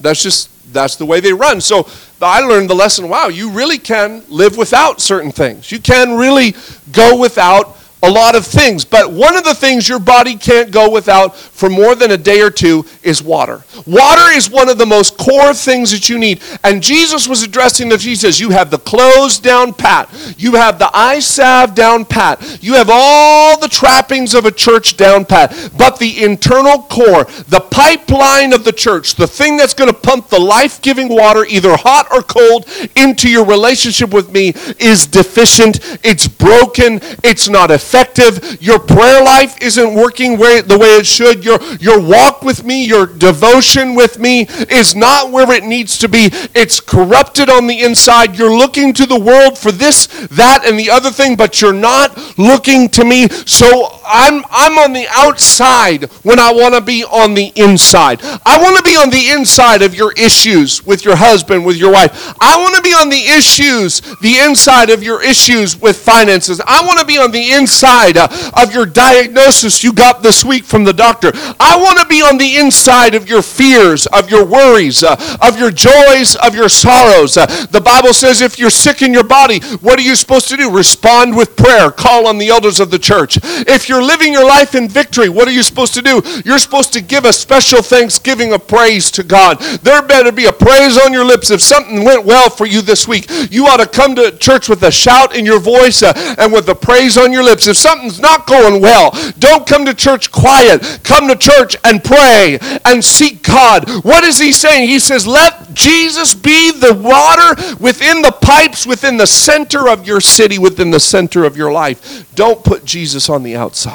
That's 0.00 0.22
just 0.22 0.50
that's 0.72 0.96
the 0.96 1.06
way 1.06 1.20
they 1.20 1.32
run. 1.32 1.60
So 1.60 1.88
I 2.22 2.40
learned 2.40 2.70
the 2.70 2.74
lesson, 2.74 3.08
wow, 3.08 3.28
you 3.28 3.50
really 3.50 3.78
can 3.78 4.22
live 4.28 4.56
without 4.56 5.00
certain 5.00 5.32
things. 5.32 5.72
You 5.72 5.80
can 5.80 6.16
really 6.16 6.54
go 6.92 7.18
without 7.18 7.76
a 8.02 8.10
lot 8.10 8.34
of 8.34 8.46
things, 8.46 8.84
but 8.84 9.12
one 9.12 9.36
of 9.36 9.44
the 9.44 9.54
things 9.54 9.88
your 9.88 9.98
body 9.98 10.34
can't 10.34 10.70
go 10.70 10.90
without 10.90 11.36
for 11.36 11.68
more 11.68 11.94
than 11.94 12.10
a 12.12 12.16
day 12.16 12.40
or 12.40 12.50
two 12.50 12.86
is 13.02 13.22
water. 13.22 13.62
Water 13.86 14.32
is 14.32 14.48
one 14.48 14.70
of 14.70 14.78
the 14.78 14.86
most 14.86 15.18
core 15.18 15.52
things 15.52 15.90
that 15.90 16.08
you 16.08 16.18
need. 16.18 16.42
And 16.64 16.82
Jesus 16.82 17.28
was 17.28 17.42
addressing 17.42 17.90
that. 17.90 18.00
He 18.00 18.14
says, 18.14 18.40
You 18.40 18.50
have 18.50 18.70
the 18.70 18.78
clothes 18.78 19.38
down 19.38 19.74
pat, 19.74 20.08
you 20.38 20.52
have 20.52 20.78
the 20.78 20.90
eye 20.94 21.20
salve 21.20 21.74
down 21.74 22.06
pat, 22.06 22.62
you 22.62 22.74
have 22.74 22.88
all 22.90 23.58
the 23.58 23.68
trappings 23.68 24.34
of 24.34 24.46
a 24.46 24.50
church 24.50 24.96
down 24.96 25.26
pat. 25.26 25.70
But 25.76 25.98
the 25.98 26.24
internal 26.24 26.82
core, 26.84 27.24
the 27.48 27.66
pipeline 27.70 28.54
of 28.54 28.64
the 28.64 28.72
church, 28.72 29.14
the 29.16 29.26
thing 29.26 29.58
that's 29.58 29.74
going 29.74 29.92
to 29.92 29.98
pump 29.98 30.28
the 30.28 30.40
life 30.40 30.80
giving 30.80 31.08
water, 31.08 31.44
either 31.44 31.76
hot 31.76 32.08
or 32.10 32.22
cold, 32.22 32.66
into 32.96 33.28
your 33.28 33.44
relationship 33.44 34.14
with 34.14 34.32
me 34.32 34.54
is 34.78 35.06
deficient, 35.06 35.80
it's 36.02 36.26
broken, 36.26 37.00
it's 37.22 37.48
not 37.48 37.70
effective 37.70 37.89
effective. 37.90 38.62
Your 38.62 38.78
prayer 38.78 39.22
life 39.22 39.60
isn't 39.60 39.94
working 39.94 40.36
the 40.38 40.78
way 40.78 40.88
it 40.94 41.06
should. 41.06 41.44
Your, 41.44 41.60
your 41.80 42.00
walk 42.00 42.42
with 42.42 42.64
me, 42.64 42.86
your 42.86 43.06
devotion 43.06 43.94
with 43.94 44.18
me 44.18 44.42
is 44.70 44.94
not 44.94 45.32
where 45.32 45.50
it 45.52 45.64
needs 45.64 45.98
to 45.98 46.08
be. 46.08 46.30
It's 46.54 46.80
corrupted 46.80 47.50
on 47.50 47.66
the 47.66 47.80
inside. 47.80 48.38
You're 48.38 48.56
looking 48.56 48.92
to 48.94 49.06
the 49.06 49.18
world 49.18 49.58
for 49.58 49.72
this, 49.72 50.06
that, 50.28 50.64
and 50.64 50.78
the 50.78 50.90
other 50.90 51.10
thing, 51.10 51.36
but 51.36 51.60
you're 51.60 51.72
not 51.72 52.16
looking 52.38 52.88
to 52.90 53.04
me. 53.04 53.28
So 53.28 53.99
I'm, 54.10 54.44
I'm 54.50 54.78
on 54.78 54.92
the 54.92 55.06
outside 55.10 56.04
when 56.24 56.38
I 56.38 56.52
want 56.52 56.74
to 56.74 56.80
be 56.80 57.04
on 57.04 57.34
the 57.34 57.52
inside. 57.54 58.20
I 58.44 58.60
want 58.60 58.76
to 58.76 58.82
be 58.82 58.96
on 58.96 59.10
the 59.10 59.30
inside 59.30 59.82
of 59.82 59.94
your 59.94 60.12
issues 60.12 60.84
with 60.84 61.04
your 61.04 61.16
husband, 61.16 61.64
with 61.64 61.76
your 61.76 61.92
wife. 61.92 62.34
I 62.40 62.60
want 62.60 62.74
to 62.74 62.82
be 62.82 62.92
on 62.92 63.08
the 63.08 63.20
issues, 63.20 64.00
the 64.20 64.38
inside 64.38 64.90
of 64.90 65.02
your 65.02 65.22
issues 65.22 65.80
with 65.80 65.96
finances. 65.96 66.60
I 66.66 66.84
want 66.84 66.98
to 66.98 67.06
be 67.06 67.18
on 67.18 67.30
the 67.30 67.52
inside 67.52 68.16
uh, 68.16 68.28
of 68.56 68.74
your 68.74 68.86
diagnosis 68.86 69.84
you 69.84 69.92
got 69.92 70.22
this 70.22 70.44
week 70.44 70.64
from 70.64 70.84
the 70.84 70.92
doctor. 70.92 71.30
I 71.60 71.78
want 71.80 71.98
to 72.00 72.06
be 72.06 72.22
on 72.22 72.38
the 72.38 72.56
inside 72.56 73.14
of 73.14 73.28
your 73.28 73.42
fears, 73.42 74.06
of 74.08 74.30
your 74.30 74.44
worries, 74.44 75.02
uh, 75.02 75.38
of 75.40 75.58
your 75.58 75.70
joys, 75.70 76.34
of 76.36 76.54
your 76.54 76.68
sorrows. 76.68 77.36
Uh, 77.36 77.46
the 77.70 77.80
Bible 77.80 78.12
says 78.12 78.40
if 78.40 78.58
you're 78.58 78.70
sick 78.70 79.02
in 79.02 79.12
your 79.12 79.24
body, 79.24 79.60
what 79.80 79.98
are 79.98 80.02
you 80.02 80.16
supposed 80.16 80.48
to 80.48 80.56
do? 80.56 80.70
Respond 80.70 81.36
with 81.36 81.56
prayer. 81.56 81.90
Call 81.90 82.26
on 82.26 82.38
the 82.38 82.48
elders 82.48 82.80
of 82.80 82.90
the 82.90 82.98
church. 82.98 83.38
If 83.42 83.88
you're 83.88 83.99
living 84.02 84.32
your 84.32 84.46
life 84.46 84.74
in 84.74 84.88
victory, 84.88 85.28
what 85.28 85.48
are 85.48 85.52
you 85.52 85.62
supposed 85.62 85.94
to 85.94 86.02
do? 86.02 86.22
You're 86.44 86.58
supposed 86.58 86.92
to 86.94 87.00
give 87.00 87.24
a 87.24 87.32
special 87.32 87.82
thanksgiving 87.82 88.52
of 88.52 88.66
praise 88.66 89.10
to 89.12 89.22
God. 89.22 89.60
There 89.82 90.02
better 90.02 90.32
be 90.32 90.46
a 90.46 90.52
praise 90.52 90.98
on 90.98 91.12
your 91.12 91.24
lips 91.24 91.50
if 91.50 91.60
something 91.60 92.04
went 92.04 92.24
well 92.24 92.50
for 92.50 92.66
you 92.66 92.82
this 92.82 93.06
week. 93.06 93.26
You 93.50 93.66
ought 93.66 93.78
to 93.78 93.86
come 93.86 94.14
to 94.16 94.36
church 94.38 94.68
with 94.68 94.82
a 94.82 94.90
shout 94.90 95.34
in 95.36 95.44
your 95.44 95.60
voice 95.60 96.02
uh, 96.02 96.12
and 96.38 96.52
with 96.52 96.68
a 96.68 96.74
praise 96.74 97.16
on 97.16 97.32
your 97.32 97.42
lips 97.42 97.66
if 97.66 97.76
something's 97.76 98.20
not 98.20 98.46
going 98.46 98.80
well, 98.80 99.10
don't 99.38 99.66
come 99.66 99.84
to 99.86 99.94
church 99.94 100.30
quiet. 100.30 101.00
Come 101.04 101.28
to 101.28 101.36
church 101.36 101.76
and 101.84 102.02
pray 102.02 102.58
and 102.84 103.04
seek 103.04 103.42
God. 103.42 103.88
What 104.04 104.24
is 104.24 104.38
he 104.38 104.52
saying? 104.52 104.88
He 104.88 104.98
says, 104.98 105.26
let 105.26 105.72
Jesus 105.74 106.34
be 106.34 106.72
the 106.72 106.94
water 106.94 107.76
within 107.80 108.22
the 108.22 108.32
pipes, 108.32 108.86
within 108.86 109.16
the 109.16 109.26
center 109.26 109.88
of 109.88 110.06
your 110.06 110.20
city, 110.20 110.58
within 110.58 110.90
the 110.90 111.00
center 111.00 111.44
of 111.44 111.56
your 111.56 111.72
life. 111.72 112.26
Don't 112.34 112.64
put 112.64 112.84
Jesus 112.84 113.28
on 113.28 113.42
the 113.42 113.56
outside. 113.56 113.89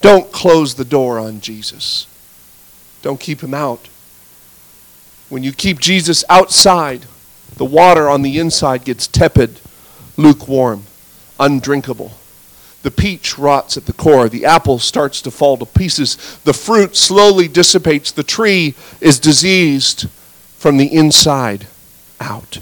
Don't 0.00 0.30
close 0.32 0.74
the 0.74 0.84
door 0.84 1.18
on 1.18 1.40
Jesus. 1.40 2.06
Don't 3.02 3.20
keep 3.20 3.42
him 3.42 3.54
out. 3.54 3.88
When 5.28 5.42
you 5.42 5.52
keep 5.52 5.78
Jesus 5.78 6.24
outside, 6.28 7.06
the 7.56 7.64
water 7.64 8.08
on 8.08 8.22
the 8.22 8.38
inside 8.38 8.84
gets 8.84 9.06
tepid, 9.06 9.60
lukewarm 10.16 10.84
undrinkable. 11.38 12.12
The 12.82 12.90
peach 12.90 13.38
rots 13.38 13.76
at 13.76 13.86
the 13.86 13.92
core. 13.92 14.28
The 14.28 14.44
apple 14.44 14.78
starts 14.78 15.20
to 15.22 15.30
fall 15.30 15.56
to 15.58 15.66
pieces. 15.66 16.16
The 16.44 16.52
fruit 16.52 16.96
slowly 16.96 17.48
dissipates. 17.48 18.12
The 18.12 18.22
tree 18.22 18.74
is 19.00 19.18
diseased 19.18 20.08
from 20.56 20.76
the 20.76 20.86
inside 20.86 21.66
out. 22.20 22.60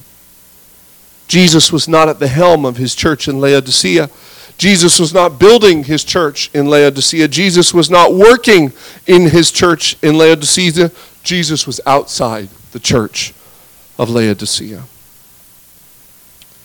Jesus 1.28 1.72
was 1.72 1.88
not 1.88 2.08
at 2.08 2.18
the 2.18 2.28
helm 2.28 2.64
of 2.64 2.76
his 2.76 2.94
church 2.94 3.28
in 3.28 3.40
Laodicea. 3.40 4.10
Jesus 4.58 4.98
was 4.98 5.12
not 5.12 5.38
building 5.38 5.84
his 5.84 6.02
church 6.02 6.50
in 6.54 6.66
Laodicea. 6.66 7.28
Jesus 7.28 7.74
was 7.74 7.90
not 7.90 8.14
working 8.14 8.72
in 9.06 9.28
his 9.28 9.50
church 9.50 9.96
in 10.02 10.16
Laodicea. 10.16 10.90
Jesus 11.22 11.66
was 11.66 11.80
outside 11.84 12.48
the 12.72 12.80
church 12.80 13.34
of 13.98 14.08
Laodicea. 14.08 14.84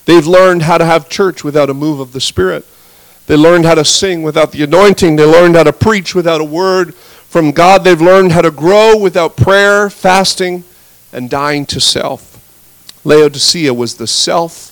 They've 0.05 0.25
learned 0.25 0.63
how 0.63 0.77
to 0.77 0.85
have 0.85 1.09
church 1.09 1.43
without 1.43 1.69
a 1.69 1.73
move 1.73 1.99
of 1.99 2.13
the 2.13 2.21
Spirit. 2.21 2.65
They 3.27 3.35
learned 3.35 3.65
how 3.65 3.75
to 3.75 3.85
sing 3.85 4.23
without 4.23 4.51
the 4.51 4.63
anointing. 4.63 5.15
They 5.15 5.25
learned 5.25 5.55
how 5.55 5.63
to 5.63 5.73
preach 5.73 6.15
without 6.15 6.41
a 6.41 6.45
word 6.45 6.95
from 6.95 7.51
God. 7.51 7.83
They've 7.83 8.01
learned 8.01 8.31
how 8.31 8.41
to 8.41 8.51
grow 8.51 8.97
without 8.97 9.37
prayer, 9.37 9.89
fasting, 9.89 10.63
and 11.13 11.29
dying 11.29 11.65
to 11.67 11.79
self. 11.79 12.31
Laodicea 13.03 13.73
was 13.73 13.95
the 13.95 14.07
self 14.07 14.69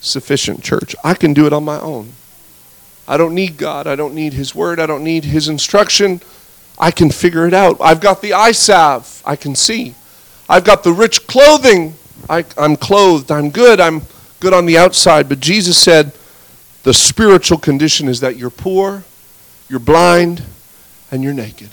sufficient 0.00 0.62
church. 0.62 0.94
I 1.02 1.14
can 1.14 1.34
do 1.34 1.46
it 1.46 1.52
on 1.52 1.64
my 1.64 1.80
own. 1.80 2.12
I 3.08 3.16
don't 3.16 3.34
need 3.34 3.56
God. 3.56 3.86
I 3.86 3.96
don't 3.96 4.14
need 4.14 4.34
His 4.34 4.54
word. 4.54 4.78
I 4.78 4.86
don't 4.86 5.02
need 5.02 5.24
His 5.24 5.48
instruction. 5.48 6.20
I 6.78 6.92
can 6.92 7.10
figure 7.10 7.46
it 7.46 7.54
out. 7.54 7.78
I've 7.80 8.00
got 8.00 8.22
the 8.22 8.34
eye 8.34 8.52
salve. 8.52 9.22
I 9.24 9.34
can 9.34 9.56
see. 9.56 9.94
I've 10.48 10.64
got 10.64 10.84
the 10.84 10.92
rich 10.92 11.26
clothing. 11.26 11.94
I, 12.28 12.44
am 12.56 12.76
clothed. 12.76 13.32
I'm 13.32 13.50
good. 13.50 13.80
I'm 13.80 14.02
good 14.40 14.52
on 14.52 14.66
the 14.66 14.78
outside, 14.78 15.28
but 15.28 15.40
Jesus 15.40 15.76
said, 15.76 16.12
the 16.84 16.94
spiritual 16.94 17.58
condition 17.58 18.08
is 18.08 18.20
that 18.20 18.36
you're 18.36 18.50
poor, 18.50 19.04
you're 19.68 19.80
blind, 19.80 20.42
and 21.10 21.22
you're 21.22 21.34
naked. 21.34 21.70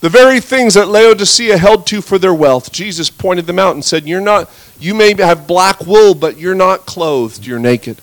The 0.00 0.08
very 0.08 0.40
things 0.40 0.74
that 0.74 0.88
Laodicea 0.88 1.58
held 1.58 1.86
to 1.88 2.00
for 2.00 2.18
their 2.18 2.32
wealth, 2.32 2.72
Jesus 2.72 3.10
pointed 3.10 3.46
them 3.46 3.58
out 3.58 3.74
and 3.74 3.84
said, 3.84 4.08
You're 4.08 4.22
not, 4.22 4.50
you 4.78 4.94
may 4.94 5.14
have 5.14 5.46
black 5.46 5.86
wool, 5.86 6.14
but 6.14 6.38
you're 6.38 6.54
not 6.54 6.86
clothed, 6.86 7.46
you're 7.46 7.58
naked. 7.58 8.00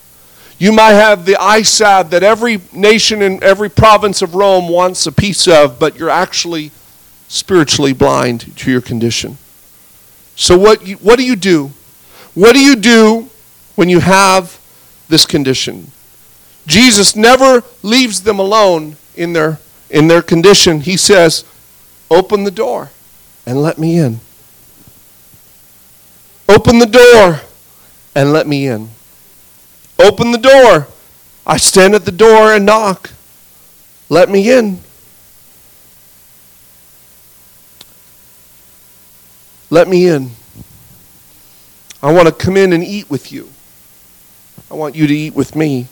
You 0.60 0.72
might 0.72 0.94
have 0.94 1.26
the 1.26 1.36
salve 1.64 2.10
that 2.10 2.24
every 2.24 2.62
nation 2.74 3.22
in 3.22 3.44
every 3.44 3.70
province 3.70 4.22
of 4.22 4.34
Rome 4.34 4.70
wants 4.70 5.06
a 5.06 5.12
piece 5.12 5.48
of, 5.48 5.78
but 5.78 5.98
you're 5.98 6.10
actually 6.10 6.72
spiritually 7.28 7.94
blind 7.94 8.56
to 8.58 8.72
your 8.72 8.82
condition. 8.82 9.38
So, 10.36 10.58
what, 10.58 10.86
you, 10.86 10.96
what 10.98 11.18
do 11.18 11.26
you 11.26 11.36
do? 11.36 11.72
What 12.34 12.54
do 12.54 12.60
you 12.60 12.76
do 12.76 13.30
when 13.76 13.90
you 13.90 14.00
have 14.00 14.60
this 15.10 15.26
condition? 15.26 15.92
Jesus 16.66 17.16
never 17.16 17.64
leaves 17.84 18.22
them 18.22 18.40
alone 18.40 18.98
in 19.16 19.34
their, 19.34 19.60
in 19.90 20.08
their 20.08 20.22
condition. 20.22 20.82
He 20.82 20.98
says, 20.98 21.46
Open 22.10 22.44
the 22.44 22.52
door 22.52 22.92
and 23.46 23.62
let 23.62 23.78
me 23.78 23.98
in. 24.00 24.20
Open 26.50 26.80
the 26.80 26.86
door 26.86 27.42
and 28.16 28.32
let 28.32 28.48
me 28.48 28.68
in. 28.68 28.90
Open 30.00 30.32
the 30.32 30.38
door. 30.38 30.88
I 31.46 31.58
stand 31.58 31.96
at 31.96 32.06
the 32.06 32.12
door 32.12 32.54
and 32.54 32.66
knock. 32.66 33.12
Let 34.10 34.30
me 34.30 34.52
in. 34.52 34.80
Let 39.70 39.88
me 39.88 40.08
in. 40.08 40.32
I 42.02 42.14
want 42.14 42.28
to 42.28 42.34
come 42.34 42.58
in 42.58 42.74
and 42.74 42.84
eat 42.84 43.10
with 43.10 43.32
you. 43.32 43.50
I 44.70 44.76
want 44.76 44.96
you 44.96 45.08
to 45.08 45.14
eat 45.14 45.34
with 45.34 45.56
me. 45.56 45.88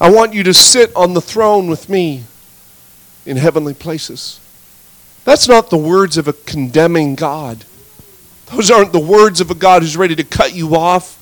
I 0.00 0.10
want 0.10 0.34
you 0.34 0.42
to 0.44 0.54
sit 0.54 0.94
on 0.94 1.14
the 1.14 1.20
throne 1.20 1.68
with 1.68 1.88
me 1.88 2.24
in 3.24 3.36
heavenly 3.36 3.74
places. 3.74 4.40
That's 5.24 5.48
not 5.48 5.70
the 5.70 5.76
words 5.76 6.18
of 6.18 6.28
a 6.28 6.32
condemning 6.32 7.14
God. 7.14 7.64
Those 8.46 8.70
aren't 8.70 8.92
the 8.92 9.00
words 9.00 9.40
of 9.40 9.50
a 9.50 9.54
God 9.54 9.82
who's 9.82 9.96
ready 9.96 10.14
to 10.16 10.24
cut 10.24 10.54
you 10.54 10.76
off, 10.76 11.15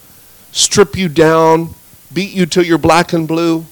strip 0.55 0.97
you 0.97 1.09
down, 1.09 1.75
beat 2.13 2.33
you 2.33 2.47
till 2.47 2.65
you're 2.65 2.79
black 2.79 3.13
and 3.13 3.29
blue. 3.29 3.67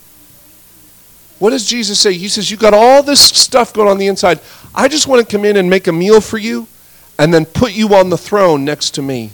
What 1.38 1.50
does 1.50 1.66
Jesus 1.66 1.98
say? 1.98 2.12
He 2.12 2.28
says, 2.28 2.50
You 2.50 2.56
got 2.56 2.74
all 2.74 3.02
this 3.02 3.20
stuff 3.20 3.72
going 3.72 3.88
on 3.88 3.98
the 3.98 4.08
inside. 4.08 4.40
I 4.74 4.88
just 4.88 5.06
want 5.06 5.26
to 5.26 5.36
come 5.36 5.44
in 5.44 5.56
and 5.56 5.70
make 5.70 5.86
a 5.86 5.92
meal 5.92 6.20
for 6.20 6.38
you 6.38 6.66
and 7.18 7.32
then 7.32 7.46
put 7.46 7.72
you 7.72 7.94
on 7.94 8.10
the 8.10 8.18
throne 8.18 8.64
next 8.64 8.90
to 8.92 9.02
me. 9.02 9.30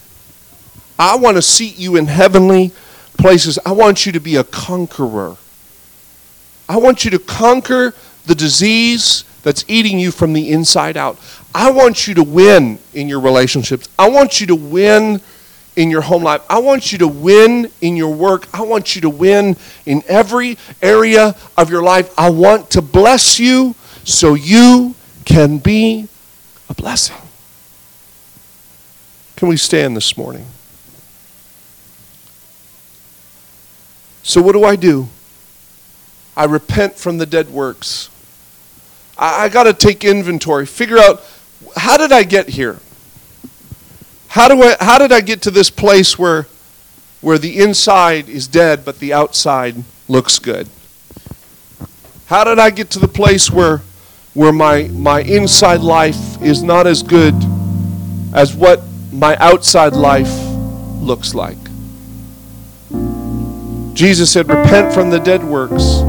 I 0.99 1.17
want 1.17 1.37
to 1.37 1.43
seat 1.43 1.79
you 1.79 1.97
in 1.97 2.07
heavenly 2.07 2.73
places. 3.19 3.59
I 3.65 3.73
want 3.73 4.05
you 4.05 4.13
to 4.13 4.21
be 4.21 4.37
a 4.37 4.45
conqueror. 4.45 5.37
I 6.69 6.77
want 6.77 7.05
you 7.05 7.11
to 7.13 7.19
conquer 7.19 7.95
the 8.27 8.35
disease 8.35 9.25
that's 9.43 9.65
eating 9.69 9.99
you 9.99 10.11
from 10.11 10.33
the 10.33 10.51
inside 10.51 10.97
out. 10.97 11.19
I 11.55 11.71
want 11.71 12.07
you 12.07 12.15
to 12.15 12.23
win 12.23 12.79
in 12.93 13.09
your 13.09 13.21
relationships. 13.21 13.89
I 13.99 14.11
want 14.11 14.41
you 14.41 14.47
to 14.49 14.55
win 14.55 15.21
in 15.79 15.91
your 15.91 16.01
home 16.01 16.25
life. 16.25 16.43
I 16.51 16.59
want 16.59 16.91
you 16.91 16.99
to 16.99 17.07
win 17.07 17.71
in 17.81 17.97
your 17.97 18.13
work. 18.13 18.53
I 18.53 18.63
want 18.63 18.97
you 18.97 19.03
to 19.03 19.09
win 19.09 19.57
in 19.87 20.03
every 20.09 20.59
area 20.83 21.37
of 21.57 21.71
your 21.71 21.85
life. 21.85 22.13
I 22.19 22.31
want 22.31 22.71
to 22.73 22.83
bless 22.83 23.39
you 23.39 23.77
so 24.03 24.35
you 24.35 24.97
can 25.25 25.59
be 25.59 26.09
a 26.69 26.75
blessing. 26.75 27.17
Can 29.37 29.47
we 29.47 29.57
stand 29.57 29.97
this 29.97 30.17
morning? 30.17 30.47
So, 34.25 34.43
what 34.43 34.55
do 34.55 34.65
I 34.65 34.75
do? 34.75 35.07
I 36.37 36.47
repent 36.47 36.97
from 36.97 37.19
the 37.19 37.27
dead 37.27 37.51
works. 37.51 38.11
I, 39.17 39.45
I 39.45 39.49
got 39.49 39.63
to 39.65 39.73
take 39.73 40.05
inventory, 40.05 40.67
figure 40.67 40.99
out 40.99 41.23
how 41.77 41.97
did 41.97 42.11
I 42.11 42.25
get 42.25 42.49
here? 42.49 42.81
How, 44.39 44.47
do 44.47 44.63
I, 44.63 44.77
how 44.79 44.99
did 44.99 45.11
I 45.11 45.21
get 45.21 45.43
to 45.43 45.51
this 45.51 45.69
place 45.69 46.17
where, 46.17 46.47
where 47.21 47.39
the 47.39 47.59
inside 47.59 48.29
is 48.29 48.47
dead 48.47 48.85
but 48.85 49.01
the 49.01 49.13
outside 49.13 49.75
looks 50.07 50.39
good? 50.39 50.69
How 52.27 52.45
did 52.45 52.61
I 52.61 52.71
get 52.71 52.89
to 52.91 53.01
the 53.01 53.09
place 53.09 53.51
where, 53.51 53.79
where 54.35 54.53
my, 54.53 54.85
my 54.93 55.23
inside 55.23 55.81
life 55.81 56.41
is 56.41 56.63
not 56.63 56.87
as 56.87 57.03
good 57.03 57.35
as 58.33 58.55
what 58.55 58.81
my 59.11 59.35
outside 59.39 59.95
life 59.95 60.31
looks 61.01 61.35
like? 61.35 61.59
Jesus 63.93 64.31
said, 64.31 64.49
Repent 64.49 64.95
from 64.95 65.11
the 65.11 65.19
dead 65.19 65.43
works. 65.43 66.03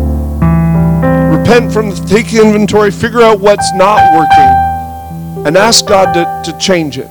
Repent 1.36 1.74
from, 1.74 1.90
the, 1.90 2.06
take 2.08 2.32
inventory, 2.32 2.92
figure 2.92 3.24
out 3.24 3.40
what's 3.40 3.74
not 3.74 4.14
working, 4.14 5.48
and 5.48 5.58
ask 5.58 5.88
God 5.88 6.14
to, 6.14 6.52
to 6.52 6.56
change 6.60 7.00
it. 7.00 7.10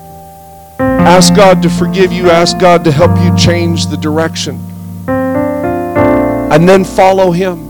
Ask 0.78 1.34
God 1.34 1.62
to 1.62 1.70
forgive 1.70 2.12
you. 2.12 2.30
Ask 2.30 2.58
God 2.58 2.84
to 2.84 2.92
help 2.92 3.18
you 3.20 3.36
change 3.36 3.86
the 3.86 3.96
direction. 3.96 4.56
And 5.08 6.68
then 6.68 6.84
follow 6.84 7.30
Him. 7.30 7.66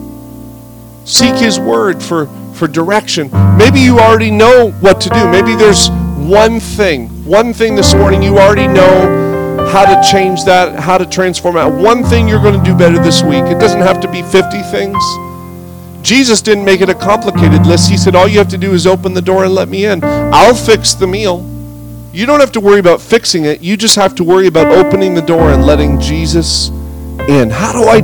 Seek 1.04 1.34
His 1.36 1.58
word 1.58 2.02
for, 2.02 2.26
for 2.54 2.68
direction. 2.68 3.30
Maybe 3.56 3.80
you 3.80 3.98
already 3.98 4.30
know 4.30 4.70
what 4.80 5.00
to 5.02 5.08
do. 5.10 5.28
Maybe 5.30 5.54
there's 5.54 5.88
one 6.28 6.60
thing, 6.60 7.08
one 7.24 7.54
thing 7.54 7.74
this 7.74 7.94
morning 7.94 8.22
you 8.22 8.38
already 8.38 8.66
know 8.66 9.26
how 9.72 9.84
to 9.84 10.10
change 10.10 10.44
that, 10.44 10.78
how 10.78 10.98
to 10.98 11.06
transform 11.06 11.54
that. 11.54 11.72
One 11.72 12.04
thing 12.04 12.28
you're 12.28 12.42
going 12.42 12.58
to 12.58 12.64
do 12.64 12.76
better 12.76 12.98
this 13.02 13.22
week. 13.22 13.44
It 13.44 13.58
doesn't 13.58 13.80
have 13.80 14.00
to 14.00 14.10
be 14.10 14.22
50 14.22 14.62
things. 14.62 15.02
Jesus 16.02 16.42
didn't 16.42 16.64
make 16.64 16.80
it 16.80 16.88
a 16.88 16.94
complicated 16.94 17.66
list. 17.66 17.90
He 17.90 17.96
said, 17.96 18.14
All 18.14 18.28
you 18.28 18.38
have 18.38 18.48
to 18.48 18.58
do 18.58 18.72
is 18.72 18.86
open 18.86 19.14
the 19.14 19.22
door 19.22 19.44
and 19.44 19.54
let 19.54 19.68
me 19.68 19.84
in. 19.86 20.00
I'll 20.04 20.54
fix 20.54 20.94
the 20.94 21.06
meal. 21.06 21.40
You 22.12 22.26
don't 22.26 22.40
have 22.40 22.52
to 22.52 22.60
worry 22.60 22.80
about 22.80 23.00
fixing 23.00 23.44
it. 23.44 23.60
You 23.60 23.76
just 23.76 23.96
have 23.96 24.14
to 24.16 24.24
worry 24.24 24.46
about 24.46 24.68
opening 24.68 25.14
the 25.14 25.22
door 25.22 25.50
and 25.50 25.64
letting 25.64 26.00
Jesus 26.00 26.68
in. 27.28 27.50
How 27.50 27.72
do 27.72 27.88
I 27.88 27.96